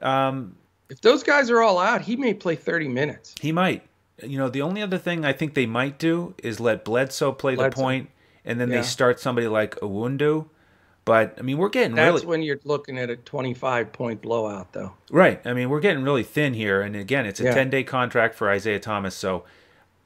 Um, 0.00 0.56
if 0.88 1.00
those 1.00 1.22
guys 1.22 1.50
are 1.50 1.60
all 1.60 1.78
out, 1.78 2.02
he 2.02 2.16
may 2.16 2.34
play 2.34 2.56
30 2.56 2.88
minutes. 2.88 3.34
He 3.40 3.52
might. 3.52 3.82
You 4.22 4.38
know, 4.38 4.48
the 4.48 4.62
only 4.62 4.82
other 4.82 4.98
thing 4.98 5.24
I 5.24 5.32
think 5.32 5.54
they 5.54 5.66
might 5.66 5.98
do 5.98 6.34
is 6.42 6.60
let 6.60 6.84
Bledsoe 6.84 7.32
play 7.32 7.54
Bledsoe. 7.54 7.70
the 7.70 7.82
point, 7.82 8.10
and 8.44 8.60
then 8.60 8.70
yeah. 8.70 8.78
they 8.78 8.82
start 8.82 9.20
somebody 9.20 9.48
like 9.48 9.76
Iwundu 9.76 10.46
but 11.10 11.34
I 11.40 11.42
mean, 11.42 11.58
we're 11.58 11.70
getting 11.70 11.96
That's 11.96 12.14
really. 12.22 12.26
when 12.26 12.42
you're 12.44 12.60
looking 12.62 12.96
at 12.96 13.10
a 13.10 13.16
25 13.16 13.90
point 13.90 14.22
blowout, 14.22 14.72
though. 14.72 14.92
Right. 15.10 15.44
I 15.44 15.54
mean, 15.54 15.68
we're 15.68 15.80
getting 15.80 16.04
really 16.04 16.22
thin 16.22 16.54
here, 16.54 16.82
and 16.82 16.94
again, 16.94 17.26
it's 17.26 17.40
a 17.40 17.44
yeah. 17.46 17.54
10 17.54 17.68
day 17.68 17.82
contract 17.82 18.36
for 18.36 18.48
Isaiah 18.48 18.78
Thomas, 18.78 19.16
so 19.16 19.42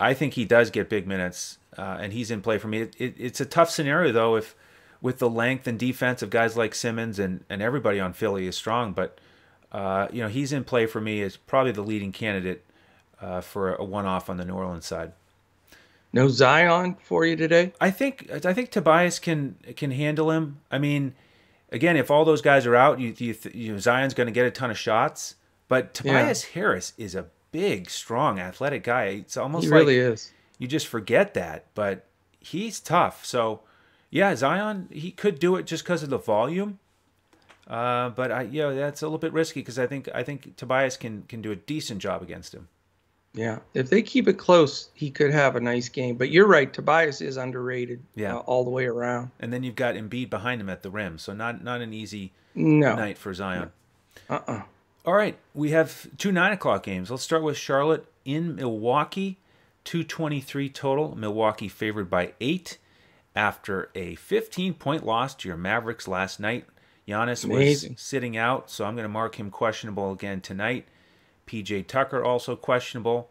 I 0.00 0.14
think 0.14 0.32
he 0.32 0.46
does 0.46 0.70
get 0.70 0.88
big 0.88 1.07
minutes, 1.07 1.59
uh, 1.76 1.98
and 2.00 2.14
he's 2.14 2.30
in 2.30 2.40
play 2.40 2.57
for 2.57 2.68
me. 2.68 2.80
It, 2.80 2.94
it, 2.96 3.14
it's 3.18 3.38
a 3.38 3.44
tough 3.44 3.68
scenario 3.68 4.12
though, 4.12 4.36
if 4.36 4.57
with 5.02 5.18
the 5.18 5.28
length 5.28 5.66
and 5.66 5.78
defense 5.78 6.22
of 6.22 6.30
guys 6.30 6.57
like 6.57 6.74
Simmons 6.74 7.18
and 7.18 7.44
and 7.50 7.61
everybody 7.61 8.00
on 8.00 8.14
Philly 8.14 8.46
is 8.46 8.57
strong, 8.57 8.94
but 8.94 9.18
uh, 9.72 10.09
you 10.11 10.22
know 10.22 10.28
he's 10.28 10.55
in 10.55 10.64
play 10.64 10.86
for 10.86 11.02
me 11.02 11.20
as 11.20 11.36
probably 11.36 11.72
the 11.72 11.82
leading 11.82 12.12
candidate 12.12 12.64
uh, 13.20 13.42
for 13.42 13.74
a 13.74 13.84
one 13.84 14.07
off 14.07 14.30
on 14.30 14.38
the 14.38 14.44
New 14.46 14.55
Orleans 14.55 14.86
side. 14.86 15.12
No 16.14 16.28
Zion 16.28 16.96
for 17.02 17.26
you 17.26 17.34
today? 17.34 17.72
I 17.80 17.90
think 17.90 18.30
I 18.44 18.54
think 18.54 18.70
Tobias 18.70 19.18
can 19.18 19.56
can 19.76 19.90
handle 19.90 20.30
him. 20.30 20.60
I 20.70 20.78
mean, 20.78 21.14
again, 21.72 21.96
if 21.96 22.10
all 22.10 22.24
those 22.24 22.40
guys 22.40 22.66
are 22.66 22.76
out, 22.76 23.00
you 23.00 23.14
you, 23.18 23.34
you 23.52 23.72
know, 23.72 23.78
Zion's 23.78 24.14
going 24.14 24.28
to 24.28 24.32
get 24.32 24.46
a 24.46 24.50
ton 24.50 24.70
of 24.70 24.78
shots. 24.78 25.34
But 25.66 25.92
Tobias 25.92 26.44
yeah. 26.44 26.50
Harris 26.54 26.92
is 26.96 27.14
a 27.14 27.26
big, 27.50 27.90
strong, 27.90 28.38
athletic 28.38 28.84
guy. 28.84 29.04
It's 29.04 29.36
almost 29.36 29.64
he 29.64 29.70
like 29.70 29.80
really 29.80 29.98
is. 29.98 30.32
You 30.58 30.68
just 30.68 30.86
forget 30.86 31.34
that, 31.34 31.66
but 31.74 32.06
he's 32.38 32.78
tough. 32.78 33.24
So, 33.24 33.62
yeah, 34.10 34.36
Zion 34.36 34.88
he 34.92 35.10
could 35.10 35.38
do 35.38 35.56
it 35.56 35.66
just 35.66 35.82
because 35.82 36.02
of 36.02 36.10
the 36.10 36.18
volume. 36.18 36.78
Uh, 37.66 38.10
but 38.10 38.30
I, 38.30 38.42
yeah, 38.42 38.70
that's 38.70 39.02
a 39.02 39.06
little 39.06 39.18
bit 39.18 39.32
risky 39.32 39.60
because 39.60 39.78
I 39.78 39.86
think 39.86 40.08
I 40.14 40.22
think 40.22 40.56
Tobias 40.56 40.96
can 40.96 41.22
can 41.22 41.42
do 41.42 41.50
a 41.50 41.56
decent 41.56 42.00
job 42.00 42.22
against 42.22 42.54
him. 42.54 42.68
Yeah, 43.35 43.59
if 43.74 43.91
they 43.91 44.01
keep 44.01 44.28
it 44.28 44.39
close, 44.39 44.91
he 44.95 45.11
could 45.11 45.32
have 45.32 45.57
a 45.57 45.61
nice 45.61 45.89
game. 45.89 46.16
But 46.16 46.30
you're 46.30 46.47
right, 46.47 46.72
Tobias 46.72 47.20
is 47.20 47.37
underrated. 47.37 48.01
Yeah. 48.14 48.37
Uh, 48.37 48.39
all 48.41 48.62
the 48.62 48.70
way 48.70 48.87
around. 48.87 49.32
And 49.41 49.53
then 49.53 49.64
you've 49.64 49.74
got 49.74 49.97
Embiid 49.97 50.30
behind 50.30 50.61
him 50.61 50.70
at 50.70 50.82
the 50.82 50.91
rim, 50.91 51.18
so 51.18 51.32
not 51.32 51.62
not 51.62 51.80
an 51.80 51.93
easy 51.93 52.32
no. 52.55 52.95
night 52.95 53.18
for 53.18 53.35
Zion. 53.35 53.72
Uh 54.30 54.35
uh-uh. 54.35 54.53
uh 54.53 54.62
All 55.05 55.14
right, 55.14 55.37
we 55.53 55.70
have 55.70 56.07
two 56.16 56.30
nine 56.30 56.53
o'clock 56.53 56.85
games. 56.85 57.11
Let's 57.11 57.24
start 57.24 57.43
with 57.43 57.57
Charlotte 57.57 58.07
in 58.24 58.55
Milwaukee. 58.55 59.39
223 59.85 60.70
total. 60.70 61.14
Milwaukee 61.14 61.68
favored 61.68 62.09
by 62.09 62.32
eight 62.41 62.78
after 63.37 63.91
a 63.95 64.14
15 64.14 64.74
point 64.74 65.05
loss 65.05 65.35
to 65.35 65.49
your 65.49 65.57
Mavericks 65.57 66.09
last 66.09 66.41
night. 66.41 66.66
Giannis 67.07 67.45
Amazing. 67.45 67.93
was 67.93 68.01
sitting 68.01 68.37
out, 68.37 68.70
so 68.70 68.85
I'm 68.85 68.95
going 68.95 69.05
to 69.05 69.11
mark 69.11 69.39
him 69.39 69.51
questionable 69.51 70.11
again 70.12 70.41
tonight. 70.41 70.87
PJ 71.47 71.86
Tucker 71.86 72.22
also 72.22 72.57
questionable. 72.57 73.28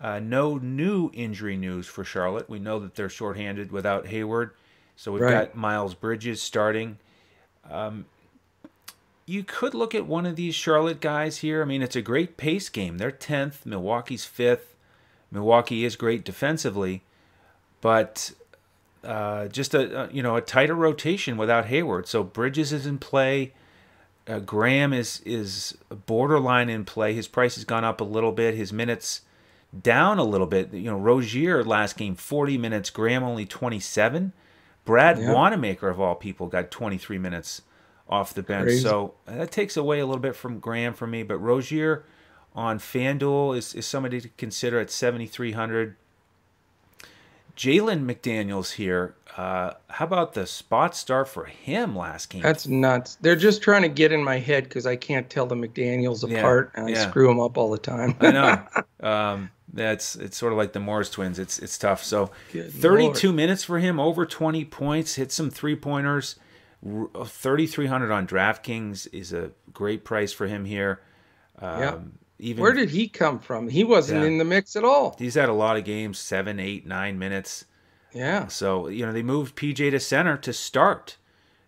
Uh, 0.00 0.18
no 0.18 0.56
new 0.56 1.10
injury 1.12 1.56
news 1.56 1.86
for 1.86 2.04
Charlotte. 2.04 2.48
We 2.48 2.58
know 2.58 2.78
that 2.78 2.94
they're 2.94 3.10
shorthanded 3.10 3.70
without 3.70 4.06
Hayward. 4.06 4.52
So 4.96 5.12
we've 5.12 5.22
right. 5.22 5.48
got 5.48 5.54
Miles 5.54 5.94
Bridges 5.94 6.40
starting. 6.40 6.98
Um, 7.70 8.06
you 9.26 9.44
could 9.44 9.74
look 9.74 9.94
at 9.94 10.06
one 10.06 10.26
of 10.26 10.36
these 10.36 10.54
Charlotte 10.54 11.00
guys 11.00 11.38
here. 11.38 11.62
I 11.62 11.64
mean, 11.64 11.82
it's 11.82 11.96
a 11.96 12.02
great 12.02 12.36
pace 12.36 12.68
game. 12.68 12.98
They're 12.98 13.12
10th, 13.12 13.64
Milwaukee's 13.64 14.24
5th. 14.24 14.74
Milwaukee 15.30 15.84
is 15.84 15.96
great 15.96 16.24
defensively, 16.24 17.02
but 17.80 18.32
uh, 19.04 19.48
just 19.48 19.74
a, 19.74 20.08
a, 20.08 20.12
you 20.12 20.22
know 20.22 20.36
a 20.36 20.40
tighter 20.40 20.74
rotation 20.74 21.36
without 21.36 21.66
Hayward. 21.66 22.08
So 22.08 22.24
Bridges 22.24 22.72
is 22.72 22.86
in 22.86 22.98
play. 22.98 23.52
Uh, 24.26 24.38
Graham 24.38 24.92
is 24.92 25.20
is 25.24 25.76
borderline 26.06 26.68
in 26.68 26.84
play. 26.84 27.14
His 27.14 27.28
price 27.28 27.54
has 27.56 27.64
gone 27.64 27.84
up 27.84 28.00
a 28.00 28.04
little 28.04 28.32
bit. 28.32 28.54
His 28.54 28.72
minutes 28.72 29.22
down 29.78 30.18
a 30.18 30.24
little 30.24 30.46
bit. 30.46 30.72
You 30.72 30.90
know, 30.90 30.98
Rozier 30.98 31.64
last 31.64 31.96
game 31.96 32.14
40 32.14 32.58
minutes. 32.58 32.90
Graham 32.90 33.22
only 33.22 33.46
27. 33.46 34.32
Brad 34.84 35.18
yeah. 35.18 35.32
Wanamaker 35.32 35.88
of 35.88 36.00
all 36.00 36.14
people 36.14 36.46
got 36.46 36.70
23 36.70 37.18
minutes 37.18 37.62
off 38.08 38.34
the 38.34 38.42
bench. 38.42 38.66
Crazy. 38.66 38.82
So 38.82 39.14
that 39.26 39.50
takes 39.50 39.76
away 39.76 40.00
a 40.00 40.06
little 40.06 40.20
bit 40.20 40.34
from 40.34 40.58
Graham 40.58 40.94
for 40.94 41.06
me. 41.06 41.22
But 41.22 41.38
Rozier 41.38 42.04
on 42.54 42.78
FanDuel 42.78 43.56
is, 43.56 43.74
is 43.74 43.86
somebody 43.86 44.20
to 44.20 44.28
consider 44.30 44.80
at 44.80 44.90
7,300. 44.90 45.96
Jalen 47.56 48.04
McDaniels 48.04 48.72
here 48.72 49.14
uh, 49.36 49.72
how 49.88 50.04
about 50.04 50.34
the 50.34 50.46
spot 50.46 50.94
star 50.96 51.24
for 51.24 51.44
him 51.44 51.96
last 51.96 52.30
game? 52.30 52.42
That's 52.42 52.66
nuts. 52.66 53.16
They're 53.20 53.36
just 53.36 53.62
trying 53.62 53.82
to 53.82 53.88
get 53.88 54.12
in 54.12 54.22
my 54.22 54.38
head 54.38 54.64
because 54.64 54.86
I 54.86 54.96
can't 54.96 55.30
tell 55.30 55.46
the 55.46 55.54
McDaniels 55.54 56.24
apart, 56.24 56.72
yeah, 56.74 56.80
and 56.80 56.88
I 56.88 56.92
yeah. 56.92 57.08
screw 57.08 57.28
them 57.28 57.40
up 57.40 57.56
all 57.56 57.70
the 57.70 57.78
time. 57.78 58.16
I 58.20 58.30
know. 58.30 58.62
Um, 59.00 59.50
that's 59.72 60.14
it's 60.14 60.36
sort 60.36 60.52
of 60.52 60.58
like 60.58 60.74
the 60.74 60.78
Morris 60.78 61.08
twins. 61.08 61.38
It's 61.38 61.58
it's 61.58 61.78
tough. 61.78 62.04
So, 62.04 62.32
Good 62.52 62.70
32 62.70 63.28
Lord. 63.28 63.34
minutes 63.34 63.64
for 63.64 63.78
him, 63.78 63.98
over 63.98 64.26
20 64.26 64.66
points, 64.66 65.14
hit 65.14 65.32
some 65.32 65.48
three 65.48 65.74
pointers. 65.74 66.36
3,300 66.84 68.10
on 68.10 68.26
DraftKings 68.26 69.08
is 69.10 69.32
a 69.32 69.52
great 69.72 70.04
price 70.04 70.34
for 70.34 70.46
him 70.46 70.66
here. 70.66 71.00
Um, 71.58 71.80
yeah. 71.80 71.98
Even 72.40 72.62
where 72.62 72.72
did 72.72 72.90
he 72.90 73.06
come 73.06 73.38
from? 73.38 73.68
He 73.68 73.84
wasn't 73.84 74.22
yeah. 74.22 74.26
in 74.26 74.38
the 74.38 74.44
mix 74.44 74.74
at 74.74 74.84
all. 74.84 75.14
He's 75.18 75.34
had 75.34 75.48
a 75.48 75.52
lot 75.54 75.76
of 75.76 75.84
games, 75.84 76.18
seven, 76.18 76.58
eight, 76.58 76.86
nine 76.86 77.18
minutes. 77.18 77.66
Yeah. 78.12 78.46
So, 78.48 78.88
you 78.88 79.04
know, 79.04 79.12
they 79.12 79.22
moved 79.22 79.56
PJ 79.56 79.90
to 79.90 80.00
center 80.00 80.36
to 80.38 80.52
start, 80.52 81.16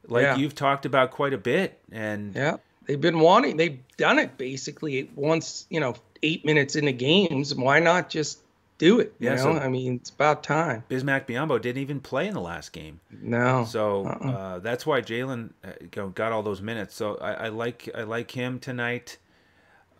like 0.09 0.23
yeah. 0.23 0.37
you've 0.37 0.55
talked 0.55 0.87
about 0.87 1.11
quite 1.11 1.35
a 1.35 1.39
bit. 1.39 1.79
And 1.93 2.35
yeah, 2.35 2.57
they've 2.87 3.01
been 3.01 3.20
wanting, 3.20 3.59
they've 3.59 3.79
done 3.97 4.18
it 4.18 4.39
basically 4.39 5.11
once, 5.14 5.66
you 5.68 5.79
know, 5.79 5.95
eight 6.23 6.45
minutes 6.45 6.75
into 6.75 6.93
games. 6.93 7.55
Why 7.55 7.79
not 7.79 8.09
just 8.09 8.41
do 8.79 8.99
it? 8.99 9.14
You 9.18 9.29
yeah, 9.29 9.37
know, 9.37 9.43
so 9.43 9.53
I 9.53 9.68
mean, 9.68 9.97
it's 9.97 10.11
about 10.11 10.43
time. 10.43 10.85
Bismack 10.89 11.27
Biyombo 11.27 11.61
didn't 11.61 11.83
even 11.83 12.01
play 12.01 12.27
in 12.27 12.35
the 12.35 12.41
last 12.41 12.73
game. 12.73 12.99
No. 13.11 13.64
So 13.64 14.07
uh-uh. 14.07 14.31
uh, 14.31 14.59
that's 14.61 14.87
why 14.87 15.03
Jalen 15.03 15.51
uh, 15.62 16.07
got 16.07 16.33
all 16.33 16.43
those 16.43 16.62
minutes. 16.62 16.95
So 16.95 17.16
I, 17.16 17.33
I 17.33 17.49
like 17.49 17.89
I 17.95 18.03
like 18.03 18.31
him 18.31 18.59
tonight. 18.59 19.18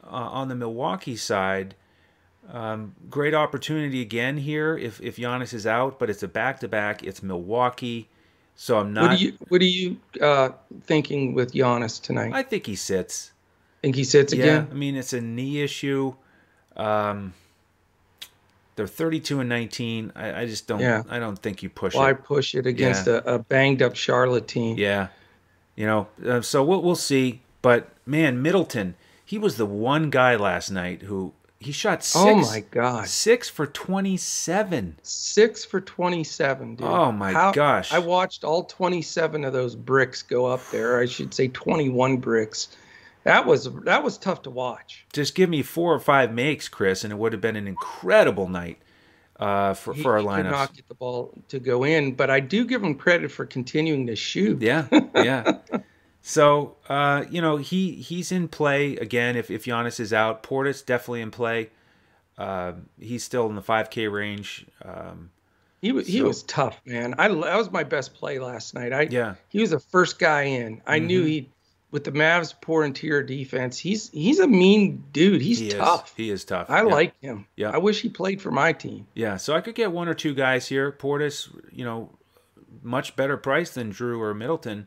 Uh, 0.05 0.09
on 0.11 0.49
the 0.49 0.55
Milwaukee 0.55 1.17
side, 1.17 1.75
um, 2.51 2.95
great 3.09 3.35
opportunity 3.35 4.01
again 4.01 4.37
here 4.37 4.77
if 4.77 5.01
if 5.01 5.17
Giannis 5.17 5.55
is 5.55 5.67
out, 5.67 5.99
but 5.99 6.11
it's 6.11 6.23
a 6.23 6.29
back 6.29 6.61
to 6.61 6.69
back. 6.69 7.03
It's 7.05 7.23
Milwaukee, 7.23 8.09
so 8.57 8.79
I'm 8.79 8.93
not. 8.93 9.03
What 9.03 9.11
are 9.13 9.23
you 9.23 9.33
What 9.49 9.61
are 9.61 9.65
you 9.65 9.97
uh, 10.21 10.51
thinking 10.85 11.35
with 11.35 11.53
Giannis 11.53 12.03
tonight? 12.03 12.33
I 12.35 12.43
think 12.43 12.67
he 12.67 12.75
sits. 12.75 13.33
Think 13.81 13.97
he 13.97 14.05
sits 14.05 14.33
yeah, 14.33 14.45
again? 14.45 14.69
I 14.71 14.75
mean, 14.75 14.97
it's 14.97 15.13
a 15.13 15.21
knee 15.21 15.63
issue. 15.63 16.15
Um, 16.77 17.35
they're 18.77 18.87
32 18.87 19.41
and 19.41 19.49
19. 19.49 20.13
I, 20.15 20.43
I 20.43 20.47
just 20.47 20.67
don't. 20.67 20.81
Yeah. 20.81 21.03
I 21.09 21.19
don't 21.19 21.39
think 21.39 21.63
you 21.63 21.69
push 21.69 21.95
Why 21.95 22.11
it. 22.11 22.19
Why 22.19 22.23
push 22.23 22.55
it 22.55 22.67
against 22.67 23.07
yeah. 23.07 23.21
a, 23.25 23.35
a, 23.35 23.39
banged 23.39 23.83
up 23.83 23.97
Charlotte 23.97 24.49
team? 24.49 24.79
Yeah, 24.79 25.09
you 25.77 25.87
know. 25.87 26.09
Uh, 26.25 26.41
so 26.41 26.65
we'll 26.65 26.83
we'll 26.83 26.97
see. 26.97 27.43
But 27.61 27.91
man, 28.07 28.41
Middleton, 28.43 28.95
he 29.33 29.39
was 29.39 29.57
the 29.57 29.65
one 29.65 30.11
guy 30.11 30.37
last 30.37 30.71
night 30.71 31.01
who 31.01 31.33
he 31.59 31.73
shot 31.73 32.01
oh 32.01 32.03
six. 32.03 32.49
Oh 32.49 32.53
my 32.53 32.61
god! 32.71 33.09
Six 33.09 33.49
for 33.49 33.67
twenty-seven. 33.67 34.99
Six 35.03 35.65
for 35.65 35.81
twenty-seven, 35.81 36.75
dude. 36.75 36.87
Oh 36.87 37.11
my 37.13 37.33
How, 37.33 37.51
gosh! 37.51 37.95
I 37.95 37.99
watched 37.99 38.45
all 38.45 38.65
twenty-seven 38.65 39.43
of 39.47 39.55
those 39.55 39.75
bricks 39.75 40.23
go 40.23 40.45
up 40.45 40.61
there. 40.71 41.01
I 41.01 41.07
should 41.07 41.33
say 41.33 41.49
twenty-one 41.49 42.19
bricks. 42.19 42.77
That 43.25 43.47
was 43.47 43.73
that 43.85 44.05
was 44.05 44.19
tough 44.19 44.43
to 44.43 44.51
watch. 44.51 45.07
Just 45.15 45.35
give 45.35 45.49
me 45.49 45.63
four 45.63 45.95
or 45.95 46.01
five 46.01 46.31
makes, 46.31 46.69
Chris, 46.69 47.03
and 47.03 47.11
it 47.11 47.17
would 47.17 47.33
have 47.33 47.41
been 47.41 47.57
an 47.57 47.67
incredible 47.67 48.51
night 48.51 48.83
uh, 49.41 49.73
for 49.73 49.95
he, 49.95 50.03
for 50.03 50.19
our 50.19 50.21
lineup 50.21 50.25
he 50.25 50.29
lineups. 50.29 50.43
Could 50.43 50.51
not 50.51 50.77
get 50.77 50.89
the 50.89 50.95
ball 50.95 51.33
to 51.49 51.59
go 51.59 51.85
in, 51.85 52.17
but 52.17 52.29
I 52.29 52.41
do 52.41 52.67
give 52.67 52.83
him 52.83 52.97
credit 52.97 53.31
for 53.33 53.47
continuing 53.47 54.09
to 54.09 54.15
shoot. 54.15 54.61
Yeah, 54.61 54.89
yeah. 55.15 55.57
So 56.23 56.77
uh, 56.89 57.25
you 57.31 57.43
know 57.43 57.57
he 57.57 57.93
he's 57.93 58.33
in 58.33 58.49
play 58.49 58.97
again. 58.97 59.37
If 59.37 59.51
if 59.51 59.65
Giannis 59.65 60.01
is 60.01 60.13
out, 60.13 60.43
Portis 60.43 60.85
definitely 60.85 61.21
in 61.21 61.31
play. 61.31 61.71
Uh, 62.39 62.73
he's 62.99 63.23
still 63.23 63.47
in 63.47 63.55
the 63.55 63.63
5K 63.63 64.11
range. 64.11 64.67
Um, 64.83 65.31
he 65.83 65.93
was 65.93 66.07
so. 66.07 66.13
he 66.13 66.23
was 66.23 66.45
tough, 66.45 66.81
man. 66.87 67.15
I 67.19 67.29
that 67.29 67.57
was 67.57 67.71
my 67.71 67.83
best 67.83 68.15
play 68.15 68.39
last 68.39 68.73
night. 68.75 68.93
I 68.93 69.09
yeah. 69.11 69.35
He 69.49 69.61
was 69.61 69.71
the 69.71 69.81
first 69.81 70.19
guy 70.19 70.43
in. 70.43 70.81
I 70.87 70.99
mm-hmm. 70.99 71.07
knew 71.09 71.25
he 71.25 71.51
with 71.91 72.05
the 72.05 72.13
Mavs 72.13 72.55
poor 72.61 72.85
interior 72.85 73.23
defense. 73.23 73.79
He's 73.79 74.09
he's 74.11 74.39
a 74.39 74.47
mean 74.47 75.05
dude. 75.13 75.43
He's 75.43 75.59
he 75.59 75.71
tough. 75.71 76.11
Is. 76.11 76.17
He 76.17 76.31
is 76.31 76.45
tough. 76.45 76.71
I 76.71 76.79
yeah. 76.79 76.85
like 76.85 77.21
him. 77.21 77.47
Yeah. 77.57 77.71
I 77.71 77.79
wish 77.79 78.01
he 78.01 78.09
played 78.09 78.41
for 78.41 78.53
my 78.53 78.73
team. 78.73 79.09
Yeah. 79.15 79.37
So 79.37 79.55
I 79.55 79.61
could 79.61 79.75
get 79.75 79.91
one 79.91 80.09
or 80.09 80.15
two 80.15 80.35
guys 80.35 80.69
here. 80.69 80.93
Portis, 80.93 81.49
you 81.73 81.85
know, 81.85 82.11
much 82.83 83.17
better 83.17 83.37
price 83.37 83.75
than 83.75 83.93
Jrue 83.93 84.21
or 84.21 84.35
Middleton. 84.35 84.87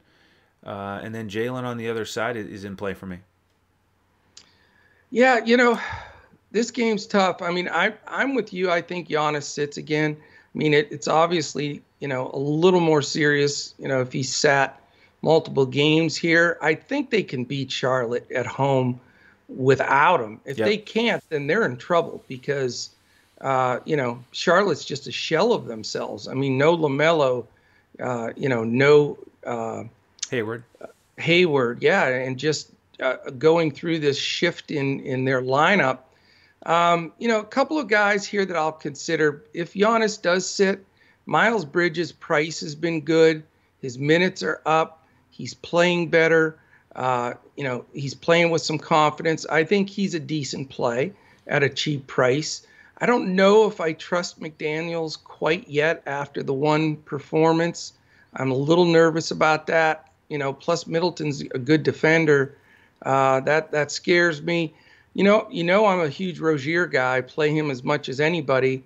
Uh, 0.65 0.99
and 1.03 1.13
then 1.13 1.29
Jalen 1.29 1.63
on 1.63 1.77
the 1.77 1.89
other 1.89 2.05
side 2.05 2.37
is 2.37 2.63
in 2.63 2.75
play 2.75 2.93
for 2.93 3.05
me. 3.05 3.19
Yeah, 5.11 5.43
you 5.45 5.57
know, 5.57 5.79
this 6.51 6.71
game's 6.71 7.05
tough. 7.05 7.41
I 7.41 7.51
mean, 7.51 7.69
I 7.69 7.93
I'm 8.07 8.33
with 8.33 8.51
you. 8.51 8.71
I 8.71 8.81
think 8.81 9.09
Giannis 9.09 9.43
sits 9.43 9.77
again. 9.77 10.17
I 10.19 10.57
mean, 10.57 10.73
it, 10.73 10.91
it's 10.91 11.07
obviously 11.07 11.83
you 11.99 12.07
know 12.07 12.31
a 12.33 12.39
little 12.39 12.79
more 12.79 13.01
serious. 13.01 13.75
You 13.77 13.87
know, 13.87 14.01
if 14.01 14.11
he 14.11 14.23
sat 14.23 14.81
multiple 15.21 15.65
games 15.65 16.15
here, 16.15 16.57
I 16.61 16.75
think 16.75 17.09
they 17.09 17.23
can 17.23 17.43
beat 17.43 17.71
Charlotte 17.71 18.29
at 18.31 18.45
home 18.45 18.99
without 19.47 20.21
him. 20.21 20.39
If 20.45 20.57
yep. 20.57 20.67
they 20.67 20.77
can't, 20.77 21.23
then 21.29 21.47
they're 21.47 21.65
in 21.65 21.77
trouble 21.77 22.23
because 22.27 22.89
uh, 23.41 23.79
you 23.85 23.95
know 23.95 24.23
Charlotte's 24.31 24.85
just 24.85 25.07
a 25.07 25.11
shell 25.11 25.53
of 25.53 25.65
themselves. 25.65 26.27
I 26.27 26.33
mean, 26.33 26.57
no 26.57 26.75
LaMelo, 26.75 27.45
uh, 27.99 28.29
you 28.35 28.49
know, 28.49 28.63
no 28.63 29.17
uh, 29.45 29.83
Hayward. 30.29 30.63
Hayward, 31.17 31.81
yeah, 31.81 32.07
and 32.07 32.37
just 32.37 32.71
uh, 32.99 33.15
going 33.37 33.71
through 33.71 33.99
this 33.99 34.17
shift 34.17 34.71
in 34.71 34.99
in 35.01 35.25
their 35.25 35.41
lineup. 35.41 35.99
Um, 36.65 37.13
you 37.19 37.27
know, 37.27 37.39
a 37.39 37.45
couple 37.45 37.77
of 37.77 37.87
guys 37.87 38.25
here 38.25 38.45
that 38.45 38.55
I'll 38.55 38.71
consider. 38.71 39.43
If 39.53 39.73
Giannis 39.73 40.21
does 40.21 40.49
sit, 40.49 40.85
Miles 41.25 41.63
Bridges' 41.63 42.11
price 42.11 42.59
has 42.61 42.75
been 42.75 43.01
good. 43.01 43.43
His 43.81 43.99
minutes 43.99 44.41
are 44.43 44.61
up. 44.65 45.05
He's 45.29 45.53
playing 45.53 46.09
better. 46.09 46.57
Uh, 46.95 47.33
you 47.55 47.63
know, 47.63 47.85
he's 47.93 48.13
playing 48.13 48.49
with 48.49 48.61
some 48.61 48.79
confidence. 48.79 49.45
I 49.45 49.63
think 49.63 49.89
he's 49.89 50.15
a 50.15 50.19
decent 50.19 50.69
play 50.69 51.13
at 51.45 51.61
a 51.61 51.69
cheap 51.69 52.07
price. 52.07 52.65
I 52.97 53.05
don't 53.05 53.35
know 53.35 53.67
if 53.67 53.81
I 53.81 53.93
trust 53.93 54.39
McDaniels 54.39 55.21
quite 55.21 55.67
yet 55.67 56.01
after 56.05 56.41
the 56.41 56.53
one 56.53 56.95
performance. 56.95 57.93
I'm 58.33 58.51
a 58.51 58.55
little 58.55 58.85
nervous 58.85 59.31
about 59.31 59.67
that. 59.67 60.04
You 60.29 60.37
know, 60.37 60.53
plus 60.53 60.87
Middleton's 60.87 61.41
a 61.41 61.59
good 61.59 61.83
defender. 61.83 62.57
Uh, 63.03 63.39
that 63.41 63.71
that 63.71 63.91
scares 63.91 64.41
me. 64.41 64.73
You 65.13 65.23
know, 65.23 65.47
you 65.49 65.63
know, 65.63 65.85
I'm 65.85 66.01
a 66.01 66.09
huge 66.09 66.39
Rozier 66.39 66.85
guy. 66.85 67.21
Play 67.21 67.51
him 67.51 67.71
as 67.71 67.83
much 67.83 68.09
as 68.09 68.19
anybody. 68.19 68.83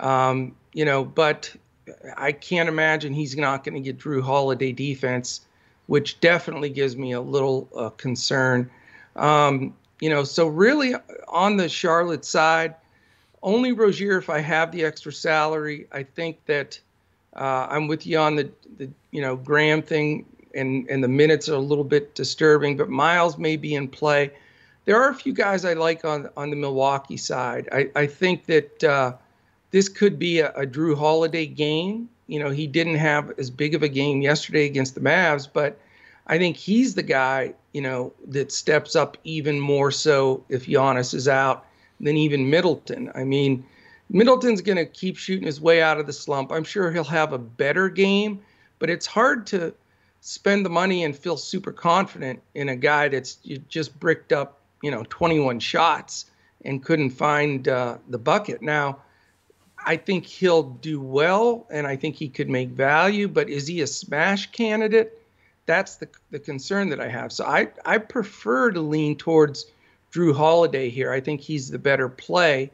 Um, 0.00 0.54
you 0.72 0.84
know, 0.84 1.04
but 1.04 1.54
I 2.16 2.32
can't 2.32 2.68
imagine 2.68 3.12
he's 3.12 3.36
not 3.36 3.64
going 3.64 3.74
to 3.74 3.80
get 3.80 3.98
Jrue 3.98 4.22
Holiday 4.22 4.72
defense, 4.72 5.42
which 5.86 6.20
definitely 6.20 6.70
gives 6.70 6.96
me 6.96 7.12
a 7.12 7.20
little 7.20 7.68
uh, 7.76 7.90
concern. 7.90 8.70
Um, 9.16 9.74
you 10.00 10.10
know, 10.10 10.24
so 10.24 10.46
really 10.46 10.94
on 11.28 11.56
the 11.56 11.68
Charlotte 11.68 12.24
side, 12.24 12.74
only 13.42 13.72
Rozier 13.72 14.18
if 14.18 14.30
I 14.30 14.38
have 14.38 14.72
the 14.72 14.84
extra 14.84 15.12
salary. 15.12 15.86
I 15.92 16.02
think 16.02 16.44
that 16.46 16.78
uh, 17.34 17.66
I'm 17.70 17.88
with 17.88 18.06
you 18.06 18.18
on 18.18 18.36
the, 18.36 18.50
the 18.78 18.90
you 19.10 19.20
know 19.20 19.36
Graham 19.36 19.82
thing, 19.82 20.26
and 20.54 20.88
and 20.88 21.02
the 21.02 21.08
minutes 21.08 21.48
are 21.48 21.54
a 21.54 21.58
little 21.58 21.84
bit 21.84 22.14
disturbing, 22.14 22.76
but 22.76 22.88
Miles 22.88 23.38
may 23.38 23.56
be 23.56 23.74
in 23.74 23.88
play. 23.88 24.30
There 24.84 25.00
are 25.00 25.10
a 25.10 25.14
few 25.14 25.32
guys 25.32 25.64
I 25.64 25.74
like 25.74 26.04
on 26.04 26.28
on 26.36 26.50
the 26.50 26.56
Milwaukee 26.56 27.16
side. 27.16 27.68
I 27.72 27.90
I 27.94 28.06
think 28.06 28.46
that 28.46 28.84
uh, 28.84 29.14
this 29.70 29.88
could 29.88 30.18
be 30.18 30.40
a, 30.40 30.50
a 30.52 30.66
Jrue 30.66 30.96
Holiday 30.96 31.46
game. 31.46 32.08
You 32.26 32.38
know, 32.38 32.50
he 32.50 32.66
didn't 32.66 32.96
have 32.96 33.32
as 33.38 33.50
big 33.50 33.74
of 33.74 33.82
a 33.82 33.88
game 33.88 34.22
yesterday 34.22 34.66
against 34.66 34.94
the 34.94 35.00
Mavs, 35.00 35.48
but 35.52 35.78
I 36.26 36.38
think 36.38 36.56
he's 36.56 36.94
the 36.94 37.02
guy, 37.02 37.54
you 37.72 37.80
know, 37.80 38.12
that 38.28 38.52
steps 38.52 38.94
up 38.94 39.16
even 39.24 39.58
more 39.58 39.90
so 39.90 40.44
if 40.48 40.66
Giannis 40.66 41.14
is 41.14 41.28
out 41.28 41.66
than 42.00 42.16
even 42.16 42.48
Middleton. 42.48 43.10
I 43.14 43.24
mean, 43.24 43.64
Middleton's 44.08 44.60
going 44.60 44.76
to 44.76 44.86
keep 44.86 45.16
shooting 45.16 45.46
his 45.46 45.60
way 45.60 45.82
out 45.82 45.98
of 45.98 46.06
the 46.06 46.12
slump. 46.12 46.52
I'm 46.52 46.64
sure 46.64 46.92
he'll 46.92 47.04
have 47.04 47.32
a 47.32 47.38
better 47.38 47.88
game, 47.88 48.40
but 48.78 48.90
it's 48.90 49.06
hard 49.06 49.46
to 49.48 49.74
spend 50.24 50.64
the 50.64 50.70
money 50.70 51.02
and 51.02 51.16
feel 51.16 51.36
super 51.36 51.72
confident 51.72 52.40
in 52.54 52.68
a 52.68 52.76
guy 52.76 53.08
that's 53.08 53.34
just 53.68 53.98
bricked 53.98 54.32
up, 54.32 54.60
you 54.80 54.90
know, 54.90 55.04
21 55.10 55.58
shots 55.58 56.26
and 56.64 56.82
couldn't 56.82 57.10
find 57.10 57.66
uh, 57.66 57.98
the 58.08 58.18
bucket. 58.18 58.62
Now, 58.62 58.98
I 59.84 59.96
think 59.96 60.24
he'll 60.24 60.62
do 60.62 61.00
well, 61.00 61.66
and 61.70 61.88
I 61.88 61.96
think 61.96 62.14
he 62.14 62.28
could 62.28 62.48
make 62.48 62.68
value. 62.68 63.26
But 63.26 63.50
is 63.50 63.66
he 63.66 63.80
a 63.80 63.86
smash 63.88 64.52
candidate? 64.52 65.18
That's 65.66 65.96
the 65.96 66.08
the 66.30 66.38
concern 66.38 66.88
that 66.90 67.00
I 67.00 67.08
have. 67.08 67.32
So 67.32 67.44
I 67.44 67.68
I 67.84 67.98
prefer 67.98 68.70
to 68.70 68.80
lean 68.80 69.16
towards 69.16 69.66
Jrue 70.12 70.36
Holiday 70.36 70.88
here. 70.88 71.12
I 71.12 71.20
think 71.20 71.40
he's 71.40 71.68
the 71.68 71.80
better 71.80 72.08
play. 72.08 72.70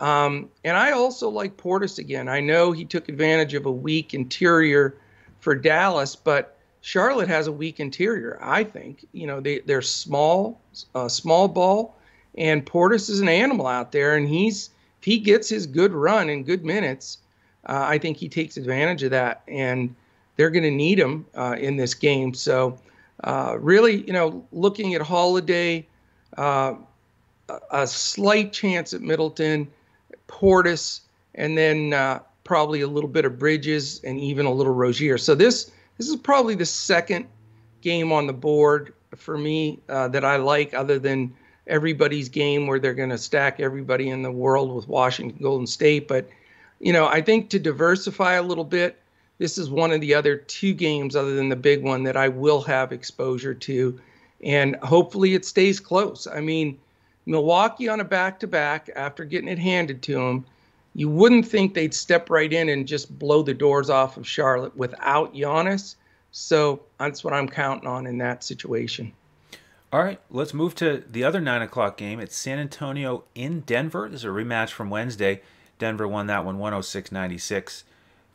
Um, 0.00 0.50
and 0.64 0.76
I 0.76 0.92
also 0.92 1.28
like 1.28 1.56
Portis 1.56 2.00
again. 2.00 2.28
I 2.28 2.40
know 2.40 2.72
he 2.72 2.84
took 2.84 3.08
advantage 3.08 3.54
of 3.54 3.66
a 3.66 3.72
weak 3.72 4.14
interior 4.14 4.96
for 5.38 5.54
Dallas, 5.54 6.16
but 6.16 6.57
Charlotte 6.80 7.28
has 7.28 7.46
a 7.46 7.52
weak 7.52 7.80
interior. 7.80 8.38
I 8.40 8.64
think 8.64 9.06
you 9.12 9.26
know 9.26 9.40
they 9.40 9.60
they're 9.60 9.82
small, 9.82 10.60
uh, 10.94 11.08
small 11.08 11.48
ball, 11.48 11.96
and 12.36 12.64
Portis 12.64 13.10
is 13.10 13.20
an 13.20 13.28
animal 13.28 13.66
out 13.66 13.92
there, 13.92 14.16
and 14.16 14.28
he's 14.28 14.70
if 15.00 15.04
he 15.04 15.18
gets 15.18 15.48
his 15.48 15.66
good 15.66 15.92
run 15.92 16.28
and 16.28 16.44
good 16.44 16.64
minutes, 16.64 17.18
uh, 17.66 17.84
I 17.86 17.98
think 17.98 18.16
he 18.16 18.28
takes 18.28 18.56
advantage 18.56 19.02
of 19.02 19.10
that, 19.10 19.42
and 19.46 19.94
they're 20.36 20.50
going 20.50 20.64
to 20.64 20.70
need 20.70 20.98
him 20.98 21.26
uh, 21.34 21.56
in 21.58 21.76
this 21.76 21.94
game. 21.94 22.34
So, 22.34 22.78
uh, 23.24 23.56
really, 23.60 24.04
you 24.06 24.12
know, 24.12 24.44
looking 24.52 24.94
at 24.94 25.02
Holiday, 25.02 25.86
uh, 26.36 26.74
a 27.70 27.86
slight 27.86 28.52
chance 28.52 28.92
at 28.92 29.00
Middleton, 29.00 29.68
Portis, 30.28 31.00
and 31.34 31.56
then 31.56 31.92
uh, 31.92 32.20
probably 32.44 32.80
a 32.80 32.88
little 32.88 33.10
bit 33.10 33.24
of 33.24 33.38
Bridges 33.38 34.02
and 34.04 34.18
even 34.18 34.46
a 34.46 34.52
little 34.52 34.74
Rozier. 34.74 35.18
So 35.18 35.34
this 35.34 35.70
this 35.98 36.08
is 36.08 36.16
probably 36.16 36.54
the 36.54 36.64
second 36.64 37.26
game 37.82 38.12
on 38.12 38.26
the 38.26 38.32
board 38.32 38.94
for 39.16 39.36
me 39.36 39.80
uh, 39.88 40.08
that 40.08 40.24
I 40.24 40.36
like, 40.36 40.72
other 40.74 40.98
than 40.98 41.34
everybody's 41.66 42.28
game 42.28 42.66
where 42.66 42.78
they're 42.78 42.94
going 42.94 43.10
to 43.10 43.18
stack 43.18 43.60
everybody 43.60 44.08
in 44.08 44.22
the 44.22 44.32
world 44.32 44.74
with 44.74 44.88
Washington 44.88 45.38
Golden 45.42 45.66
State. 45.66 46.08
But, 46.08 46.28
you 46.80 46.92
know, 46.92 47.06
I 47.06 47.20
think 47.20 47.50
to 47.50 47.58
diversify 47.58 48.34
a 48.34 48.42
little 48.42 48.64
bit, 48.64 48.98
this 49.38 49.58
is 49.58 49.70
one 49.70 49.92
of 49.92 50.00
the 50.00 50.14
other 50.14 50.36
two 50.36 50.72
games 50.72 51.14
other 51.14 51.34
than 51.34 51.48
the 51.48 51.56
big 51.56 51.82
one 51.82 52.04
that 52.04 52.16
I 52.16 52.28
will 52.28 52.62
have 52.62 52.92
exposure 52.92 53.54
to. 53.54 54.00
And 54.42 54.76
hopefully 54.76 55.34
it 55.34 55.44
stays 55.44 55.80
close. 55.80 56.26
I 56.26 56.40
mean, 56.40 56.78
Milwaukee 57.26 57.88
on 57.88 58.00
a 58.00 58.04
back 58.04 58.40
to 58.40 58.46
back 58.46 58.88
after 58.96 59.24
getting 59.24 59.48
it 59.48 59.58
handed 59.58 60.02
to 60.02 60.14
them, 60.14 60.46
you 60.94 61.08
wouldn't 61.08 61.46
think 61.46 61.74
they'd 61.74 61.94
step 61.94 62.30
right 62.30 62.52
in 62.52 62.68
and 62.68 62.86
just 62.86 63.18
blow 63.18 63.42
the 63.42 63.54
doors 63.54 63.90
off 63.90 64.16
of 64.16 64.26
Charlotte 64.26 64.76
without 64.76 65.34
Giannis. 65.34 65.96
So 66.32 66.82
that's 66.98 67.24
what 67.24 67.32
I'm 67.32 67.48
counting 67.48 67.88
on 67.88 68.06
in 68.06 68.18
that 68.18 68.44
situation. 68.44 69.12
All 69.90 70.02
right, 70.02 70.20
let's 70.30 70.52
move 70.52 70.74
to 70.76 71.02
the 71.10 71.24
other 71.24 71.40
nine 71.40 71.62
o'clock 71.62 71.96
game. 71.96 72.20
It's 72.20 72.36
San 72.36 72.58
Antonio 72.58 73.24
in 73.34 73.60
Denver. 73.60 74.08
This 74.10 74.20
is 74.20 74.24
a 74.24 74.28
rematch 74.28 74.70
from 74.70 74.90
Wednesday. 74.90 75.40
Denver 75.78 76.06
won 76.06 76.26
that 76.26 76.44
one 76.44 76.58
106 76.58 77.10
96. 77.10 77.84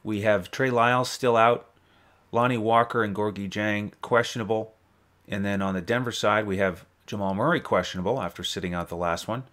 We 0.04 0.22
have 0.22 0.50
Trey 0.50 0.72
Lyles 0.72 1.10
still 1.10 1.38
out, 1.38 1.70
Lonnie 2.32 2.58
Walker 2.58 3.04
and 3.04 3.16
Gorgui 3.16 3.50
Dieng 3.50 3.92
questionable. 4.02 4.74
And 5.28 5.46
then 5.46 5.62
on 5.62 5.76
the 5.76 5.82
Denver 5.82 6.12
side, 6.12 6.48
we 6.48 6.58
have 6.58 6.86
Jamal 7.06 7.34
Murray 7.34 7.62
questionable 7.62 8.22
after 8.22 8.44
sitting 8.44 8.74
out 8.74 8.90
the 8.90 8.98
last 8.98 9.28
one. 9.28 9.44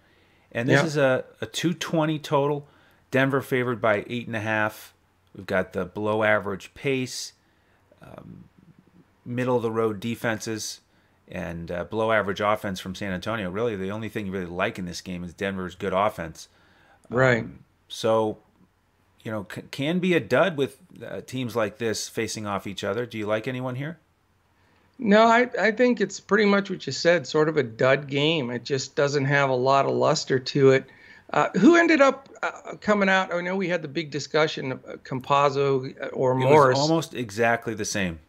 And 0.51 0.67
this 0.67 0.81
yeah. 0.81 0.85
is 0.85 0.97
a, 0.97 1.25
a 1.39 1.45
220 1.45 2.19
total. 2.19 2.67
Denver 3.11 3.41
favored 3.41 3.81
by 3.81 4.01
8.5. 4.01 4.91
We've 5.35 5.45
got 5.45 5.73
the 5.73 5.85
below 5.85 6.23
average 6.23 6.73
pace, 6.73 7.33
um, 8.01 8.45
middle 9.25 9.57
of 9.57 9.61
the 9.61 9.71
road 9.71 9.99
defenses 9.99 10.81
and 11.31 11.71
uh, 11.71 11.85
below 11.85 12.11
average 12.11 12.41
offense 12.41 12.79
from 12.79 12.93
San 12.93 13.13
Antonio. 13.13 13.49
Really, 13.49 13.75
the 13.75 13.91
only 13.91 14.09
thing 14.09 14.25
you 14.25 14.31
really 14.31 14.45
like 14.45 14.77
in 14.77 14.85
this 14.85 15.01
game 15.01 15.23
is 15.23 15.33
Denver's 15.33 15.75
good 15.75 15.93
offense. 15.93 16.49
Right. 17.09 17.43
Um, 17.43 17.59
so, 17.87 18.39
you 19.23 19.31
know, 19.31 19.47
c- 19.53 19.63
can 19.71 19.99
be 19.99 20.13
a 20.13 20.19
dud 20.19 20.57
with 20.57 20.77
uh, 21.05 21.21
teams 21.21 21.55
like 21.55 21.77
this 21.77 22.09
facing 22.09 22.45
off 22.45 22.67
each 22.67 22.83
other. 22.83 23.05
Do 23.05 23.17
you 23.17 23.25
like 23.25 23.47
anyone 23.47 23.75
here? 23.75 23.99
No, 24.99 25.23
I, 25.25 25.49
I 25.59 25.71
think 25.71 25.99
it's 25.99 26.19
pretty 26.19 26.45
much 26.45 26.69
what 26.69 26.85
you 26.85 26.91
said, 26.91 27.25
sort 27.25 27.49
of 27.49 27.57
a 27.57 27.63
dud 27.63 28.07
game. 28.07 28.51
It 28.51 28.63
just 28.63 28.95
doesn't 28.95 29.25
have 29.25 29.49
a 29.49 29.55
lot 29.55 29.85
of 29.85 29.93
luster 29.93 30.37
to 30.37 30.71
it. 30.71 30.85
Uh, 31.33 31.49
who 31.57 31.75
ended 31.77 32.01
up 32.01 32.27
uh, 32.43 32.75
coming 32.81 33.07
out? 33.07 33.33
I 33.33 33.39
know 33.41 33.55
we 33.55 33.69
had 33.69 33.81
the 33.81 33.87
big 33.87 34.11
discussion 34.11 34.73
of 34.73 34.85
uh, 34.85 34.93
Campazzo 34.97 36.01
uh, 36.01 36.07
or 36.07 36.35
Morris. 36.35 36.77
almost 36.77 37.13
exactly 37.13 37.73
the 37.73 37.85
same. 37.85 38.19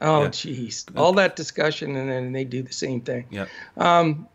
Oh, 0.00 0.28
jeez. 0.28 0.88
Yeah. 0.92 1.00
All 1.00 1.12
that 1.14 1.36
discussion, 1.36 1.96
and 1.96 2.10
then 2.10 2.32
they 2.32 2.44
do 2.44 2.62
the 2.62 2.72
same 2.72 3.00
thing. 3.00 3.26
Yeah. 3.30 3.46
Um, 3.76 4.28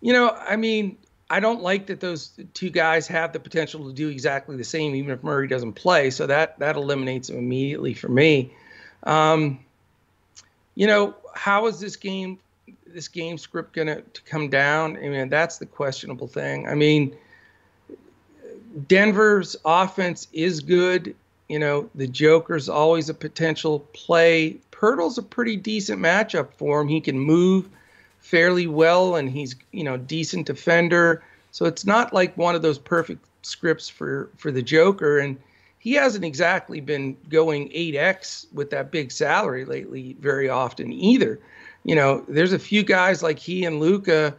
you 0.00 0.12
know, 0.12 0.30
I 0.30 0.56
mean, 0.56 0.96
I 1.28 1.40
don't 1.40 1.62
like 1.62 1.86
that 1.86 2.00
those 2.00 2.30
two 2.54 2.70
guys 2.70 3.06
have 3.08 3.32
the 3.32 3.40
potential 3.40 3.86
to 3.88 3.92
do 3.92 4.08
exactly 4.08 4.56
the 4.56 4.64
same, 4.64 4.94
even 4.94 5.10
if 5.10 5.22
Murray 5.22 5.48
doesn't 5.48 5.72
play. 5.72 6.10
So 6.10 6.26
that 6.26 6.58
that 6.60 6.76
eliminates 6.76 7.28
them 7.28 7.38
immediately 7.38 7.94
for 7.94 8.08
me. 8.08 8.52
Um, 9.02 9.60
you 10.74 10.86
know, 10.86 11.14
how 11.34 11.66
is 11.66 11.80
this 11.80 11.96
game 11.96 12.38
this 12.86 13.08
game 13.08 13.38
script 13.38 13.74
going 13.74 13.88
to 13.88 14.02
come 14.24 14.48
down? 14.48 14.96
I 14.96 15.08
mean, 15.08 15.28
that's 15.28 15.58
the 15.58 15.66
questionable 15.66 16.28
thing. 16.28 16.68
I 16.68 16.74
mean, 16.74 17.16
Denver's 18.76 19.56
offense 19.64 20.28
is 20.32 20.60
good 20.60 21.14
You 21.48 21.58
know, 21.60 21.88
the 21.94 22.08
Joker's 22.08 22.68
always 22.68 23.08
a 23.08 23.14
potential 23.14 23.80
play. 23.92 24.56
Poeltl's 24.72 25.16
a 25.16 25.22
pretty 25.22 25.56
decent 25.56 26.00
matchup 26.02 26.52
for 26.52 26.80
him. 26.80 26.88
He 26.88 27.00
can 27.00 27.18
move 27.18 27.68
fairly 28.18 28.66
well, 28.66 29.14
and 29.14 29.30
he's 29.30 29.54
you 29.70 29.84
know 29.84 29.96
decent 29.96 30.46
defender. 30.46 31.22
So 31.52 31.64
it's 31.64 31.86
not 31.86 32.12
like 32.12 32.36
one 32.36 32.56
of 32.56 32.62
those 32.62 32.78
perfect 32.78 33.24
scripts 33.42 33.88
for 33.88 34.28
for 34.36 34.50
the 34.50 34.62
Joker, 34.62 35.18
and 35.20 35.38
he 35.78 35.92
hasn't 35.92 36.24
exactly 36.24 36.80
been 36.80 37.16
going 37.28 37.68
8x 37.68 38.52
with 38.52 38.70
that 38.70 38.90
big 38.90 39.12
salary 39.12 39.64
lately 39.64 40.16
very 40.18 40.48
often 40.48 40.92
either. 40.92 41.38
You 41.84 41.94
know, 41.94 42.24
there's 42.26 42.52
a 42.52 42.58
few 42.58 42.82
guys 42.82 43.22
like 43.22 43.38
he 43.38 43.64
and 43.64 43.78
Luka 43.78 44.34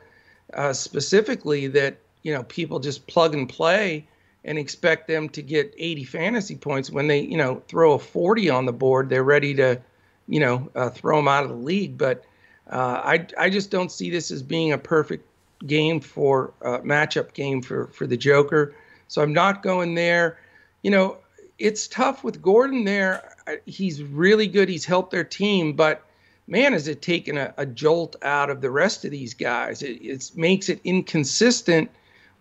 uh, 0.53 0.73
specifically 0.73 1.67
that 1.67 1.97
you 2.23 2.33
know 2.33 2.43
people 2.43 2.79
just 2.79 3.07
plug 3.07 3.33
and 3.33 3.47
play 3.47 4.05
and 4.47 4.57
expect 4.57 5.07
them 5.07 5.29
to 5.29 5.43
get 5.43 5.75
80 5.77 6.03
fantasy 6.05 6.55
points 6.55 6.89
when 6.89 7.07
they 7.07 7.19
you 7.19 7.37
know 7.37 7.61
throw 7.67 7.93
a 7.93 7.99
40 7.99 8.49
on 8.49 8.65
the 8.65 8.73
board 8.73 9.09
they're 9.09 9.23
ready 9.23 9.53
to 9.53 9.79
you 10.27 10.39
know 10.39 10.69
uh, 10.73 10.89
throw 10.89 11.17
them 11.17 11.27
out 11.27 11.43
of 11.43 11.49
the 11.49 11.55
league 11.55 11.97
but 11.97 12.23
uh, 12.71 13.01
I 13.03 13.27
I 13.37 13.49
just 13.49 13.71
don't 13.71 13.91
see 13.91 14.09
this 14.09 14.31
as 14.31 14.41
being 14.41 14.73
a 14.73 14.77
perfect 14.77 15.25
game 15.65 15.99
for 15.99 16.53
uh, 16.61 16.79
matchup 16.79 17.33
game 17.33 17.61
for 17.61 17.87
for 17.87 18.05
the 18.05 18.17
Joker. 18.17 18.75
So 19.07 19.21
I'm 19.21 19.33
not 19.33 19.63
going 19.63 19.95
there. 19.95 20.37
You 20.83 20.91
know, 20.91 21.17
it's 21.57 21.87
tough 21.87 22.23
with 22.23 22.41
Gordon 22.41 22.83
there. 22.83 23.35
He's 23.65 24.03
really 24.03 24.47
good. 24.47 24.69
He's 24.69 24.85
helped 24.85 25.11
their 25.11 25.23
team, 25.23 25.73
but 25.73 26.03
man, 26.45 26.73
has 26.73 26.87
it 26.87 27.01
taken 27.01 27.37
a, 27.37 27.53
a 27.57 27.65
jolt 27.65 28.15
out 28.21 28.49
of 28.49 28.61
the 28.61 28.69
rest 28.69 29.05
of 29.05 29.11
these 29.11 29.33
guys. 29.33 29.81
It 29.81 30.31
makes 30.35 30.69
it 30.69 30.81
inconsistent 30.83 31.89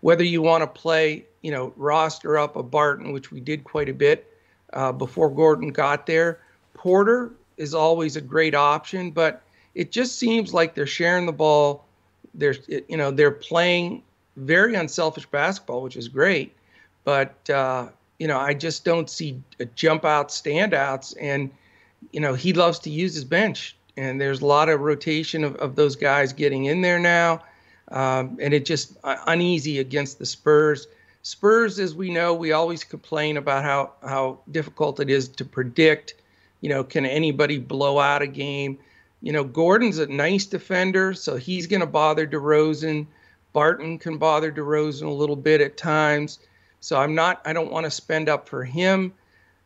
whether 0.01 0.23
you 0.23 0.41
want 0.41 0.61
to 0.61 0.67
play, 0.67 1.25
you 1.41 1.51
know, 1.51 1.73
roster 1.75 2.37
up 2.37 2.55
a 2.55 2.63
Barton, 2.63 3.11
which 3.11 3.31
we 3.31 3.39
did 3.39 3.63
quite 3.63 3.89
a 3.89 3.93
bit 3.93 4.31
uh, 4.73 4.91
before 4.91 5.29
Gordon 5.29 5.69
got 5.69 6.05
there. 6.05 6.39
Porter 6.73 7.31
is 7.57 7.73
always 7.73 8.15
a 8.15 8.21
great 8.21 8.55
option, 8.55 9.11
but 9.11 9.41
it 9.75 9.91
just 9.91 10.17
seems 10.17 10.53
like 10.53 10.75
they're 10.75 10.87
sharing 10.87 11.25
the 11.25 11.31
ball. 11.31 11.85
They're 12.33 12.55
you 12.67 12.97
know 12.97 13.11
they're 13.11 13.31
playing 13.31 14.03
very 14.35 14.75
unselfish 14.75 15.25
basketball, 15.25 15.81
which 15.81 15.95
is 15.95 16.07
great. 16.07 16.55
But 17.03 17.49
uh, 17.49 17.89
you 18.19 18.27
know 18.27 18.39
I 18.39 18.53
just 18.53 18.85
don't 18.85 19.09
see 19.09 19.41
a 19.59 19.65
jump 19.65 20.05
out 20.05 20.29
standouts, 20.29 21.15
and 21.19 21.51
you 22.11 22.19
know 22.19 22.33
he 22.33 22.53
loves 22.53 22.79
to 22.79 22.89
use 22.89 23.15
his 23.15 23.23
bench, 23.23 23.75
and 23.95 24.21
there's 24.21 24.41
a 24.41 24.45
lot 24.45 24.69
of 24.69 24.81
rotation 24.81 25.43
of, 25.43 25.55
of 25.55 25.75
those 25.75 25.95
guys 25.95 26.33
getting 26.33 26.65
in 26.65 26.81
there 26.81 26.99
now, 26.99 27.41
um, 27.89 28.37
and 28.41 28.53
it 28.53 28.65
just 28.65 28.97
uh, 29.03 29.17
uneasy 29.27 29.79
against 29.79 30.19
the 30.19 30.25
Spurs. 30.25 30.87
Spurs, 31.21 31.79
as 31.79 31.93
we 31.93 32.09
know, 32.09 32.33
we 32.33 32.51
always 32.51 32.83
complain 32.83 33.37
about 33.37 33.63
how 33.63 33.91
how 34.01 34.39
difficult 34.51 34.99
it 34.99 35.09
is 35.09 35.27
to 35.29 35.45
predict. 35.45 36.15
You 36.61 36.69
know, 36.69 36.83
can 36.83 37.05
anybody 37.05 37.59
blow 37.59 37.99
out 37.99 38.21
a 38.21 38.27
game? 38.27 38.79
You 39.21 39.31
know, 39.31 39.43
Gordon's 39.43 39.97
a 39.97 40.07
nice 40.07 40.45
defender, 40.45 41.13
so 41.13 41.35
he's 41.35 41.67
going 41.67 41.79
to 41.79 41.87
bother 41.87 42.27
DeRozan. 42.27 43.07
Barton 43.51 43.97
can 43.97 44.17
bother 44.17 44.51
DeRozan 44.51 45.07
a 45.07 45.11
little 45.11 45.35
bit 45.35 45.61
at 45.61 45.77
times. 45.77 46.39
So 46.79 46.99
I'm 46.99 47.15
not, 47.15 47.41
I 47.43 47.53
don't 47.53 47.71
want 47.71 47.85
to 47.85 47.91
spend 47.91 48.29
up 48.29 48.47
for 48.47 48.63
him. 48.63 49.13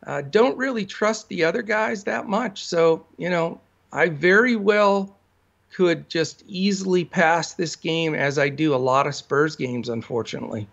Uh, 0.06 0.22
don't 0.22 0.58
really 0.58 0.86
trust 0.86 1.28
the 1.28 1.44
other 1.44 1.62
guys 1.62 2.06
that 2.06 2.28
much. 2.28 2.66
So, 2.66 3.06
you 3.18 3.30
know, 3.30 3.60
I 3.92 4.10
very 4.10 4.56
well 4.56 5.18
could 5.74 6.10
just 6.10 6.44
easily 6.48 7.06
pass 7.06 7.54
this 7.54 7.76
game 7.76 8.14
as 8.14 8.38
I 8.38 8.50
do 8.50 8.74
a 8.74 8.78
lot 8.78 9.08
of 9.08 9.16
Spurs 9.16 9.56
games, 9.56 9.90
unfortunately. 9.90 10.68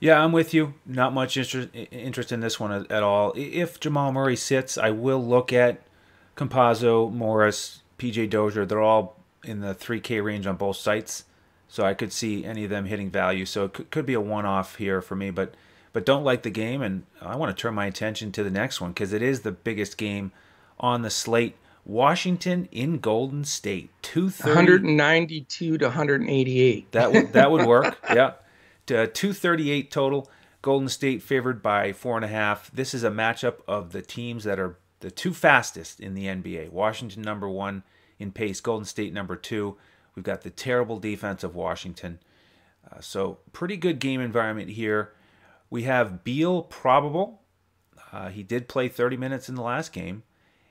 Yeah, 0.00 0.22
I'm 0.22 0.32
with 0.32 0.52
you. 0.52 0.74
Not 0.84 1.12
much 1.12 1.36
interest 1.36 1.68
interest 1.72 2.32
in 2.32 2.40
this 2.40 2.58
one 2.58 2.86
at 2.90 3.02
all. 3.02 3.32
If 3.36 3.78
Jamal 3.78 4.10
Murray 4.10 4.36
sits, 4.36 4.76
I 4.76 4.90
will 4.90 5.24
look 5.24 5.52
at 5.52 5.82
Campazzo, 6.36 7.12
Morris, 7.12 7.82
PJ 7.98 8.30
Dozier, 8.30 8.66
they're 8.66 8.80
all 8.80 9.16
in 9.44 9.60
the 9.60 9.74
3K 9.74 10.22
range 10.22 10.46
on 10.46 10.56
both 10.56 10.76
sites. 10.76 11.24
So 11.68 11.84
I 11.84 11.94
could 11.94 12.12
see 12.12 12.44
any 12.44 12.64
of 12.64 12.70
them 12.70 12.86
hitting 12.86 13.10
value. 13.10 13.46
So 13.46 13.64
it 13.64 13.72
could, 13.72 13.90
could 13.90 14.06
be 14.06 14.14
a 14.14 14.20
one-off 14.20 14.76
here 14.76 15.00
for 15.00 15.14
me, 15.14 15.30
but 15.30 15.54
but 15.92 16.06
don't 16.06 16.24
like 16.24 16.42
the 16.42 16.50
game, 16.50 16.80
and 16.80 17.04
I 17.20 17.36
want 17.36 17.54
to 17.54 17.60
turn 17.60 17.74
my 17.74 17.86
attention 17.86 18.32
to 18.32 18.42
the 18.42 18.50
next 18.50 18.80
one 18.80 18.92
because 18.92 19.12
it 19.12 19.22
is 19.22 19.40
the 19.40 19.52
biggest 19.52 19.98
game 19.98 20.32
on 20.80 21.02
the 21.02 21.10
slate. 21.10 21.54
Washington 21.84 22.68
in 22.70 22.98
Golden 22.98 23.44
State, 23.44 23.90
192 24.14 25.78
to 25.78 25.84
188. 25.86 26.92
That 26.92 27.12
would 27.12 27.32
that 27.32 27.50
would 27.50 27.66
work. 27.66 27.98
yeah, 28.10 28.32
to 28.86 29.06
238 29.06 29.90
total. 29.90 30.30
Golden 30.60 30.88
State 30.88 31.22
favored 31.22 31.60
by 31.60 31.92
four 31.92 32.16
and 32.16 32.24
a 32.24 32.28
half. 32.28 32.70
This 32.70 32.94
is 32.94 33.02
a 33.02 33.10
matchup 33.10 33.56
of 33.66 33.90
the 33.90 34.00
teams 34.00 34.44
that 34.44 34.60
are 34.60 34.78
the 35.00 35.10
two 35.10 35.34
fastest 35.34 35.98
in 35.98 36.14
the 36.14 36.26
NBA. 36.26 36.70
Washington 36.70 37.22
number 37.22 37.48
one 37.48 37.82
in 38.20 38.30
pace, 38.30 38.60
Golden 38.60 38.84
State 38.84 39.12
number 39.12 39.34
two. 39.34 39.76
We've 40.14 40.24
got 40.24 40.42
the 40.42 40.50
terrible 40.50 40.98
defense 41.00 41.42
of 41.42 41.56
Washington. 41.56 42.20
Uh, 42.88 43.00
so 43.00 43.38
pretty 43.52 43.76
good 43.76 43.98
game 43.98 44.20
environment 44.20 44.70
here. 44.70 45.12
We 45.68 45.82
have 45.82 46.22
Beal 46.22 46.62
probable. 46.62 47.40
Uh, 48.12 48.28
he 48.28 48.42
did 48.42 48.68
play 48.68 48.88
30 48.88 49.16
minutes 49.16 49.48
in 49.48 49.54
the 49.56 49.62
last 49.62 49.92
game. 49.92 50.22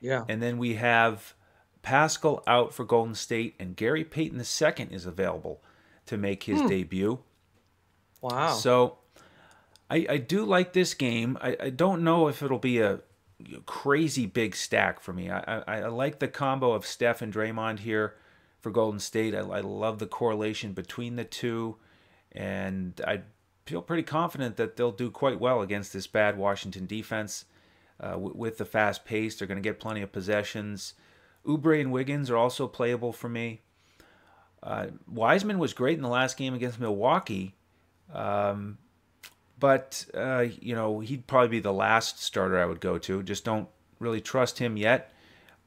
Yeah. 0.02 0.24
And 0.28 0.42
then 0.42 0.58
we 0.58 0.74
have 0.74 1.34
Pascal 1.80 2.42
out 2.46 2.74
for 2.74 2.84
Golden 2.84 3.14
State, 3.14 3.54
and 3.58 3.74
Gary 3.74 4.04
Payton 4.04 4.38
II 4.38 4.88
is 4.90 5.06
available 5.06 5.62
to 6.06 6.18
make 6.18 6.42
his 6.42 6.60
hmm. 6.60 6.66
debut. 6.66 7.20
Wow. 8.20 8.52
So 8.52 8.98
I, 9.88 10.06
I 10.10 10.16
do 10.18 10.44
like 10.44 10.72
this 10.72 10.92
game. 10.92 11.38
I, 11.40 11.56
I 11.58 11.70
don't 11.70 12.02
know 12.02 12.28
if 12.28 12.42
it'll 12.42 12.58
be 12.58 12.80
a 12.80 13.00
crazy 13.66 14.26
big 14.26 14.54
stack 14.54 15.00
for 15.00 15.12
me. 15.12 15.30
I, 15.30 15.40
I, 15.40 15.62
I, 15.66 15.86
like 15.86 16.18
the 16.18 16.28
combo 16.28 16.72
of 16.72 16.86
Steph 16.86 17.22
and 17.22 17.32
Draymond 17.32 17.80
here 17.80 18.14
for 18.60 18.70
Golden 18.70 19.00
State. 19.00 19.34
I, 19.34 19.40
I 19.40 19.60
love 19.60 19.98
the 19.98 20.06
correlation 20.06 20.72
between 20.72 21.16
the 21.16 21.24
two, 21.24 21.76
and 22.30 23.00
I 23.06 23.22
feel 23.66 23.82
pretty 23.82 24.02
confident 24.04 24.56
that 24.56 24.76
they'll 24.76 24.92
do 24.92 25.10
quite 25.10 25.40
well 25.40 25.62
against 25.62 25.92
this 25.92 26.06
bad 26.06 26.36
Washington 26.36 26.86
defense. 26.86 27.44
Uh, 28.02 28.18
with 28.18 28.58
the 28.58 28.64
fast 28.64 29.04
pace, 29.04 29.36
they're 29.36 29.46
going 29.46 29.62
to 29.62 29.62
get 29.62 29.78
plenty 29.78 30.02
of 30.02 30.10
possessions. 30.10 30.94
Oubre 31.46 31.80
and 31.80 31.92
Wiggins 31.92 32.30
are 32.30 32.36
also 32.36 32.66
playable 32.66 33.12
for 33.12 33.28
me. 33.28 33.60
Uh, 34.62 34.88
Wiseman 35.08 35.58
was 35.58 35.72
great 35.72 35.96
in 35.96 36.02
the 36.02 36.08
last 36.08 36.36
game 36.36 36.54
against 36.54 36.80
Milwaukee. 36.80 37.54
Um, 38.12 38.78
but 39.62 40.06
uh, 40.14 40.46
you 40.60 40.74
know 40.74 40.98
he'd 40.98 41.28
probably 41.28 41.48
be 41.48 41.60
the 41.60 41.72
last 41.72 42.20
starter 42.20 42.60
I 42.60 42.66
would 42.66 42.80
go 42.80 42.98
to. 42.98 43.22
Just 43.22 43.44
don't 43.44 43.68
really 44.00 44.20
trust 44.20 44.58
him 44.58 44.76
yet. 44.76 45.12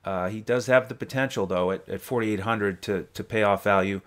Uh, 0.04 0.28
he 0.28 0.42
does 0.42 0.68
have 0.68 0.90
the 0.90 0.96
potential 0.96 1.46
though 1.46 1.72
at, 1.72 1.88
at 1.88 2.02
4,800 2.02 2.82
to 2.82 3.08
to 3.14 3.24
pay 3.24 3.44
off 3.44 3.64
value. 3.64 4.02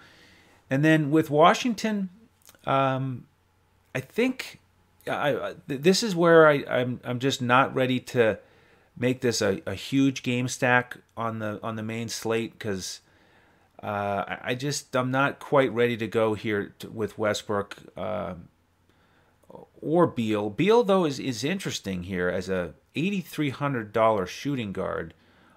And 0.68 0.84
then 0.84 1.10
with 1.10 1.30
Washington, 1.30 2.10
um, 2.66 3.26
I 3.94 4.00
think 4.00 4.60
I, 5.08 5.54
this 5.66 6.02
is 6.02 6.14
where 6.14 6.46
I, 6.46 6.64
I'm 6.68 7.00
I'm 7.04 7.18
just 7.18 7.40
not 7.42 7.74
ready 7.74 8.00
to 8.00 8.38
make 8.96 9.20
this 9.20 9.40
a, 9.40 9.62
a 9.66 9.74
huge 9.74 10.22
game 10.22 10.48
stack 10.48 10.96
on 11.16 11.38
the 11.38 11.60
on 11.62 11.76
the 11.76 11.82
main 11.82 12.08
slate 12.08 12.52
because 12.52 13.00
uh, 13.82 14.24
I 14.42 14.54
just 14.54 14.94
I'm 14.96 15.10
not 15.10 15.38
quite 15.38 15.72
ready 15.72 15.96
to 15.96 16.06
go 16.06 16.34
here 16.34 16.74
to, 16.80 16.90
with 16.90 17.18
Westbrook. 17.18 17.76
Uh, 17.96 18.34
or 19.80 20.06
Beal. 20.06 20.50
Beal 20.50 20.82
though 20.82 21.04
is, 21.04 21.18
is 21.18 21.44
interesting 21.44 22.02
here 22.02 22.28
as 22.28 22.48
a 22.48 22.74
eighty 22.94 23.20
three 23.20 23.50
hundred 23.50 23.92
dollar 23.92 24.26
shooting 24.26 24.72
guard 24.72 25.14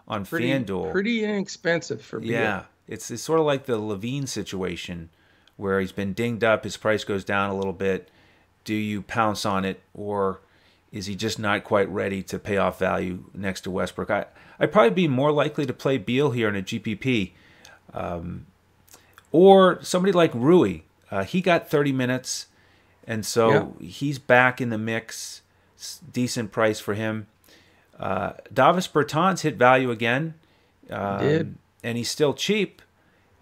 on 0.07 0.25
pretty, 0.25 0.47
FanDuel. 0.47 0.91
Pretty 0.91 1.23
inexpensive 1.23 2.01
for 2.01 2.19
Beal. 2.19 2.31
Yeah, 2.31 2.63
it's 2.87 3.09
it's 3.11 3.23
sort 3.23 3.39
of 3.39 3.45
like 3.45 3.65
the 3.65 3.79
LaVine 3.79 4.27
situation 4.27 5.09
where 5.57 5.79
he's 5.79 5.91
been 5.91 6.13
dinged 6.13 6.43
up, 6.43 6.63
his 6.63 6.77
price 6.77 7.03
goes 7.03 7.23
down 7.23 7.49
a 7.49 7.55
little 7.55 7.73
bit. 7.73 8.09
Do 8.63 8.73
you 8.73 9.01
pounce 9.01 9.45
on 9.45 9.65
it 9.65 9.81
or 9.93 10.41
is 10.91 11.05
he 11.05 11.15
just 11.15 11.39
not 11.39 11.63
quite 11.63 11.89
ready 11.89 12.21
to 12.23 12.37
pay 12.37 12.57
off 12.57 12.79
value 12.79 13.25
next 13.33 13.61
to 13.61 13.71
Westbrook? 13.71 14.09
I 14.09 14.25
I'd 14.59 14.71
probably 14.71 14.91
be 14.91 15.07
more 15.07 15.31
likely 15.31 15.65
to 15.65 15.73
play 15.73 15.97
Beal 15.97 16.31
here 16.31 16.47
in 16.47 16.55
a 16.55 16.61
GPP. 16.61 17.31
Um, 17.93 18.45
or 19.31 19.81
somebody 19.81 20.11
like 20.11 20.33
Rui. 20.35 20.81
Uh, 21.09 21.23
he 21.23 21.41
got 21.41 21.69
30 21.69 21.91
minutes 21.91 22.47
and 23.05 23.25
so 23.25 23.75
yeah. 23.79 23.87
he's 23.87 24.19
back 24.19 24.61
in 24.61 24.69
the 24.69 24.77
mix. 24.77 25.41
Decent 26.13 26.51
price 26.51 26.79
for 26.79 26.93
him. 26.93 27.27
Uh, 27.99 28.33
Davis 28.53 28.87
Bertans 28.87 29.41
hit 29.41 29.55
value 29.55 29.91
again. 29.91 30.35
Um, 30.89 31.19
did. 31.19 31.55
And 31.83 31.97
he's 31.97 32.09
still 32.09 32.33
cheap. 32.33 32.81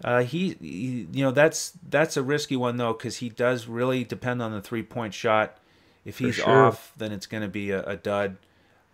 Uh, 0.02 0.22
he, 0.22 0.56
he, 0.60 1.06
you 1.12 1.24
know, 1.24 1.30
that's 1.30 1.72
that's 1.88 2.16
a 2.16 2.22
risky 2.22 2.56
one 2.56 2.76
though 2.76 2.92
because 2.92 3.16
he 3.16 3.28
does 3.28 3.66
really 3.66 4.04
depend 4.04 4.40
on 4.42 4.52
the 4.52 4.60
three 4.60 4.82
point 4.82 5.12
shot. 5.12 5.58
If 6.04 6.18
he's 6.18 6.36
sure. 6.36 6.66
off, 6.66 6.92
then 6.96 7.12
it's 7.12 7.26
going 7.26 7.42
to 7.42 7.48
be 7.48 7.70
a, 7.70 7.82
a 7.84 7.96
dud. 7.96 8.38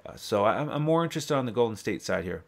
Uh, 0.04 0.16
so 0.16 0.44
I'm, 0.44 0.68
I'm 0.68 0.82
more 0.82 1.04
interested 1.04 1.34
on 1.34 1.46
the 1.46 1.52
Golden 1.52 1.76
State 1.76 2.02
side 2.02 2.24
here. 2.24 2.42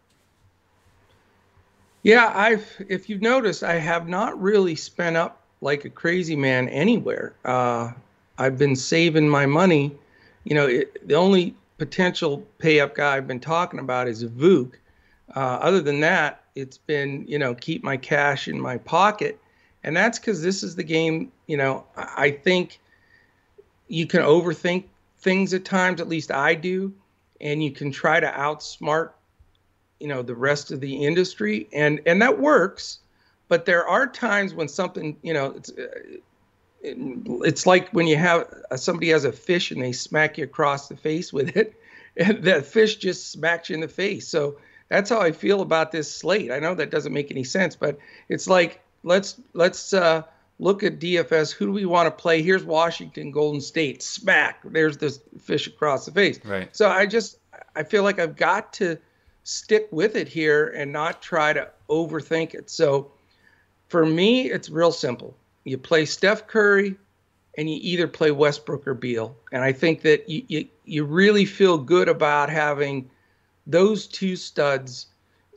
Yeah, 2.03 2.33
I've 2.35 2.67
if 2.89 3.09
you've 3.09 3.23
noticed, 3.23 3.63
I 3.63 3.75
have 3.75 4.09
not 4.09 4.41
really 4.41 4.75
spent 4.75 5.17
up 5.17 5.43
like 5.61 5.85
a 5.85 5.91
crazy 5.91 6.37
man 6.37 6.69
anywhere. 6.69 7.35
Uh, 7.45 7.93
I've 8.39 8.59
been 8.59 8.77
saving 8.77 9.29
my 9.29 9.47
money. 9.47 9.95
You 10.45 10.55
know, 10.55 10.67
it, 10.67 11.07
the 11.07 11.15
only 11.15 11.55
potential 11.77 12.45
pay 12.59 12.81
up 12.81 12.95
guy 12.95 13.17
I've 13.17 13.27
been 13.27 13.41
talking 13.41 13.81
about 13.81 14.09
is 14.09 14.25
Vuk. 14.25 14.73
Uh, 15.35 15.39
other 15.39 15.81
than 15.81 16.01
that, 16.01 16.43
it's 16.59 16.79
been 16.79 17.25
you 17.29 17.39
know 17.39 17.55
keep 17.55 17.83
my 17.85 17.97
cash 17.97 18.49
in 18.49 18.61
my 18.61 18.79
pocket, 18.79 19.41
and 19.85 19.97
that's 19.97 20.19
because 20.19 20.43
this 20.43 20.63
is 20.63 20.75
the 20.75 20.83
game. 20.83 21.33
You 21.47 21.57
know, 21.57 21.85
I 21.97 22.31
think 22.31 22.81
you 23.89 24.07
can 24.07 24.23
overthink 24.23 24.85
things 25.21 25.55
at 25.55 25.65
times. 25.65 26.01
At 26.01 26.09
least 26.09 26.31
I 26.31 26.55
do, 26.55 26.93
and 27.41 27.63
you 27.63 27.71
can 27.71 27.91
try 27.91 28.21
to 28.21 28.27
outsmart 28.27 29.11
you 30.01 30.09
know 30.09 30.23
the 30.23 30.35
rest 30.35 30.71
of 30.73 30.81
the 30.81 31.05
industry, 31.05 31.69
and 31.73 32.01
and 32.07 32.21
that 32.23 32.39
works. 32.39 32.99
But 33.49 33.65
there 33.65 33.87
are 33.87 34.07
times 34.07 34.53
when 34.53 34.69
something 34.69 35.17
you 35.23 35.33
know 35.33 35.55
it's 35.57 35.73
it's 36.83 37.67
like 37.67 37.91
when 37.91 38.07
you 38.07 38.17
have 38.17 38.47
uh, 38.71 38.77
somebody 38.77 39.11
has 39.11 39.25
a 39.25 39.33
fish 39.33 39.71
and 39.71 39.83
they 39.83 39.93
smack 39.93 40.39
you 40.39 40.45
across 40.45 40.89
the 40.89 40.97
face 40.97 41.33
with 41.33 41.57
it 41.57 41.75
and 42.17 42.43
that 42.45 42.67
fish 42.67 42.97
just 42.97 43.31
smacks 43.31 43.69
you 43.69 43.75
in 43.75 43.81
the 43.81 43.89
face 43.89 44.29
so 44.29 44.57
that's 44.89 45.11
how 45.11 45.21
i 45.21 45.33
feel 45.33 45.61
about 45.61 45.93
this 45.93 46.13
slate. 46.13 46.51
I 46.51 46.59
know 46.59 46.75
that 46.75 46.91
doesn't 46.91 47.13
make 47.13 47.31
any 47.31 47.45
sense 47.45 47.77
but 47.77 47.99
it's 48.29 48.47
like 48.47 48.81
let's 49.03 49.41
let's 49.55 49.93
uh, 49.93 50.23
look 50.59 50.83
at 50.83 50.99
dfs 50.99 51.53
who 51.53 51.67
do 51.67 51.73
we 51.73 51.87
want 51.87 52.07
to 52.07 52.11
play? 52.11 52.43
Here's 52.43 52.65
washington 52.65 53.31
golden 53.31 53.61
state 53.61 54.03
smack 54.03 54.61
there's 54.65 54.99
this 54.99 55.21
fish 55.41 55.67
across 55.67 56.07
the 56.07 56.13
face. 56.13 56.41
Right. 56.45 56.75
So 56.75 56.89
i 56.89 57.07
just 57.07 57.39
i 57.75 57.83
feel 57.83 58.03
like 58.03 58.19
i've 58.19 58.37
got 58.37 58.73
to 58.75 58.99
stick 59.45 59.89
with 59.91 60.15
it 60.15 60.29
here 60.29 60.69
and 60.69 60.93
not 60.93 61.23
try 61.23 61.53
to 61.53 61.69
overthink 61.89 62.55
it. 62.55 62.71
So 62.71 63.11
for 63.89 64.05
me 64.05 64.51
it's 64.51 64.69
real 64.69 64.93
simple. 64.93 65.37
You 65.65 65.77
play 65.77 66.07
Steph 66.07 66.47
Curry, 66.47 66.97
and 67.59 67.69
you 67.69 67.79
either 67.83 68.07
play 68.07 68.31
Westbrook 68.31 68.87
or 68.87 68.95
Beal. 68.95 69.37
And 69.53 69.65
I 69.65 69.73
think 69.73 70.03
that 70.03 70.29
you, 70.29 70.45
you, 70.47 70.69
you 70.85 71.05
really 71.05 71.45
feel 71.45 71.77
good 71.77 72.09
about 72.09 72.49
having 72.49 73.11
those 73.69 74.07
two 74.07 74.35
studs 74.35 75.07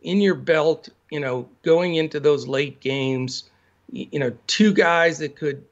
in 0.03 0.21
your 0.21 0.35
belt, 0.35 0.89
you 1.09 1.19
know, 1.19 1.47
going 1.63 1.95
into 1.95 2.19
those 2.19 2.47
late 2.47 2.79
games. 2.79 3.45
You 3.91 4.19
know, 4.19 4.31
two 4.47 4.73
guys 4.73 5.19
that 5.19 5.35
could, 5.35 5.63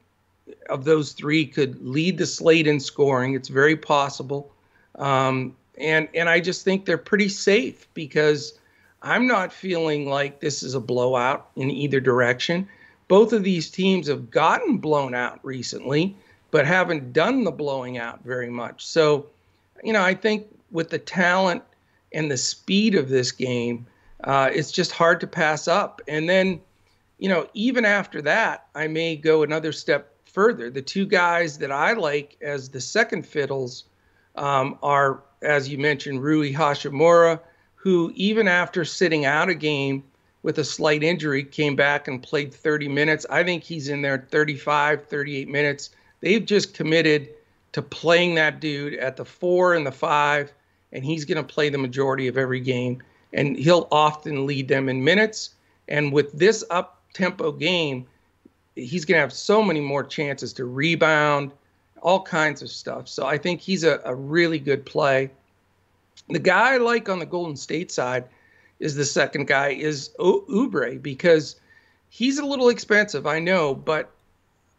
of 0.68 0.84
those 0.84 1.12
three, 1.12 1.46
could 1.46 1.86
lead 1.86 2.18
the 2.18 2.26
slate 2.26 2.66
in 2.66 2.80
scoring. 2.80 3.34
It's 3.34 3.48
very 3.48 3.76
possible. 3.76 4.52
Um, 4.96 5.56
and 5.78 6.08
and 6.14 6.28
I 6.28 6.40
just 6.40 6.64
think 6.64 6.84
they're 6.84 6.98
pretty 6.98 7.28
safe 7.28 7.86
because 7.94 8.58
I'm 9.02 9.26
not 9.26 9.52
feeling 9.52 10.08
like 10.08 10.40
this 10.40 10.62
is 10.62 10.74
a 10.74 10.80
blowout 10.80 11.48
in 11.56 11.70
either 11.70 12.00
direction 12.00 12.68
both 13.10 13.32
of 13.32 13.42
these 13.42 13.68
teams 13.68 14.06
have 14.06 14.30
gotten 14.30 14.78
blown 14.78 15.16
out 15.16 15.40
recently, 15.42 16.14
but 16.52 16.64
haven't 16.64 17.12
done 17.12 17.42
the 17.42 17.50
blowing 17.50 17.98
out 17.98 18.22
very 18.22 18.48
much. 18.48 18.86
So, 18.86 19.26
you 19.82 19.92
know, 19.92 20.00
I 20.00 20.14
think 20.14 20.46
with 20.70 20.90
the 20.90 21.00
talent 21.00 21.64
and 22.12 22.30
the 22.30 22.36
speed 22.36 22.94
of 22.94 23.08
this 23.08 23.32
game, 23.32 23.86
uh, 24.24 24.50
it's 24.52 24.70
just 24.70 24.92
hard 24.92 25.20
to 25.20 25.26
pass 25.26 25.68
up. 25.68 26.00
And 26.08 26.28
then, 26.28 26.60
you 27.18 27.28
know, 27.28 27.48
even 27.54 27.84
after 27.84 28.20
that, 28.22 28.66
I 28.74 28.86
may 28.86 29.16
go 29.16 29.42
another 29.42 29.72
step 29.72 30.14
further. 30.26 30.70
The 30.70 30.82
two 30.82 31.06
guys 31.06 31.58
that 31.58 31.72
I 31.72 31.92
like 31.92 32.36
as 32.40 32.68
the 32.68 32.80
second 32.80 33.26
fiddles 33.26 33.84
um, 34.36 34.78
are, 34.82 35.22
as 35.42 35.68
you 35.68 35.78
mentioned, 35.78 36.22
Rui 36.22 36.52
Hachimura, 36.52 37.40
who 37.74 38.12
even 38.14 38.46
after 38.46 38.84
sitting 38.84 39.24
out 39.24 39.48
a 39.48 39.54
game 39.54 40.04
with 40.42 40.58
a 40.58 40.64
slight 40.64 41.02
injury, 41.02 41.44
came 41.44 41.76
back 41.76 42.08
and 42.08 42.22
played 42.22 42.52
30 42.52 42.88
minutes. 42.88 43.26
I 43.28 43.42
think 43.44 43.62
he's 43.62 43.88
in 43.88 44.02
there 44.02 44.26
35, 44.30 45.06
38 45.06 45.48
minutes. 45.48 45.90
They've 46.20 46.44
just 46.44 46.74
committed 46.74 47.30
to 47.72 47.82
playing 47.82 48.34
that 48.34 48.60
dude 48.60 48.94
at 48.94 49.16
the 49.16 49.24
four 49.24 49.74
and 49.74 49.86
the 49.86 49.92
five, 49.92 50.52
and 50.92 51.04
he's 51.04 51.24
going 51.24 51.36
to 51.36 51.44
play 51.44 51.68
the 51.68 51.78
majority 51.78 52.28
of 52.28 52.36
every 52.36 52.60
game. 52.60 53.02
And 53.32 53.56
he'll 53.56 53.86
often 53.92 54.46
lead 54.46 54.68
them 54.68 54.88
in 54.88 55.04
minutes. 55.04 55.50
And 55.88 56.12
with 56.12 56.32
this 56.32 56.64
up 56.70 57.00
tempo 57.12 57.52
game, 57.52 58.06
he's 58.74 59.04
going 59.04 59.16
to 59.16 59.20
have 59.20 59.32
so 59.32 59.62
many 59.62 59.80
more 59.80 60.02
chances 60.02 60.52
to 60.54 60.64
rebound, 60.64 61.52
all 62.02 62.22
kinds 62.22 62.62
of 62.62 62.70
stuff. 62.70 63.08
So 63.08 63.26
I 63.26 63.38
think 63.38 63.60
he's 63.60 63.84
a, 63.84 64.00
a 64.04 64.14
really 64.14 64.58
good 64.58 64.84
play. 64.84 65.30
The 66.28 66.38
guy 66.38 66.74
I 66.74 66.76
like 66.78 67.08
on 67.08 67.18
the 67.18 67.26
Golden 67.26 67.56
State 67.56 67.92
side 67.92 68.24
is 68.78 68.94
the 68.94 69.04
second 69.04 69.46
guy 69.46 69.68
is 69.68 70.10
Oubre 70.18 71.00
because 71.00 71.56
he's 72.08 72.38
a 72.38 72.44
little 72.44 72.68
expensive, 72.68 73.26
I 73.26 73.38
know, 73.38 73.74
but 73.74 74.10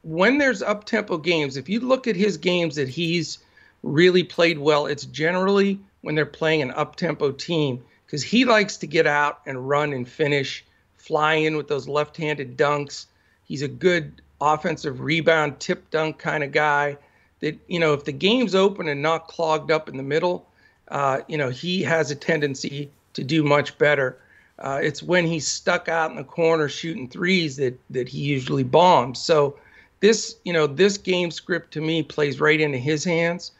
when 0.03 0.39
there's 0.39 0.61
up 0.61 0.85
tempo 0.85 1.17
games, 1.17 1.57
if 1.57 1.69
you 1.69 1.79
look 1.79 2.07
at 2.07 2.15
his 2.15 2.37
games 2.37 2.75
that 2.75 2.89
he's 2.89 3.39
really 3.83 4.23
played 4.23 4.59
well, 4.59 4.87
it's 4.87 5.05
generally 5.05 5.79
when 6.01 6.15
they're 6.15 6.25
playing 6.25 6.61
an 6.61 6.71
up 6.71 6.95
tempo 6.95 7.31
team 7.31 7.83
because 8.05 8.23
he 8.23 8.45
likes 8.45 8.77
to 8.77 8.87
get 8.87 9.07
out 9.07 9.39
and 9.45 9.69
run 9.69 9.93
and 9.93 10.07
finish, 10.07 10.65
fly 10.97 11.35
in 11.35 11.55
with 11.55 11.67
those 11.67 11.87
left 11.87 12.17
handed 12.17 12.57
dunks. 12.57 13.05
He's 13.45 13.61
a 13.61 13.67
good 13.67 14.21
offensive 14.41 14.99
rebound, 14.99 15.59
tip 15.59 15.89
dunk 15.91 16.17
kind 16.17 16.43
of 16.43 16.51
guy. 16.51 16.97
That, 17.39 17.57
you 17.67 17.79
know, 17.79 17.93
if 17.93 18.03
the 18.03 18.11
game's 18.11 18.53
open 18.53 18.87
and 18.87 19.01
not 19.01 19.27
clogged 19.27 19.71
up 19.71 19.89
in 19.89 19.97
the 19.97 20.03
middle, 20.03 20.45
uh, 20.89 21.21
you 21.27 21.37
know, 21.37 21.49
he 21.49 21.81
has 21.83 22.11
a 22.11 22.15
tendency 22.15 22.91
to 23.13 23.23
do 23.23 23.43
much 23.43 23.77
better. 23.77 24.17
Uh, 24.59 24.79
it's 24.81 25.01
when 25.01 25.25
he's 25.25 25.47
stuck 25.47 25.87
out 25.87 26.11
in 26.11 26.17
the 26.17 26.23
corner 26.23 26.69
shooting 26.69 27.07
threes 27.07 27.55
that 27.57 27.79
that 27.89 28.07
he 28.07 28.19
usually 28.19 28.63
bombs. 28.63 29.19
So 29.19 29.57
this, 30.01 30.35
you 30.43 30.53
know, 30.53 30.67
this 30.67 30.97
game 30.97 31.31
script 31.31 31.71
to 31.73 31.81
me 31.81 32.03
plays 32.03 32.39
right 32.39 32.59
into 32.59 32.77
his 32.77 33.03
hands. 33.03 33.51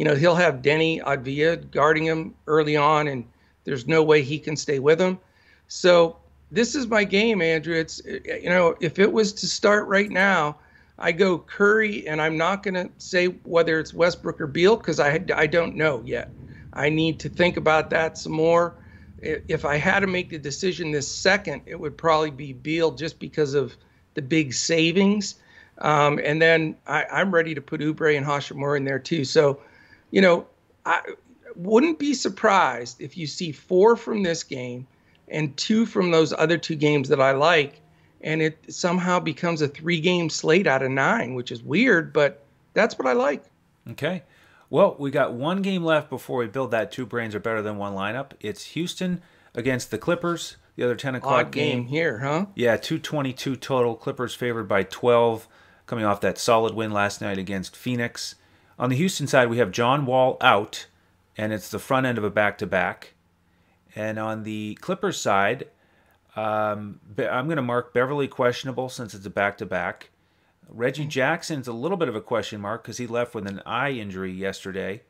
You 0.00 0.06
know, 0.06 0.14
he'll 0.14 0.34
have 0.34 0.62
Deni 0.62 1.02
Avdija 1.02 1.70
guarding 1.72 2.06
him 2.06 2.34
early 2.46 2.74
on, 2.74 3.06
and 3.06 3.22
there's 3.64 3.86
no 3.86 4.02
way 4.02 4.22
he 4.22 4.38
can 4.38 4.56
stay 4.56 4.78
with 4.78 4.98
him. 4.98 5.18
So 5.68 6.16
this 6.50 6.74
is 6.74 6.86
my 6.86 7.04
game, 7.04 7.42
Andrew. 7.42 7.74
It's 7.74 8.00
you 8.06 8.48
know, 8.48 8.76
if 8.80 8.98
it 8.98 9.12
was 9.12 9.30
to 9.34 9.46
start 9.46 9.86
right 9.88 10.08
now, 10.08 10.56
I 10.98 11.12
go 11.12 11.36
Curry, 11.36 12.08
and 12.08 12.18
I'm 12.18 12.38
not 12.38 12.62
going 12.62 12.76
to 12.76 12.88
say 12.96 13.26
whether 13.26 13.78
it's 13.78 13.92
Westbrook 13.92 14.40
or 14.40 14.46
Beal 14.46 14.78
because 14.78 15.00
I 15.00 15.22
I 15.36 15.46
don't 15.46 15.76
know 15.76 16.00
yet. 16.02 16.30
I 16.72 16.88
need 16.88 17.20
to 17.20 17.28
think 17.28 17.58
about 17.58 17.90
that 17.90 18.16
some 18.16 18.32
more 18.32 18.76
if 19.22 19.66
I 19.66 19.76
had 19.76 20.00
to 20.00 20.06
make 20.06 20.30
the 20.30 20.38
decision 20.38 20.92
this 20.92 21.06
second, 21.06 21.60
it 21.66 21.78
would 21.78 21.98
probably 21.98 22.30
be 22.30 22.54
Beal 22.54 22.92
just 22.92 23.18
because 23.18 23.52
of 23.52 23.76
the 24.14 24.22
big 24.22 24.54
savings. 24.54 25.34
Um, 25.76 26.18
and 26.24 26.40
then 26.40 26.76
I, 26.86 27.04
am 27.10 27.34
ready 27.34 27.54
to 27.54 27.60
put 27.60 27.82
Oubre 27.82 28.16
and 28.16 28.24
Hachimura 28.24 28.78
in 28.78 28.84
there 28.84 28.98
too. 28.98 29.26
So, 29.26 29.60
you 30.10 30.20
know, 30.20 30.46
I 30.84 31.00
wouldn't 31.56 31.98
be 31.98 32.14
surprised 32.14 33.00
if 33.00 33.16
you 33.16 33.26
see 33.26 33.52
four 33.52 33.96
from 33.96 34.22
this 34.22 34.44
game 34.44 34.86
and 35.28 35.56
two 35.56 35.86
from 35.86 36.10
those 36.10 36.32
other 36.32 36.58
two 36.58 36.76
games 36.76 37.08
that 37.08 37.20
I 37.20 37.32
like, 37.32 37.80
and 38.20 38.42
it 38.42 38.72
somehow 38.72 39.20
becomes 39.20 39.62
a 39.62 39.68
three 39.68 40.00
game 40.00 40.30
slate 40.30 40.66
out 40.66 40.82
of 40.82 40.90
nine, 40.90 41.34
which 41.34 41.52
is 41.52 41.62
weird, 41.62 42.12
but 42.12 42.44
that's 42.74 42.98
what 42.98 43.06
I 43.06 43.12
like. 43.12 43.44
Okay. 43.90 44.22
Well, 44.68 44.94
we 44.98 45.10
got 45.10 45.32
one 45.32 45.62
game 45.62 45.84
left 45.84 46.10
before 46.10 46.38
we 46.38 46.46
build 46.46 46.70
that 46.70 46.92
two 46.92 47.04
brains 47.06 47.34
are 47.34 47.40
better 47.40 47.62
than 47.62 47.76
one 47.76 47.94
lineup. 47.94 48.32
It's 48.40 48.64
Houston 48.66 49.20
against 49.54 49.90
the 49.90 49.98
Clippers. 49.98 50.56
The 50.76 50.84
other 50.84 50.94
10 50.94 51.16
o'clock 51.16 51.46
Odd 51.46 51.52
game, 51.52 51.80
game 51.82 51.86
here, 51.88 52.18
huh? 52.20 52.46
Yeah, 52.54 52.76
222 52.76 53.56
total. 53.56 53.96
Clippers 53.96 54.34
favored 54.34 54.68
by 54.68 54.84
12, 54.84 55.48
coming 55.86 56.04
off 56.04 56.20
that 56.20 56.38
solid 56.38 56.74
win 56.74 56.92
last 56.92 57.20
night 57.20 57.36
against 57.36 57.76
Phoenix. 57.76 58.36
On 58.80 58.88
the 58.88 58.96
Houston 58.96 59.26
side, 59.26 59.50
we 59.50 59.58
have 59.58 59.72
John 59.72 60.06
Wall 60.06 60.38
out, 60.40 60.86
and 61.36 61.52
it's 61.52 61.68
the 61.68 61.78
front 61.78 62.06
end 62.06 62.16
of 62.16 62.24
a 62.24 62.30
back 62.30 62.56
to 62.58 62.66
back. 62.66 63.12
And 63.94 64.18
on 64.18 64.42
the 64.42 64.78
Clippers 64.80 65.20
side, 65.20 65.68
um, 66.34 66.98
I'm 67.18 67.44
going 67.44 67.56
to 67.56 67.62
mark 67.62 67.92
Beverley 67.92 68.26
questionable 68.26 68.88
since 68.88 69.12
it's 69.12 69.26
a 69.26 69.30
back 69.30 69.58
to 69.58 69.66
back. 69.66 70.08
Reggie 70.66 71.04
Jackson's 71.04 71.68
a 71.68 71.74
little 71.74 71.98
bit 71.98 72.08
of 72.08 72.16
a 72.16 72.22
question 72.22 72.62
mark 72.62 72.82
because 72.82 72.96
he 72.96 73.06
left 73.06 73.34
with 73.34 73.46
an 73.46 73.60
eye 73.66 73.90
injury 73.90 74.32
yesterday. 74.32 75.02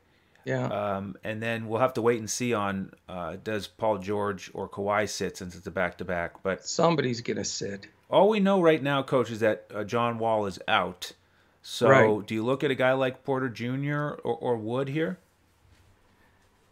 Yeah. 0.43 0.65
Um, 0.65 1.15
and 1.23 1.41
then 1.41 1.69
we'll 1.69 1.79
have 1.79 1.93
to 1.93 2.01
wait 2.01 2.19
and 2.19 2.29
see 2.29 2.53
on 2.53 2.91
uh, 3.07 3.37
does 3.41 3.67
Paul 3.67 3.99
George 3.99 4.51
or 4.53 4.67
Kawhi 4.67 5.07
sit 5.07 5.37
since 5.37 5.55
it's 5.55 5.67
a 5.67 5.71
back 5.71 5.97
to 5.99 6.05
back. 6.05 6.43
But 6.43 6.65
somebody's 6.65 7.21
gonna 7.21 7.45
sit. 7.45 7.87
All 8.09 8.27
we 8.27 8.41
know 8.41 8.59
right 8.61 8.83
now, 8.83 9.01
coach, 9.01 9.31
is 9.31 9.39
that 9.39 9.67
uh, 9.73 9.85
John 9.85 10.19
Wall 10.19 10.45
is 10.45 10.59
out. 10.67 11.13
So 11.61 11.89
right. 11.89 12.27
do 12.27 12.33
you 12.33 12.43
look 12.43 12.63
at 12.63 12.71
a 12.71 12.75
guy 12.75 12.93
like 12.93 13.23
Porter 13.23 13.49
Jr. 13.49 14.19
or, 14.23 14.35
or 14.35 14.57
Wood 14.57 14.87
here? 14.87 15.19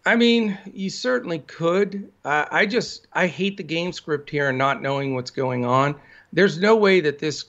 I 0.05 0.15
mean, 0.15 0.57
you 0.73 0.89
certainly 0.89 1.39
could. 1.39 2.11
Uh, 2.25 2.45
I 2.49 2.65
just 2.65 3.07
I 3.13 3.27
hate 3.27 3.57
the 3.57 3.63
game 3.63 3.91
script 3.93 4.29
here 4.29 4.49
and 4.49 4.57
not 4.57 4.81
knowing 4.81 5.13
what's 5.13 5.31
going 5.31 5.65
on. 5.65 5.95
There's 6.33 6.57
no 6.57 6.75
way 6.75 7.01
that 7.01 7.19
this, 7.19 7.45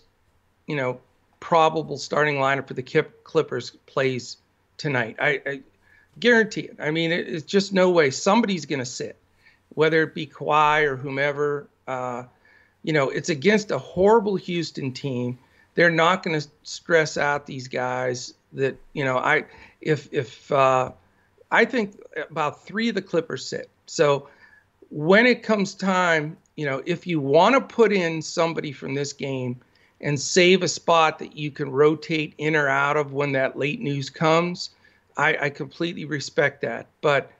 you 0.66 0.76
know, 0.76 1.00
probable 1.38 1.96
starting 1.96 2.36
lineup 2.36 2.68
for 2.68 2.74
the 2.74 2.82
Clippers 2.82 3.70
plays 3.86 4.36
tonight. 4.76 5.16
I, 5.18 5.40
I 5.46 5.60
guarantee 6.18 6.62
it. 6.62 6.76
I 6.78 6.90
mean, 6.90 7.12
it, 7.12 7.28
it's 7.28 7.44
just 7.44 7.72
no 7.72 7.90
way 7.90 8.10
somebody's 8.10 8.66
going 8.66 8.80
to 8.80 8.86
sit, 8.86 9.16
whether 9.70 10.02
it 10.02 10.14
be 10.14 10.26
Kawhi 10.26 10.84
or 10.84 10.96
whomever. 10.96 11.68
Uh, 11.86 12.24
you 12.82 12.92
know, 12.92 13.10
it's 13.10 13.28
against 13.28 13.70
a 13.70 13.78
horrible 13.78 14.36
Houston 14.36 14.92
team. 14.92 15.38
They're 15.74 15.90
not 15.90 16.22
going 16.22 16.40
to 16.40 16.46
stress 16.62 17.16
out 17.16 17.46
these 17.46 17.68
guys. 17.68 18.34
That 18.52 18.76
you 18.92 19.04
know, 19.04 19.18
I 19.18 19.44
if 19.80 20.12
if 20.12 20.50
uh, 20.50 20.92
I 21.50 21.64
think 21.64 22.00
about 22.30 22.64
three 22.64 22.88
of 22.88 22.94
the 22.94 23.02
Clippers 23.02 23.46
sit. 23.46 23.70
So 23.86 24.28
when 24.90 25.26
it 25.26 25.42
comes 25.42 25.74
time, 25.74 26.36
you 26.56 26.66
know, 26.66 26.82
if 26.84 27.06
you 27.06 27.20
want 27.20 27.54
to 27.54 27.60
put 27.60 27.92
in 27.92 28.22
somebody 28.22 28.72
from 28.72 28.94
this 28.94 29.12
game 29.12 29.60
and 30.00 30.18
save 30.18 30.62
a 30.62 30.68
spot 30.68 31.18
that 31.20 31.36
you 31.36 31.50
can 31.50 31.70
rotate 31.70 32.34
in 32.38 32.56
or 32.56 32.68
out 32.68 32.96
of 32.96 33.12
when 33.12 33.32
that 33.32 33.56
late 33.58 33.80
news 33.80 34.10
comes, 34.10 34.70
I, 35.16 35.36
I 35.42 35.50
completely 35.50 36.04
respect 36.04 36.62
that. 36.62 36.86
But 37.00 37.30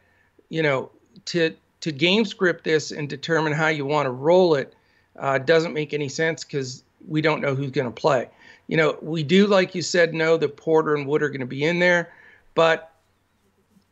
you 0.49 0.63
know, 0.63 0.91
to 1.27 1.55
to 1.81 1.93
game 1.93 2.25
script 2.25 2.65
this 2.65 2.93
and 2.93 3.09
determine 3.09 3.53
how 3.53 3.69
you 3.69 3.87
want 3.87 4.07
to 4.07 4.11
roll 4.11 4.55
it 4.55 4.75
uh, 5.19 5.39
doesn't 5.39 5.73
make 5.73 5.93
any 5.95 6.09
sense 6.09 6.45
because 6.45 6.83
we 7.07 7.21
don't 7.21 7.41
know 7.41 7.55
who's 7.55 7.71
going 7.71 7.87
to 7.87 8.01
play. 8.01 8.29
You 8.69 8.77
know, 8.77 8.99
we 9.03 9.23
do, 9.23 9.47
like 9.47 9.75
you 9.75 9.83
said, 9.83 10.15
know 10.15 10.37
that 10.37 10.57
Porter 10.57 10.95
and 10.95 11.07
Wood 11.07 11.23
are 11.23 11.29
going 11.29 11.41
to 11.41 11.47
be 11.47 11.65
in 11.65 11.79
there, 11.79 12.13
but 12.55 12.93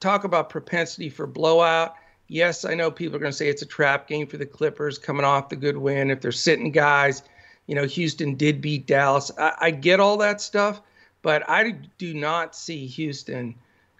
talk 0.00 0.24
about 0.24 0.50
propensity 0.50 1.08
for 1.08 1.26
blowout. 1.26 1.94
Yes, 2.28 2.64
I 2.64 2.74
know 2.74 2.90
people 2.90 3.16
are 3.16 3.20
going 3.20 3.32
to 3.32 3.36
say 3.36 3.48
it's 3.48 3.62
a 3.62 3.66
trap 3.66 4.06
game 4.06 4.26
for 4.26 4.36
the 4.36 4.46
Clippers 4.46 4.98
coming 4.98 5.24
off 5.24 5.48
the 5.48 5.56
good 5.56 5.78
win. 5.78 6.10
If 6.10 6.20
they're 6.20 6.30
sitting 6.30 6.70
guys, 6.70 7.22
you 7.66 7.74
know, 7.74 7.84
Houston 7.84 8.34
did 8.34 8.60
beat 8.60 8.86
Dallas. 8.86 9.30
I, 9.38 9.54
I 9.60 9.70
get 9.70 9.98
all 9.98 10.16
that 10.18 10.40
stuff, 10.40 10.80
but 11.22 11.48
I 11.48 11.72
do 11.96 12.14
not 12.14 12.54
see 12.54 12.86
Houston 12.86 13.54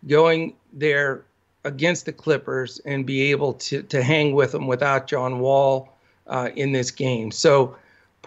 going 0.07 0.55
there 0.73 1.25
against 1.65 2.07
the 2.07 2.13
Clippers 2.13 2.81
and 2.85 3.05
be 3.05 3.31
able 3.31 3.55
to 3.55 3.83
to 3.83 4.03
hang 4.03 4.35
with 4.35 4.53
them 4.53 4.67
without 4.67 5.07
John 5.07 5.41
Wall 5.41 5.99
uh, 6.27 6.51
in 6.55 6.73
this 6.73 6.91
game. 6.91 7.31
So 7.31 7.77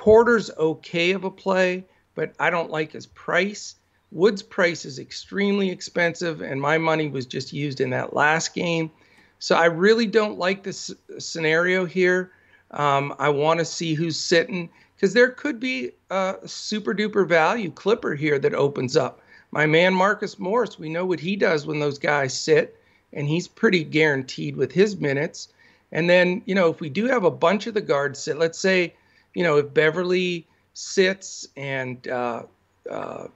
Porter's 0.01 0.49
okay 0.57 1.11
of 1.11 1.25
a 1.25 1.29
play, 1.29 1.85
but 2.15 2.33
I 2.39 2.49
don't 2.49 2.71
like 2.71 2.91
his 2.91 3.05
price. 3.05 3.75
Wood's 4.11 4.41
price 4.41 4.83
is 4.83 4.97
extremely 4.97 5.69
expensive, 5.69 6.41
and 6.41 6.59
my 6.59 6.79
money 6.79 7.07
was 7.07 7.27
just 7.27 7.53
used 7.53 7.79
in 7.79 7.91
that 7.91 8.15
last 8.15 8.55
game. 8.55 8.89
So 9.37 9.55
I 9.55 9.65
really 9.65 10.07
don't 10.07 10.39
like 10.39 10.63
this 10.63 10.91
scenario 11.19 11.85
here. 11.85 12.31
Um, 12.71 13.13
I 13.19 13.29
want 13.29 13.59
to 13.59 13.65
see 13.65 13.93
who's 13.93 14.17
sitting 14.17 14.71
because 14.95 15.13
there 15.13 15.29
could 15.29 15.59
be 15.59 15.91
a 16.09 16.37
super 16.47 16.95
duper 16.95 17.27
value 17.27 17.69
clipper 17.69 18.15
here 18.15 18.39
that 18.39 18.55
opens 18.55 18.97
up. 18.97 19.21
My 19.51 19.67
man 19.67 19.93
Marcus 19.93 20.39
Morris, 20.39 20.79
we 20.79 20.89
know 20.89 21.05
what 21.05 21.19
he 21.19 21.35
does 21.35 21.67
when 21.67 21.79
those 21.79 21.99
guys 21.99 22.33
sit 22.33 22.75
and 23.13 23.27
he's 23.27 23.47
pretty 23.47 23.83
guaranteed 23.83 24.55
with 24.55 24.71
his 24.71 24.99
minutes. 24.99 25.49
And 25.91 26.09
then, 26.09 26.41
you 26.45 26.55
know, 26.55 26.71
if 26.71 26.79
we 26.79 26.89
do 26.89 27.05
have 27.05 27.23
a 27.23 27.29
bunch 27.29 27.67
of 27.67 27.75
the 27.75 27.81
guards 27.81 28.17
sit, 28.17 28.39
let's 28.39 28.57
say, 28.57 28.95
you 29.33 29.43
know, 29.43 29.57
if 29.57 29.73
Beverley 29.73 30.47
sits 30.73 31.47
and 31.55 32.07
uh, 32.07 32.43
uh, 32.89 33.27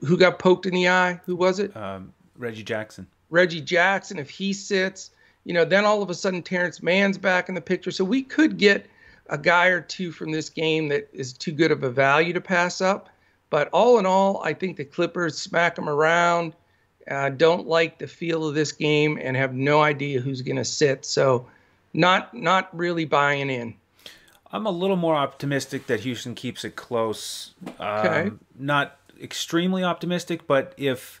who 0.00 0.16
got 0.16 0.38
poked 0.38 0.66
in 0.66 0.74
the 0.74 0.88
eye? 0.88 1.20
Who 1.26 1.36
was 1.36 1.58
it? 1.58 1.76
Um, 1.76 2.12
Reggie 2.36 2.62
Jackson. 2.62 3.06
Reggie 3.30 3.60
Jackson. 3.60 4.18
If 4.18 4.30
he 4.30 4.52
sits, 4.52 5.10
you 5.44 5.52
know, 5.52 5.64
then 5.64 5.84
all 5.84 6.02
of 6.02 6.10
a 6.10 6.14
sudden 6.14 6.42
Terance 6.42 6.82
Mann's 6.82 7.18
back 7.18 7.48
in 7.48 7.54
the 7.54 7.60
picture. 7.60 7.90
So 7.90 8.04
we 8.04 8.22
could 8.22 8.58
get 8.58 8.86
a 9.28 9.38
guy 9.38 9.66
or 9.66 9.80
two 9.80 10.12
from 10.12 10.30
this 10.30 10.48
game 10.48 10.88
that 10.88 11.08
is 11.12 11.32
too 11.32 11.52
good 11.52 11.70
of 11.70 11.82
a 11.82 11.90
value 11.90 12.32
to 12.32 12.40
pass 12.40 12.80
up. 12.80 13.08
But 13.50 13.68
all 13.72 13.98
in 13.98 14.06
all, 14.06 14.42
I 14.42 14.52
think 14.52 14.76
the 14.76 14.84
Clippers 14.84 15.36
smack 15.38 15.74
them 15.74 15.88
around 15.88 16.54
uh, 17.10 17.30
don't 17.30 17.66
like 17.66 17.98
the 17.98 18.06
feel 18.06 18.46
of 18.46 18.54
this 18.54 18.72
game 18.72 19.18
and 19.20 19.36
have 19.36 19.54
no 19.54 19.80
idea 19.80 20.20
who's 20.20 20.42
going 20.42 20.56
to 20.56 20.64
sit. 20.64 21.04
So, 21.04 21.46
not 21.94 22.34
not 22.34 22.76
really 22.76 23.06
buying 23.06 23.48
in. 23.48 23.74
I'm 24.52 24.66
a 24.66 24.70
little 24.70 24.96
more 24.96 25.14
optimistic 25.14 25.86
that 25.88 26.00
Houston 26.00 26.34
keeps 26.34 26.64
it 26.64 26.76
close. 26.76 27.54
Um. 27.78 28.40
Not 28.58 28.98
extremely 29.20 29.84
optimistic, 29.84 30.46
but 30.46 30.74
if 30.76 31.20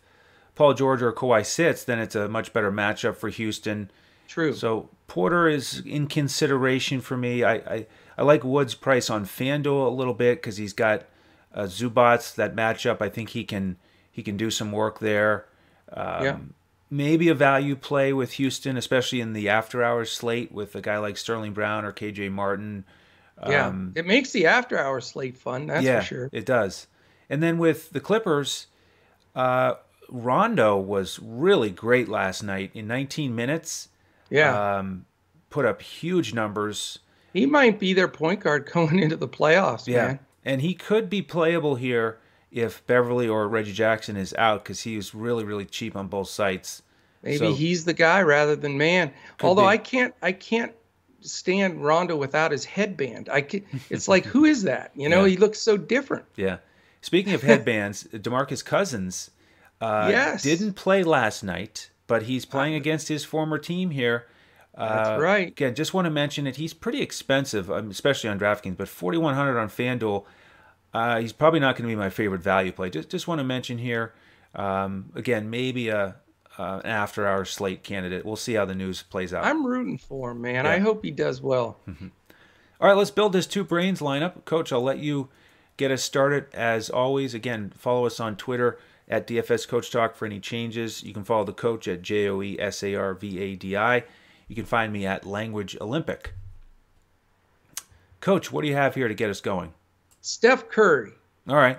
Paul 0.54 0.74
George 0.74 1.02
or 1.02 1.12
Kawhi 1.12 1.44
sits, 1.44 1.84
then 1.84 1.98
it's 1.98 2.14
a 2.14 2.28
much 2.28 2.52
better 2.52 2.72
matchup 2.72 3.16
for 3.16 3.28
Houston. 3.28 3.90
True. 4.26 4.52
So 4.52 4.88
Porter 5.06 5.48
is 5.48 5.80
in 5.84 6.06
consideration 6.06 7.00
for 7.00 7.16
me. 7.16 7.44
I 7.44 7.54
I, 7.54 7.86
I 8.16 8.22
like 8.22 8.44
Wood's 8.44 8.74
price 8.74 9.10
on 9.10 9.24
FanDuel 9.24 9.86
a 9.86 9.90
little 9.90 10.14
bit 10.14 10.38
because 10.38 10.56
he's 10.56 10.72
got 10.72 11.04
uh, 11.54 11.62
Zubac 11.62 12.34
that 12.34 12.54
matchup. 12.54 13.00
I 13.00 13.08
think 13.08 13.30
he 13.30 13.44
can 13.44 13.76
he 14.10 14.22
can 14.22 14.36
do 14.36 14.50
some 14.50 14.72
work 14.72 14.98
there. 14.98 15.46
Um, 15.92 16.24
yeah. 16.24 16.38
Maybe 16.90 17.28
a 17.28 17.34
value 17.34 17.76
play 17.76 18.12
with 18.12 18.32
Houston, 18.32 18.76
especially 18.76 19.20
in 19.20 19.34
the 19.34 19.48
after 19.48 19.84
hours 19.84 20.10
slate 20.10 20.50
with 20.50 20.74
a 20.74 20.80
guy 20.80 20.98
like 20.98 21.16
Sterling 21.16 21.52
Brown 21.52 21.84
or 21.84 21.92
KJ 21.92 22.32
Martin. 22.32 22.84
Yeah, 23.46 23.68
um, 23.68 23.92
it 23.94 24.06
makes 24.06 24.32
the 24.32 24.46
after 24.46 24.78
hour 24.78 25.00
slate 25.00 25.36
fun. 25.36 25.66
That's 25.66 25.84
yeah, 25.84 26.00
for 26.00 26.06
sure. 26.06 26.30
It 26.32 26.44
does. 26.44 26.86
And 27.30 27.42
then 27.42 27.58
with 27.58 27.90
the 27.90 28.00
Clippers, 28.00 28.66
uh, 29.34 29.74
Rondo 30.08 30.76
was 30.76 31.18
really 31.22 31.70
great 31.70 32.08
last 32.08 32.42
night 32.42 32.70
in 32.74 32.86
19 32.86 33.34
minutes. 33.34 33.88
Yeah. 34.30 34.78
Um, 34.78 35.04
put 35.50 35.64
up 35.64 35.82
huge 35.82 36.34
numbers. 36.34 36.98
He 37.32 37.46
might 37.46 37.78
be 37.78 37.92
their 37.92 38.08
point 38.08 38.40
guard 38.40 38.66
going 38.72 38.98
into 38.98 39.16
the 39.16 39.28
playoffs, 39.28 39.86
yeah. 39.86 40.06
Man. 40.06 40.18
And 40.44 40.62
he 40.62 40.74
could 40.74 41.10
be 41.10 41.22
playable 41.22 41.74
here 41.74 42.18
if 42.50 42.86
Beverley 42.86 43.28
or 43.28 43.46
Reggie 43.48 43.72
Jackson 43.72 44.16
is 44.16 44.34
out 44.38 44.64
because 44.64 44.80
he 44.80 44.96
was 44.96 45.14
really 45.14 45.44
really 45.44 45.66
cheap 45.66 45.94
on 45.94 46.08
both 46.08 46.28
sites. 46.28 46.82
Maybe 47.22 47.38
so, 47.38 47.54
he's 47.54 47.84
the 47.84 47.92
guy 47.92 48.22
rather 48.22 48.56
than 48.56 48.78
man. 48.78 49.12
Although 49.42 49.62
be. 49.62 49.68
I 49.68 49.76
can't 49.76 50.14
I 50.22 50.32
can't 50.32 50.72
stand 51.20 51.82
Rondo 51.82 52.16
without 52.16 52.52
his 52.52 52.64
headband. 52.64 53.28
I 53.28 53.42
can, 53.42 53.64
it's 53.90 54.08
like 54.08 54.24
who 54.24 54.44
is 54.44 54.62
that? 54.64 54.92
You 54.94 55.08
know, 55.08 55.24
yeah. 55.24 55.30
he 55.30 55.36
looks 55.36 55.60
so 55.60 55.76
different. 55.76 56.24
Yeah. 56.36 56.58
Speaking 57.00 57.34
of 57.34 57.42
headbands, 57.42 58.04
DeMarcus 58.12 58.64
Cousins 58.64 59.30
uh, 59.80 60.08
yes. 60.10 60.42
didn't 60.42 60.74
play 60.74 61.04
last 61.04 61.42
night, 61.42 61.90
but 62.06 62.24
he's 62.24 62.44
playing 62.44 62.74
against 62.74 63.08
his 63.08 63.24
former 63.24 63.58
team 63.58 63.90
here. 63.90 64.26
That's 64.76 65.08
uh, 65.10 65.18
right. 65.20 65.48
Again, 65.48 65.74
just 65.74 65.92
want 65.92 66.06
to 66.06 66.10
mention 66.10 66.46
it. 66.46 66.56
He's 66.56 66.72
pretty 66.72 67.00
expensive, 67.00 67.70
um, 67.70 67.90
especially 67.90 68.30
on 68.30 68.38
DraftKings, 68.38 68.76
but 68.76 68.88
4100 68.88 69.58
on 69.58 69.68
FanDuel. 69.68 70.24
Uh, 70.94 71.20
he's 71.20 71.32
probably 71.32 71.60
not 71.60 71.76
going 71.76 71.88
to 71.88 71.92
be 71.92 71.96
my 71.96 72.10
favorite 72.10 72.42
value 72.42 72.72
play. 72.72 72.88
Just 72.88 73.10
just 73.10 73.28
want 73.28 73.40
to 73.40 73.44
mention 73.44 73.78
here, 73.78 74.14
um, 74.54 75.10
again, 75.14 75.50
maybe 75.50 75.88
a 75.88 76.16
uh, 76.58 76.80
an 76.84 76.90
after 76.90 77.26
hour 77.26 77.44
slate 77.44 77.82
candidate. 77.82 78.24
We'll 78.24 78.36
see 78.36 78.54
how 78.54 78.64
the 78.64 78.74
news 78.74 79.02
plays 79.02 79.32
out. 79.32 79.44
I'm 79.44 79.64
rooting 79.64 79.98
for 79.98 80.32
him, 80.32 80.42
man. 80.42 80.64
Yeah. 80.64 80.72
I 80.72 80.78
hope 80.78 81.04
he 81.04 81.10
does 81.10 81.40
well. 81.40 81.78
Mm-hmm. 81.88 82.08
All 82.80 82.88
right, 82.88 82.96
let's 82.96 83.10
build 83.10 83.32
this 83.32 83.46
two 83.46 83.64
brains 83.64 84.00
lineup, 84.00 84.44
Coach. 84.44 84.72
I'll 84.72 84.82
let 84.82 84.98
you 84.98 85.28
get 85.76 85.90
us 85.90 86.02
started. 86.02 86.46
As 86.52 86.90
always, 86.90 87.34
again, 87.34 87.72
follow 87.76 88.06
us 88.06 88.20
on 88.20 88.36
Twitter 88.36 88.78
at 89.08 89.26
DFS 89.26 89.66
Coach 89.66 89.90
Talk 89.90 90.14
for 90.14 90.26
any 90.26 90.38
changes. 90.40 91.02
You 91.02 91.12
can 91.12 91.24
follow 91.24 91.44
the 91.44 91.52
coach 91.52 91.88
at 91.88 92.02
J 92.02 92.28
O 92.28 92.42
E 92.42 92.58
S 92.60 92.82
A 92.82 92.94
R 92.94 93.14
V 93.14 93.40
A 93.40 93.56
D 93.56 93.76
I. 93.76 94.04
You 94.46 94.54
can 94.54 94.64
find 94.64 94.92
me 94.92 95.06
at 95.06 95.26
Language 95.26 95.76
Olympic. 95.80 96.34
Coach, 98.20 98.52
what 98.52 98.62
do 98.62 98.68
you 98.68 98.74
have 98.74 98.94
here 98.94 99.08
to 99.08 99.14
get 99.14 99.30
us 99.30 99.40
going? 99.40 99.72
Steph 100.20 100.68
Curry. 100.68 101.12
All 101.48 101.56
right. 101.56 101.78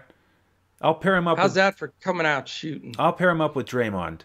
I'll 0.82 0.96
pair 0.96 1.16
him 1.16 1.28
up. 1.28 1.38
How's 1.38 1.50
with, 1.50 1.56
that 1.56 1.78
for 1.78 1.94
coming 2.02 2.26
out 2.26 2.48
shooting? 2.48 2.96
I'll 2.98 3.14
pair 3.14 3.30
him 3.30 3.42
up 3.42 3.56
with 3.56 3.68
Draymond. 3.68 4.22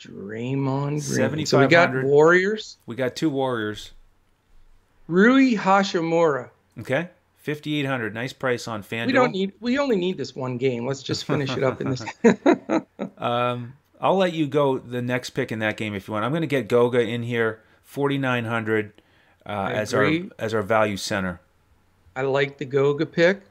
Draymond 0.00 1.06
Green. 1.08 1.46
So 1.46 1.60
we 1.60 1.66
got 1.66 2.04
Warriors. 2.04 2.78
We 2.86 2.96
got 2.96 3.16
two 3.16 3.30
Warriors. 3.30 3.92
Rui 5.08 5.54
Hachimura. 5.54 6.50
Okay. 6.80 7.08
5800 7.36 8.12
nice 8.12 8.32
price 8.32 8.66
on 8.66 8.82
FanDuel. 8.82 9.06
We 9.06 9.12
don't 9.12 9.30
need 9.30 9.52
we 9.60 9.78
only 9.78 9.94
need 9.94 10.18
this 10.18 10.34
one 10.34 10.58
game. 10.58 10.84
Let's 10.84 11.02
just 11.02 11.24
finish 11.24 11.56
it 11.56 11.62
up 11.62 11.80
in 11.80 11.90
this. 11.90 12.04
um, 13.18 13.74
I'll 14.00 14.16
let 14.16 14.32
you 14.32 14.48
go 14.48 14.78
the 14.78 15.00
next 15.00 15.30
pick 15.30 15.52
in 15.52 15.60
that 15.60 15.76
game 15.76 15.94
if 15.94 16.08
you 16.08 16.12
want. 16.12 16.24
I'm 16.24 16.32
going 16.32 16.42
to 16.42 16.48
get 16.48 16.68
Goga 16.68 17.00
in 17.00 17.22
here 17.22 17.62
4900 17.84 19.00
uh, 19.46 19.70
as 19.72 19.94
our 19.94 20.10
as 20.38 20.54
our 20.54 20.62
value 20.62 20.96
center. 20.96 21.40
I 22.16 22.22
like 22.22 22.58
the 22.58 22.64
Goga 22.64 23.06
pick. 23.06 23.42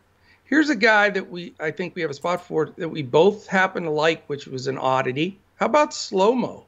Here's 0.44 0.70
a 0.70 0.76
guy 0.76 1.10
that 1.10 1.32
we 1.32 1.54
I 1.60 1.72
think 1.72 1.96
we 1.96 2.02
have 2.02 2.12
a 2.12 2.16
spot 2.16 2.46
for 2.46 2.74
that 2.78 2.90
we 2.90 3.02
both 3.02 3.48
happen 3.48 3.84
to 3.84 3.92
like, 3.92 4.26
which 4.28 4.46
was 4.46 4.68
an 4.68 4.78
oddity. 4.78 5.40
How 5.58 5.68
about 5.68 5.94
slow 5.94 6.34
mo? 6.34 6.66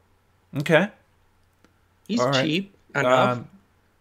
Okay. 0.58 0.90
He's 2.08 2.22
cheap 2.34 2.74
enough. 2.96 3.38
Um, 3.38 3.50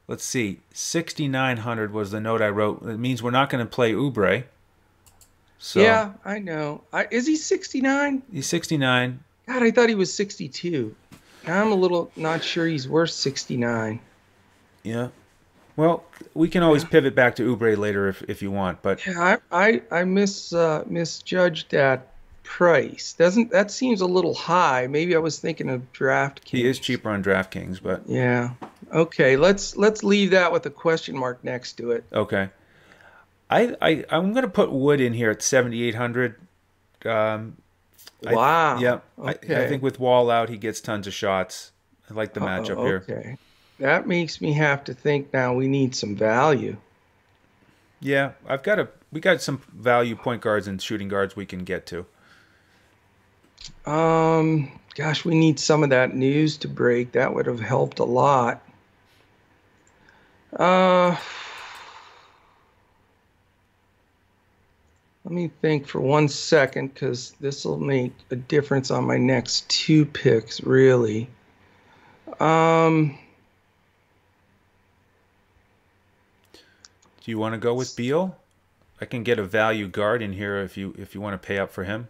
let's 0.07 0.25
see. 0.25 0.61
Sixty 0.73 1.27
nine 1.29 1.59
hundred 1.59 1.93
was 1.93 2.13
the 2.13 2.21
note 2.21 2.41
I 2.41 2.49
wrote. 2.49 2.83
It 2.83 2.99
means 2.99 3.23
we're 3.23 3.31
not 3.33 3.51
going 3.51 3.65
to 3.65 3.71
play 3.71 3.93
Oubre. 3.93 4.45
So 5.59 5.81
yeah, 5.81 6.13
I 6.25 6.39
know. 6.39 6.83
I, 6.93 7.09
is 7.11 7.27
he 7.27 7.37
sixty 7.37 7.81
nine? 7.81 8.23
He's 8.33 8.47
sixty 8.47 8.77
nine. 8.77 9.21
God, 9.49 9.63
I 9.63 9.71
thought 9.71 9.89
he 9.89 9.95
was 9.95 10.13
sixty 10.13 10.49
two. 10.49 10.95
I'm 11.47 11.73
a 11.73 11.75
little 11.75 12.11
not 12.17 12.45
sure 12.45 12.67
he's 12.67 12.89
worth 12.89 13.11
sixty 13.11 13.57
nine. 13.57 14.01
Yeah. 14.83 15.09
Well, 15.77 16.05
we 16.33 16.49
can 16.49 16.63
always 16.63 16.85
pivot 16.85 17.15
back 17.15 17.37
to 17.37 17.57
Oubre 17.57 17.77
later 17.77 18.09
if, 18.09 18.23
if 18.23 18.41
you 18.41 18.51
want, 18.51 18.81
but 18.83 19.05
yeah, 19.07 19.39
I 19.51 19.67
I, 19.69 19.83
I 19.91 20.05
miss 20.05 20.53
uh, 20.53 20.85
misjudged 20.87 21.71
that 21.73 22.13
price. 22.47 23.13
Doesn't 23.13 23.51
that 23.51 23.71
seems 23.71 24.01
a 24.01 24.07
little 24.07 24.35
high? 24.35 24.87
Maybe 24.87 25.15
I 25.15 25.19
was 25.19 25.39
thinking 25.39 25.69
of 25.69 25.93
DraftKings. 25.93 26.49
He 26.49 26.67
is 26.67 26.79
cheaper 26.79 27.11
on 27.11 27.23
DraftKings, 27.23 27.83
but 27.83 28.03
yeah. 28.07 28.51
Okay, 28.93 29.37
let's 29.37 29.77
let's 29.77 30.03
leave 30.03 30.31
that 30.31 30.53
with 30.53 30.65
a 30.65 30.71
question 30.71 31.17
mark 31.19 31.43
next 31.45 31.75
to 31.75 31.91
it. 31.91 32.05
Okay. 32.13 32.49
I, 33.51 33.77
I 33.83 34.05
I'm 34.11 34.33
gonna 34.33 34.49
put 34.49 34.73
Wood 34.73 35.01
in 35.01 35.13
here 35.13 35.31
at 35.31 35.43
7,800. 35.43 36.37
Um, 37.05 37.57
Wow. 38.23 38.77
I, 38.77 38.81
yeah. 38.81 39.01
Okay. 39.19 39.55
I, 39.55 39.65
I, 39.65 39.69
think 39.69 39.83
with 39.83 40.01
Wall 40.01 40.31
out, 40.31 40.49
he 40.49 40.57
gets 40.57 40.81
tons 40.81 41.07
of 41.07 41.13
shots. 41.13 41.73
I 42.11 42.15
like 42.15 42.35
the 42.35 42.41
matchup 42.41 42.79
Uh-oh, 42.79 42.87
here. 42.87 43.05
Okay. 43.09 43.37
That 43.79 44.07
makes 44.07 44.41
me 44.41 44.53
have 44.55 44.85
to 44.85 44.95
think 44.95 45.33
now 45.33 45.55
we 45.55 45.69
need 45.69 45.95
some 45.95 46.17
value. 46.17 46.79
Yeah, 48.01 48.33
I've 48.47 48.63
got 48.63 48.79
a 48.79 48.89
we 49.13 49.21
got 49.21 49.43
some 49.43 49.61
value 49.75 50.17
point 50.17 50.43
guards 50.43 50.67
and 50.67 50.81
shooting 50.81 51.09
guards 51.09 51.37
we 51.37 51.47
can 51.47 51.65
get 51.65 51.87
to. 51.87 52.07
Um, 53.85 54.71
gosh, 54.95 55.25
we 55.25 55.35
need 55.35 55.59
some 55.59 55.83
of 55.83 55.91
that 55.91 56.15
news 56.15 56.57
to 56.59 56.69
break. 56.69 57.13
That 57.13 57.35
would 57.35 57.47
have 57.47 57.61
helped 57.61 57.99
a 57.99 58.05
lot. 58.05 58.63
Uh, 60.53 61.17
let 65.25 65.33
me 65.33 65.51
think 65.61 65.87
for 65.87 66.01
one 66.01 66.29
second 66.29 66.95
because 66.95 67.33
this 67.41 67.65
will 67.65 67.79
make 67.79 68.13
a 68.31 68.37
difference 68.37 68.91
on 68.91 69.05
my 69.05 69.19
next 69.19 69.69
two 69.69 70.05
picks, 70.07 70.63
really. 70.63 71.29
Um, 72.41 73.19
Do 77.27 77.33
you 77.33 77.39
want 77.39 77.55
to 77.55 77.59
go 77.59 77.75
with 77.75 77.97
Beal? 77.97 78.39
I 79.01 79.05
can 79.05 79.25
get 79.25 79.41
a 79.41 79.43
value 79.43 79.89
guard 79.89 80.23
in 80.23 80.33
here 80.33 80.59
if 80.59 80.77
you 80.77 80.95
if 80.97 81.13
you 81.13 81.21
want 81.21 81.35
to 81.35 81.45
pay 81.45 81.59
up 81.59 81.73
for 81.73 81.83
him. 81.83 82.07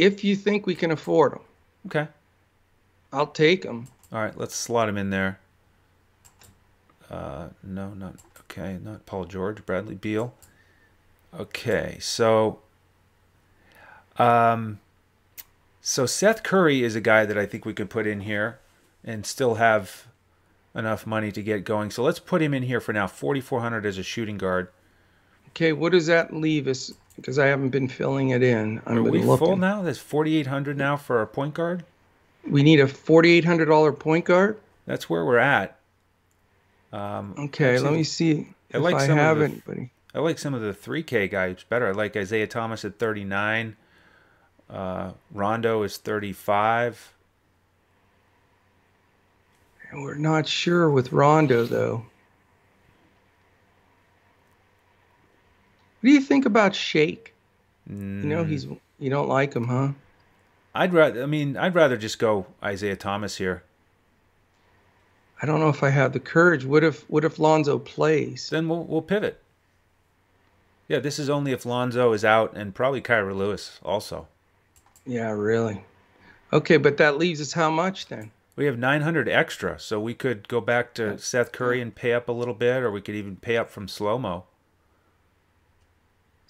If 0.00 0.24
you 0.24 0.34
think 0.34 0.66
we 0.66 0.74
can 0.74 0.90
afford 0.90 1.32
them. 1.32 1.42
Okay. 1.86 2.08
I'll 3.12 3.26
take 3.26 3.62
them. 3.62 3.88
All 4.10 4.22
right, 4.22 4.34
let's 4.34 4.56
slot 4.56 4.88
him 4.88 4.96
in 4.96 5.10
there. 5.10 5.38
Uh, 7.10 7.48
no, 7.62 7.90
not 7.90 8.14
okay. 8.40 8.78
Not 8.82 9.04
Paul 9.04 9.26
George. 9.26 9.66
Bradley 9.66 9.96
Beal. 9.96 10.32
Okay, 11.38 11.98
so, 12.00 12.60
um, 14.16 14.80
so 15.82 16.06
Seth 16.06 16.42
Curry 16.42 16.82
is 16.82 16.96
a 16.96 17.00
guy 17.02 17.26
that 17.26 17.36
I 17.36 17.44
think 17.44 17.66
we 17.66 17.74
could 17.74 17.90
put 17.90 18.06
in 18.06 18.20
here, 18.20 18.58
and 19.04 19.26
still 19.26 19.56
have 19.56 20.06
enough 20.74 21.06
money 21.06 21.30
to 21.30 21.42
get 21.42 21.64
going. 21.64 21.90
So 21.90 22.02
let's 22.02 22.20
put 22.20 22.40
him 22.40 22.54
in 22.54 22.62
here 22.62 22.80
for 22.80 22.94
now. 22.94 23.06
Forty 23.06 23.42
four 23.42 23.60
hundred 23.60 23.84
as 23.84 23.98
a 23.98 24.02
shooting 24.02 24.38
guard. 24.38 24.70
Okay, 25.50 25.72
what 25.72 25.92
does 25.92 26.06
that 26.06 26.34
leave 26.34 26.68
us? 26.68 26.92
Because 27.16 27.38
I 27.38 27.46
haven't 27.46 27.70
been 27.70 27.88
filling 27.88 28.30
it 28.30 28.42
in. 28.42 28.80
I've 28.86 28.98
Are 28.98 29.02
we 29.02 29.22
looking. 29.22 29.46
full 29.46 29.56
now? 29.56 29.82
There's 29.82 29.98
forty 29.98 30.36
eight 30.36 30.46
hundred 30.46 30.76
now 30.78 30.96
for 30.96 31.18
our 31.18 31.26
point 31.26 31.54
guard. 31.54 31.84
We 32.48 32.62
need 32.62 32.80
a 32.80 32.88
forty 32.88 33.32
eight 33.32 33.44
hundred 33.44 33.66
dollar 33.66 33.92
point 33.92 34.24
guard. 34.24 34.58
That's 34.86 35.10
where 35.10 35.24
we're 35.24 35.38
at. 35.38 35.78
Um, 36.92 37.34
okay, 37.38 37.78
let 37.78 37.92
me 37.92 38.02
see 38.02 38.48
I 38.72 38.78
like 38.78 38.96
I 38.96 39.06
have 39.06 39.38
the, 39.38 39.44
anybody. 39.44 39.90
I 40.14 40.18
like 40.20 40.38
some 40.38 40.54
of 40.54 40.60
the 40.60 40.72
3K 40.72 41.30
guys 41.30 41.64
better. 41.68 41.88
I 41.88 41.92
like 41.92 42.16
Isaiah 42.16 42.46
Thomas 42.46 42.84
at 42.84 42.98
39. 42.98 43.76
Uh, 44.68 45.12
Rondo 45.32 45.82
is 45.82 45.96
35. 45.96 47.12
We're 49.92 50.14
not 50.14 50.46
sure 50.46 50.88
with 50.90 51.12
Rondo, 51.12 51.64
though. 51.64 52.06
What 56.00 56.08
do 56.08 56.12
you 56.12 56.20
think 56.20 56.46
about 56.46 56.74
Shake? 56.74 57.34
Mm. 57.90 58.22
You 58.22 58.28
know, 58.28 58.44
he's 58.44 58.66
you 58.98 59.10
don't 59.10 59.28
like 59.28 59.54
him, 59.54 59.66
huh? 59.66 59.88
I'd 60.74 60.94
rather. 60.94 61.22
I 61.22 61.26
mean, 61.26 61.56
I'd 61.56 61.74
rather 61.74 61.96
just 61.96 62.18
go 62.18 62.46
Isaiah 62.62 62.96
Thomas 62.96 63.36
here. 63.36 63.64
I 65.42 65.46
don't 65.46 65.60
know 65.60 65.68
if 65.68 65.82
I 65.82 65.90
have 65.90 66.12
the 66.12 66.20
courage. 66.20 66.64
What 66.64 66.84
if 66.84 67.08
what 67.10 67.24
if 67.24 67.38
Lonzo 67.38 67.78
plays? 67.78 68.48
Then 68.50 68.68
we'll 68.68 68.84
we'll 68.84 69.02
pivot. 69.02 69.40
Yeah, 70.88 70.98
this 70.98 71.18
is 71.18 71.30
only 71.30 71.52
if 71.52 71.64
Lonzo 71.64 72.12
is 72.12 72.24
out 72.24 72.56
and 72.56 72.74
probably 72.74 73.00
Kira 73.00 73.34
Lewis 73.36 73.78
also. 73.84 74.26
Yeah, 75.06 75.30
really. 75.30 75.84
Okay, 76.52 76.78
but 76.78 76.96
that 76.96 77.16
leaves 77.16 77.40
us 77.40 77.52
how 77.52 77.70
much 77.70 78.06
then? 78.06 78.32
We 78.56 78.66
have 78.66 78.76
900 78.76 79.28
extra, 79.28 79.78
so 79.78 80.00
we 80.00 80.14
could 80.14 80.48
go 80.48 80.60
back 80.60 80.92
to 80.94 81.16
Seth 81.16 81.52
Curry 81.52 81.80
and 81.80 81.94
pay 81.94 82.12
up 82.12 82.28
a 82.28 82.32
little 82.32 82.54
bit, 82.54 82.82
or 82.82 82.90
we 82.90 83.00
could 83.00 83.14
even 83.14 83.36
pay 83.36 83.56
up 83.56 83.70
from 83.70 83.86
Slow 83.86 84.18
Mo. 84.18 84.44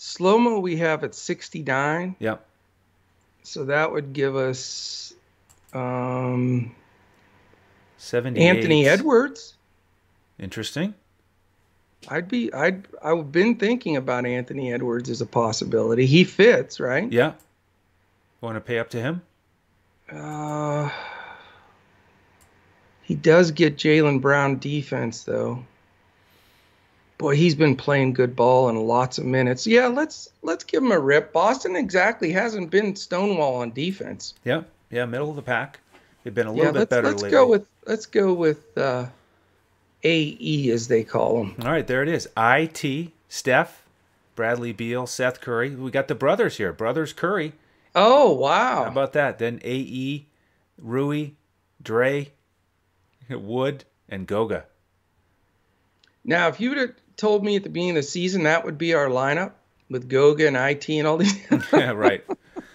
Slow 0.02 0.38
Mo 0.38 0.60
we 0.60 0.78
have 0.78 1.04
at 1.04 1.14
69. 1.14 2.16
Yep. 2.18 2.42
So 3.42 3.66
that 3.66 3.92
would 3.92 4.14
give 4.14 4.34
us 4.34 5.12
um, 5.74 6.74
70 7.98 8.40
Anthony 8.40 8.88
Edwards. 8.88 9.56
Interesting. 10.38 10.94
I'd 12.08 12.28
be 12.28 12.50
I'd 12.54 12.88
I've 13.04 13.30
been 13.30 13.56
thinking 13.56 13.98
about 13.98 14.24
Anthony 14.24 14.72
Edwards 14.72 15.10
as 15.10 15.20
a 15.20 15.26
possibility. 15.26 16.06
He 16.06 16.24
fits, 16.24 16.80
right? 16.80 17.12
Yeah. 17.12 17.34
Want 18.40 18.56
to 18.56 18.62
pay 18.62 18.78
up 18.78 18.88
to 18.90 19.02
him? 19.02 19.20
Uh 20.10 20.88
he 23.02 23.14
does 23.14 23.50
get 23.50 23.76
Jaylen 23.76 24.22
Brown 24.22 24.58
defense 24.58 25.24
though. 25.24 25.66
Boy, 27.20 27.36
he's 27.36 27.54
been 27.54 27.76
playing 27.76 28.14
good 28.14 28.34
ball 28.34 28.70
and 28.70 28.88
lots 28.88 29.18
of 29.18 29.26
minutes. 29.26 29.66
Yeah, 29.66 29.88
let's 29.88 30.30
let's 30.40 30.64
give 30.64 30.82
him 30.82 30.90
a 30.90 30.98
rip. 30.98 31.34
Boston 31.34 31.76
exactly 31.76 32.32
hasn't 32.32 32.70
been 32.70 32.96
Stonewall 32.96 33.56
on 33.56 33.72
defense. 33.72 34.32
Yeah, 34.42 34.62
yeah, 34.90 35.04
middle 35.04 35.28
of 35.28 35.36
the 35.36 35.42
pack. 35.42 35.80
They've 36.24 36.34
been 36.34 36.46
a 36.46 36.50
little 36.50 36.64
yeah, 36.64 36.72
bit 36.72 36.78
let's, 36.78 36.88
better 36.88 37.08
let's 37.08 37.22
lately. 37.22 37.36
go 37.36 37.46
with 37.46 37.66
let's 37.86 38.06
go 38.06 38.32
with 38.32 38.78
uh, 38.78 39.04
AE 40.02 40.70
as 40.70 40.88
they 40.88 41.04
call 41.04 41.36
them. 41.36 41.56
All 41.62 41.70
right, 41.70 41.86
there 41.86 42.02
it 42.02 42.08
is. 42.08 42.26
IT 42.38 43.12
Steph, 43.28 43.82
Bradley 44.34 44.72
Beal, 44.72 45.06
Seth 45.06 45.42
Curry. 45.42 45.74
We 45.74 45.90
got 45.90 46.08
the 46.08 46.14
brothers 46.14 46.56
here. 46.56 46.72
Brothers 46.72 47.12
Curry. 47.12 47.52
Oh 47.94 48.32
wow! 48.32 48.84
How 48.84 48.90
about 48.90 49.12
that? 49.12 49.38
Then 49.38 49.60
AE, 49.62 50.24
Rui, 50.78 51.32
Dre, 51.82 52.32
Wood, 53.28 53.84
and 54.08 54.26
Goga. 54.26 54.64
Now, 56.24 56.48
if 56.48 56.60
you 56.60 56.70
would 56.70 56.78
have 56.78 56.94
told 57.20 57.44
me 57.44 57.56
at 57.56 57.62
the 57.62 57.68
beginning 57.68 57.90
of 57.90 57.96
the 57.96 58.02
season 58.02 58.44
that 58.44 58.64
would 58.64 58.78
be 58.78 58.94
our 58.94 59.08
lineup 59.08 59.52
with 59.88 60.08
Goga 60.08 60.46
and 60.46 60.56
IT 60.56 60.88
and 60.88 61.06
all 61.06 61.18
these, 61.18 61.38
yeah, 61.72 61.90
right. 61.90 62.24
Exactly. 62.26 62.36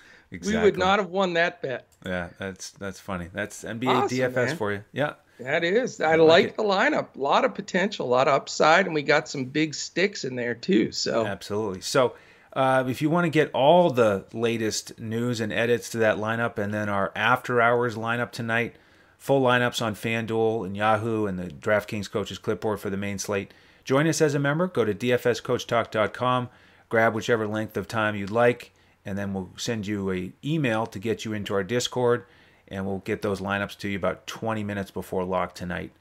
We 0.41 0.57
would 0.57 0.77
not 0.77 0.99
have 0.99 1.09
won 1.09 1.33
that 1.33 1.61
bet. 1.61 1.87
Yeah, 2.05 2.29
that's 2.37 2.71
that's 2.71 2.99
funny. 2.99 3.29
That's 3.31 3.63
NBA 3.63 3.87
awesome, 3.87 4.17
DFS 4.17 4.35
man. 4.35 4.57
for 4.57 4.73
you. 4.73 4.83
Yeah. 4.91 5.13
That 5.39 5.63
is. 5.63 5.99
I, 5.99 6.13
I 6.13 6.15
like, 6.15 6.45
like 6.45 6.57
the 6.57 6.63
lineup. 6.63 7.15
A 7.15 7.19
lot 7.19 7.45
of 7.45 7.53
potential, 7.55 8.05
a 8.05 8.09
lot 8.09 8.27
of 8.27 8.33
upside, 8.33 8.85
and 8.85 8.95
we 8.95 9.01
got 9.01 9.27
some 9.27 9.45
big 9.45 9.73
sticks 9.73 10.23
in 10.23 10.35
there 10.35 10.55
too. 10.55 10.91
So 10.91 11.25
absolutely. 11.25 11.81
So 11.81 12.15
uh, 12.53 12.85
if 12.87 13.01
you 13.01 13.09
want 13.09 13.25
to 13.25 13.29
get 13.29 13.51
all 13.51 13.89
the 13.89 14.25
latest 14.33 14.99
news 14.99 15.41
and 15.41 15.51
edits 15.51 15.89
to 15.91 15.97
that 15.99 16.17
lineup, 16.17 16.57
and 16.57 16.73
then 16.73 16.89
our 16.89 17.11
after 17.15 17.61
hours 17.61 17.95
lineup 17.95 18.31
tonight, 18.31 18.75
full 19.17 19.41
lineups 19.41 19.81
on 19.81 19.95
FanDuel 19.95 20.65
and 20.65 20.75
Yahoo 20.75 21.25
and 21.25 21.37
the 21.37 21.47
DraftKings 21.47 22.09
coaches 22.09 22.37
clipboard 22.37 22.79
for 22.79 22.89
the 22.89 22.97
main 22.97 23.19
slate. 23.19 23.53
Join 23.85 24.07
us 24.07 24.19
as 24.19 24.35
a 24.35 24.39
member. 24.39 24.67
Go 24.67 24.83
to 24.83 24.93
dfscoachtalk.com. 24.93 26.49
Grab 26.89 27.15
whichever 27.15 27.47
length 27.47 27.77
of 27.77 27.87
time 27.87 28.15
you'd 28.15 28.29
like, 28.29 28.71
and 29.05 29.17
then 29.17 29.33
we'll 29.33 29.51
send 29.55 29.87
you 29.87 30.11
a 30.11 30.33
email 30.43 30.85
to 30.85 30.99
get 30.99 31.23
you 31.25 31.33
into 31.33 31.53
our 31.53 31.63
Discord 31.63 32.25
and 32.67 32.85
we'll 32.85 32.99
get 32.99 33.21
those 33.21 33.41
lineups 33.41 33.77
to 33.79 33.89
you 33.89 33.97
about 33.97 34.25
20 34.27 34.63
minutes 34.63 34.91
before 34.91 35.23
lock 35.23 35.53
tonight. 35.55 35.91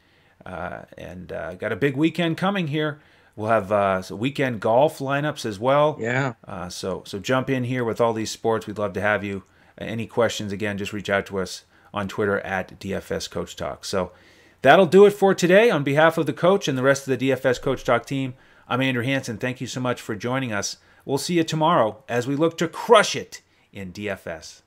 Uh, 0.44 0.82
and 0.98 1.32
uh, 1.32 1.54
got 1.54 1.72
a 1.72 1.76
big 1.76 1.96
weekend 1.96 2.36
coming 2.36 2.68
here. 2.68 3.00
We'll 3.36 3.50
have 3.50 3.72
uh, 3.72 4.02
weekend 4.10 4.60
golf 4.60 4.98
lineups 4.98 5.44
as 5.44 5.58
well. 5.58 5.96
Yeah. 5.98 6.34
Uh, 6.46 6.68
so 6.68 7.02
so 7.06 7.18
jump 7.18 7.50
in 7.50 7.64
here 7.64 7.84
with 7.84 8.00
all 8.00 8.12
these 8.12 8.30
sports. 8.30 8.66
We'd 8.66 8.78
love 8.78 8.92
to 8.94 9.00
have 9.00 9.24
you. 9.24 9.42
any 9.76 10.06
questions 10.06 10.52
again? 10.52 10.78
Just 10.78 10.92
reach 10.92 11.10
out 11.10 11.26
to 11.26 11.40
us 11.40 11.64
on 11.92 12.08
Twitter 12.08 12.40
at 12.40 12.78
DFS 12.78 13.28
Coach 13.30 13.56
Talk. 13.56 13.84
So 13.84 14.12
that'll 14.64 14.86
do 14.86 15.04
it 15.04 15.12
for 15.12 15.34
today. 15.34 15.68
On 15.68 15.84
behalf 15.84 16.16
of 16.16 16.24
the 16.24 16.32
coach 16.32 16.68
and 16.68 16.78
the 16.78 16.82
rest 16.82 17.06
of 17.06 17.18
the 17.18 17.28
DFS 17.28 17.60
Coach 17.60 17.84
Talk 17.84 18.06
team, 18.06 18.32
I'm 18.66 18.80
Andrew 18.80 19.04
Hanson. 19.04 19.36
Thank 19.36 19.60
you 19.60 19.66
so 19.66 19.78
much 19.78 20.00
for 20.00 20.16
joining 20.16 20.52
us. 20.52 20.78
We'll 21.04 21.18
see 21.18 21.34
you 21.34 21.44
tomorrow 21.44 22.02
as 22.08 22.26
we 22.26 22.34
look 22.34 22.56
to 22.58 22.68
crush 22.68 23.14
it 23.14 23.42
in 23.74 23.92
DFS. 23.92 24.62